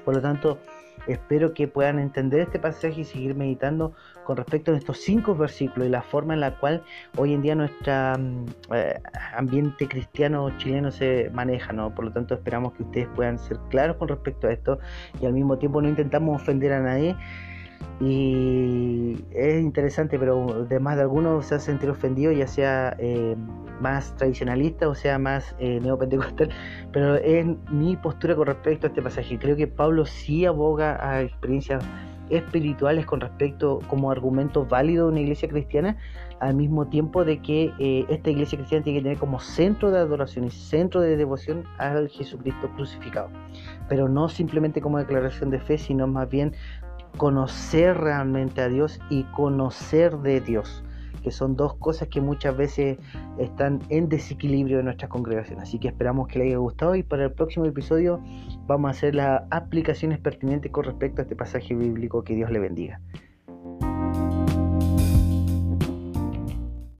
Por 0.06 0.14
lo 0.14 0.22
tanto, 0.22 0.58
Espero 1.06 1.52
que 1.52 1.68
puedan 1.68 1.98
entender 1.98 2.40
este 2.40 2.58
pasaje 2.58 3.02
y 3.02 3.04
seguir 3.04 3.34
meditando 3.34 3.92
con 4.24 4.36
respecto 4.36 4.72
a 4.72 4.76
estos 4.76 4.98
cinco 4.98 5.34
versículos 5.34 5.88
y 5.88 5.90
la 5.90 6.02
forma 6.02 6.34
en 6.34 6.40
la 6.40 6.58
cual 6.58 6.82
hoy 7.16 7.34
en 7.34 7.42
día 7.42 7.54
nuestro 7.54 7.92
mm, 8.18 8.46
eh, 8.74 9.00
ambiente 9.36 9.86
cristiano 9.86 10.56
chileno 10.58 10.90
se 10.90 11.30
maneja, 11.30 11.72
¿no? 11.72 11.94
Por 11.94 12.06
lo 12.06 12.12
tanto, 12.12 12.34
esperamos 12.34 12.72
que 12.72 12.84
ustedes 12.84 13.08
puedan 13.14 13.38
ser 13.38 13.58
claros 13.68 13.96
con 13.96 14.08
respecto 14.08 14.48
a 14.48 14.52
esto 14.52 14.78
y 15.20 15.26
al 15.26 15.32
mismo 15.34 15.58
tiempo 15.58 15.82
no 15.82 15.88
intentamos 15.88 16.40
ofender 16.40 16.72
a 16.72 16.80
nadie 16.80 17.16
y 18.00 19.24
es 19.32 19.62
interesante, 19.62 20.18
pero 20.18 20.64
de 20.64 20.80
más 20.80 20.96
de 20.96 21.02
algunos 21.02 21.46
se 21.46 21.54
ha 21.54 21.58
sentido 21.58 21.92
ofendido, 21.92 22.32
ya 22.32 22.46
sea 22.46 22.96
eh, 22.98 23.36
más 23.80 24.14
tradicionalista 24.16 24.88
o 24.88 24.94
sea 24.94 25.18
más 25.18 25.54
eh, 25.58 25.80
neopentecostal, 25.80 26.50
pero 26.92 27.16
es 27.16 27.46
mi 27.70 27.96
postura 27.96 28.34
con 28.34 28.46
respecto 28.46 28.86
a 28.86 28.88
este 28.88 29.02
pasaje. 29.02 29.38
Creo 29.38 29.56
que 29.56 29.66
Pablo 29.66 30.06
sí 30.06 30.44
aboga 30.44 30.98
a 31.06 31.22
experiencias 31.22 31.84
espirituales 32.30 33.04
con 33.06 33.20
respecto 33.20 33.80
como 33.88 34.10
argumento 34.10 34.64
válido 34.64 35.06
de 35.06 35.12
una 35.12 35.20
iglesia 35.20 35.48
cristiana, 35.48 35.96
al 36.40 36.54
mismo 36.54 36.86
tiempo 36.86 37.24
de 37.24 37.40
que 37.40 37.72
eh, 37.78 38.06
esta 38.08 38.30
iglesia 38.30 38.58
cristiana 38.58 38.84
tiene 38.84 38.98
que 38.98 39.02
tener 39.02 39.18
como 39.18 39.40
centro 39.40 39.90
de 39.90 39.98
adoración 39.98 40.46
y 40.46 40.50
centro 40.50 41.00
de 41.00 41.16
devoción 41.16 41.64
al 41.78 42.08
Jesucristo 42.08 42.70
crucificado, 42.76 43.28
pero 43.88 44.08
no 44.08 44.28
simplemente 44.28 44.80
como 44.80 44.98
declaración 44.98 45.50
de 45.50 45.60
fe, 45.60 45.78
sino 45.78 46.06
más 46.06 46.28
bien 46.28 46.54
conocer 47.16 47.96
realmente 47.96 48.60
a 48.60 48.68
Dios 48.68 49.00
y 49.10 49.24
conocer 49.24 50.18
de 50.18 50.40
Dios, 50.40 50.84
que 51.22 51.30
son 51.30 51.56
dos 51.56 51.74
cosas 51.74 52.08
que 52.08 52.20
muchas 52.20 52.56
veces 52.56 52.98
están 53.38 53.80
en 53.88 54.08
desequilibrio 54.08 54.78
en 54.80 54.86
nuestras 54.86 55.10
congregaciones. 55.10 55.64
Así 55.64 55.78
que 55.78 55.88
esperamos 55.88 56.28
que 56.28 56.38
les 56.38 56.48
haya 56.48 56.58
gustado 56.58 56.94
y 56.94 57.02
para 57.02 57.24
el 57.24 57.32
próximo 57.32 57.64
episodio 57.66 58.20
vamos 58.66 58.88
a 58.88 58.90
hacer 58.90 59.14
las 59.14 59.42
aplicaciones 59.50 60.18
pertinentes 60.18 60.70
con 60.70 60.84
respecto 60.84 61.20
a 61.20 61.24
este 61.24 61.36
pasaje 61.36 61.74
bíblico. 61.74 62.24
Que 62.24 62.34
Dios 62.34 62.50
le 62.50 62.58
bendiga. 62.58 63.00